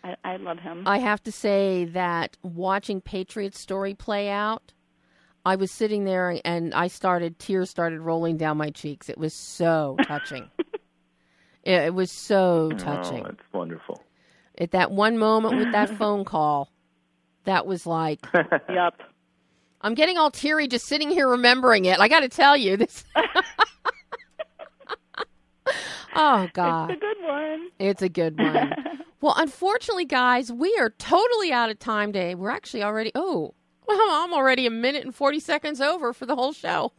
I, 0.02 0.16
I 0.24 0.36
love 0.36 0.58
him. 0.58 0.84
I 0.86 0.98
have 0.98 1.22
to 1.24 1.32
say 1.32 1.84
that 1.86 2.36
watching 2.42 3.00
Patriot's 3.00 3.60
story 3.60 3.94
play 3.94 4.30
out, 4.30 4.72
I 5.44 5.56
was 5.56 5.70
sitting 5.70 6.04
there 6.04 6.38
and 6.44 6.74
I 6.74 6.88
started 6.88 7.38
tears 7.38 7.70
started 7.70 8.00
rolling 8.00 8.36
down 8.36 8.56
my 8.56 8.70
cheeks. 8.70 9.08
It 9.08 9.18
was 9.18 9.34
so 9.34 9.96
touching. 10.06 10.50
it, 11.62 11.72
it 11.72 11.94
was 11.94 12.10
so 12.10 12.70
oh, 12.72 12.76
touching. 12.76 13.24
Oh, 13.24 13.30
it's 13.30 13.52
wonderful. 13.52 14.02
At 14.58 14.72
that 14.72 14.90
one 14.90 15.18
moment 15.18 15.56
with 15.56 15.72
that 15.72 15.90
phone 15.98 16.24
call, 16.24 16.70
that 17.44 17.66
was 17.66 17.86
like 17.86 18.26
Yup. 18.68 19.00
I'm 19.82 19.94
getting 19.94 20.18
all 20.18 20.30
teary 20.30 20.68
just 20.68 20.86
sitting 20.86 21.10
here 21.10 21.28
remembering 21.28 21.86
it. 21.86 21.98
I 22.00 22.08
got 22.08 22.20
to 22.20 22.28
tell 22.28 22.56
you 22.56 22.76
this. 22.76 23.04
oh 26.14 26.48
God. 26.52 26.90
It's 26.90 26.96
a 26.96 27.00
good 27.00 27.16
one. 27.22 27.68
It's 27.78 28.02
a 28.02 28.08
good 28.08 28.38
one. 28.42 28.74
well, 29.20 29.34
unfortunately, 29.36 30.04
guys, 30.04 30.52
we 30.52 30.76
are 30.78 30.90
totally 30.90 31.52
out 31.52 31.70
of 31.70 31.78
time 31.78 32.12
today. 32.12 32.34
We're 32.34 32.50
actually 32.50 32.82
already, 32.82 33.12
oh, 33.14 33.54
well, 33.86 34.24
I'm 34.24 34.32
already 34.34 34.66
a 34.66 34.70
minute 34.70 35.04
and 35.04 35.14
40 35.14 35.40
seconds 35.40 35.80
over 35.80 36.12
for 36.12 36.26
the 36.26 36.36
whole 36.36 36.52
show. 36.52 36.92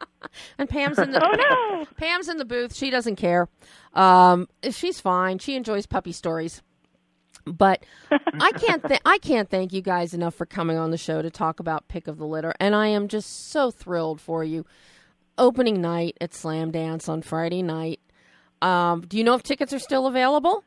and 0.58 0.68
Pam's 0.68 0.98
in 0.98 1.12
the 1.12 1.24
Oh 1.24 1.32
no. 1.32 1.86
Pam's 1.96 2.28
in 2.28 2.36
the 2.36 2.44
booth. 2.44 2.74
She 2.74 2.90
doesn't 2.90 3.16
care. 3.16 3.48
Um, 3.94 4.48
she's 4.70 5.00
fine. 5.00 5.38
She 5.38 5.54
enjoys 5.56 5.86
puppy 5.86 6.12
stories. 6.12 6.62
But 7.46 7.84
I 8.10 8.52
can't 8.52 8.82
th- 8.86 9.00
I 9.04 9.18
can't 9.18 9.48
thank 9.48 9.72
you 9.72 9.80
guys 9.80 10.12
enough 10.14 10.34
for 10.34 10.46
coming 10.46 10.76
on 10.76 10.90
the 10.90 10.98
show 10.98 11.22
to 11.22 11.30
talk 11.30 11.60
about 11.60 11.88
Pick 11.88 12.08
of 12.08 12.18
the 12.18 12.26
Litter, 12.26 12.54
and 12.58 12.74
I 12.74 12.88
am 12.88 13.08
just 13.08 13.50
so 13.50 13.70
thrilled 13.70 14.20
for 14.20 14.42
you. 14.44 14.66
Opening 15.38 15.80
night 15.80 16.16
at 16.20 16.30
Slamdance 16.30 17.08
on 17.08 17.22
Friday 17.22 17.62
night. 17.62 18.00
Um, 18.62 19.02
do 19.02 19.18
you 19.18 19.24
know 19.24 19.34
if 19.34 19.42
tickets 19.42 19.72
are 19.72 19.78
still 19.78 20.06
available? 20.06 20.64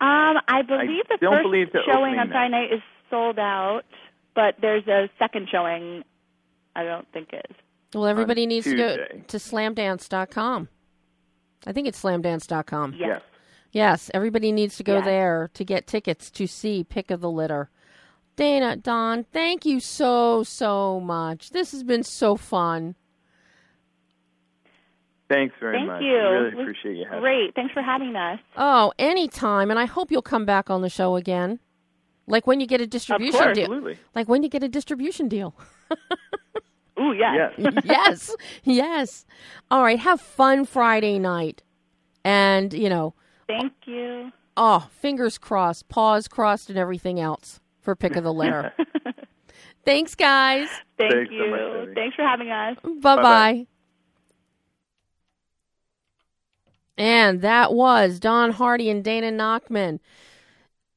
Um, 0.00 0.38
I 0.48 0.62
believe 0.66 1.04
the 1.08 1.18
don't 1.20 1.34
first 1.34 1.42
believe 1.44 1.72
the 1.72 1.80
showing 1.86 2.18
on 2.18 2.28
Friday 2.30 2.50
night 2.50 2.72
is 2.72 2.80
sold 3.10 3.38
out, 3.38 3.82
but 4.34 4.56
there's 4.60 4.86
a 4.88 5.08
second 5.18 5.48
showing. 5.50 6.02
I 6.74 6.84
don't 6.84 7.06
think 7.12 7.28
is. 7.32 7.56
Well, 7.94 8.06
everybody 8.06 8.46
needs 8.46 8.64
to 8.64 8.74
go 8.76 8.96
to 8.96 9.36
slamdance.com. 9.36 10.68
I 11.66 11.72
think 11.72 11.86
it's 11.86 12.02
slamdance.com. 12.02 12.94
Yes. 12.98 13.00
Yes. 13.08 13.22
Yes, 13.72 14.10
everybody 14.12 14.52
needs 14.52 14.76
to 14.76 14.84
go 14.84 14.96
Yes. 14.96 15.04
there 15.04 15.50
to 15.54 15.64
get 15.64 15.86
tickets 15.86 16.30
to 16.32 16.46
see 16.46 16.84
Pick 16.84 17.10
of 17.10 17.20
the 17.20 17.30
Litter. 17.30 17.70
Dana, 18.36 18.76
Don, 18.76 19.24
thank 19.24 19.64
you 19.66 19.80
so, 19.80 20.42
so 20.42 21.00
much. 21.00 21.50
This 21.50 21.72
has 21.72 21.82
been 21.82 22.02
so 22.02 22.36
fun. 22.36 22.94
Thanks 25.28 25.54
very 25.60 25.78
Thank 25.78 25.86
much. 25.86 26.02
you. 26.02 26.14
I 26.16 26.20
really 26.30 26.60
appreciate 26.62 26.96
you 26.96 27.04
having. 27.04 27.20
Great. 27.20 27.54
Thanks 27.54 27.72
for 27.72 27.80
having 27.80 28.14
us. 28.14 28.38
Oh, 28.56 28.92
anytime. 28.98 29.70
And 29.70 29.78
I 29.80 29.86
hope 29.86 30.10
you'll 30.10 30.20
come 30.20 30.44
back 30.44 30.68
on 30.68 30.82
the 30.82 30.90
show 30.90 31.16
again. 31.16 31.58
Like 32.26 32.46
when 32.46 32.60
you 32.60 32.66
get 32.66 32.82
a 32.82 32.86
distribution 32.86 33.40
course. 33.40 33.54
deal. 33.56 33.64
Absolutely. 33.64 33.98
Like 34.14 34.28
when 34.28 34.42
you 34.42 34.50
get 34.50 34.62
a 34.62 34.68
distribution 34.68 35.28
deal. 35.28 35.54
Ooh, 37.00 37.14
yes. 37.14 37.52
Yes. 37.56 37.74
yes. 37.84 38.36
Yes. 38.64 39.24
All 39.70 39.82
right. 39.82 39.98
Have 39.98 40.20
fun 40.20 40.66
Friday 40.66 41.18
night. 41.18 41.62
And, 42.24 42.72
you 42.74 42.90
know, 42.90 43.14
Thank 43.46 43.72
you. 43.86 44.32
oh, 44.56 44.88
fingers 45.00 45.38
crossed, 45.38 45.88
paws 45.88 46.28
crossed, 46.28 46.68
and 46.70 46.78
everything 46.78 47.20
else 47.20 47.60
for 47.80 47.94
Pick 47.96 48.16
of 48.16 48.24
the 48.24 48.32
Litter. 48.32 48.72
Thanks, 49.84 50.14
guys. 50.14 50.68
Thank 50.96 51.12
Thanks 51.12 51.30
so 51.30 51.34
you. 51.34 51.50
much, 51.50 51.94
Thanks 51.94 52.14
for 52.16 52.22
having 52.22 52.50
us. 52.50 52.76
Bye 53.00 53.16
bye. 53.16 53.66
And 56.96 57.40
that 57.40 57.72
was 57.72 58.20
Don 58.20 58.52
Hardy 58.52 58.90
and 58.90 59.02
Dana 59.02 59.30
Nachman, 59.32 59.98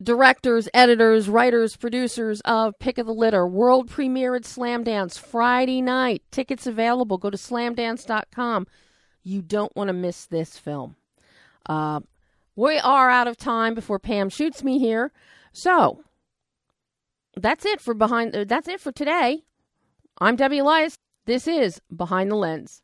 directors, 0.03 0.67
editors, 0.73 1.29
writers, 1.29 1.77
producers 1.77 2.41
of 2.41 2.77
Pick 2.79 2.97
of 2.97 3.07
the 3.07 3.13
Litter, 3.13 3.47
world 3.47 3.89
premiere 3.89 4.35
at 4.35 4.43
Slamdance 4.43 5.17
Friday 5.17 5.81
night. 5.81 6.21
Tickets 6.31 6.67
available. 6.67 7.17
Go 7.17 7.29
to 7.29 7.37
slamdance.com. 7.37 8.67
You 9.23 9.41
don't 9.41 9.75
want 9.75 9.87
to 9.87 9.93
miss 9.93 10.25
this 10.25 10.57
film. 10.59 10.95
Uh, 11.67 12.01
we 12.55 12.77
are 12.79 13.09
out 13.09 13.27
of 13.27 13.37
time 13.37 13.73
before 13.73 13.99
Pam 13.99 14.29
shoots 14.29 14.63
me 14.63 14.79
here. 14.79 15.11
So 15.51 16.03
that's 17.35 17.65
it 17.65 17.81
for 17.81 17.93
behind. 17.93 18.35
Uh, 18.35 18.45
that's 18.45 18.67
it 18.67 18.79
for 18.79 18.91
today. 18.91 19.43
I'm 20.19 20.35
Debbie 20.35 20.59
Elias. 20.59 20.97
This 21.25 21.47
is 21.47 21.81
Behind 21.93 22.31
the 22.31 22.35
Lens. 22.35 22.81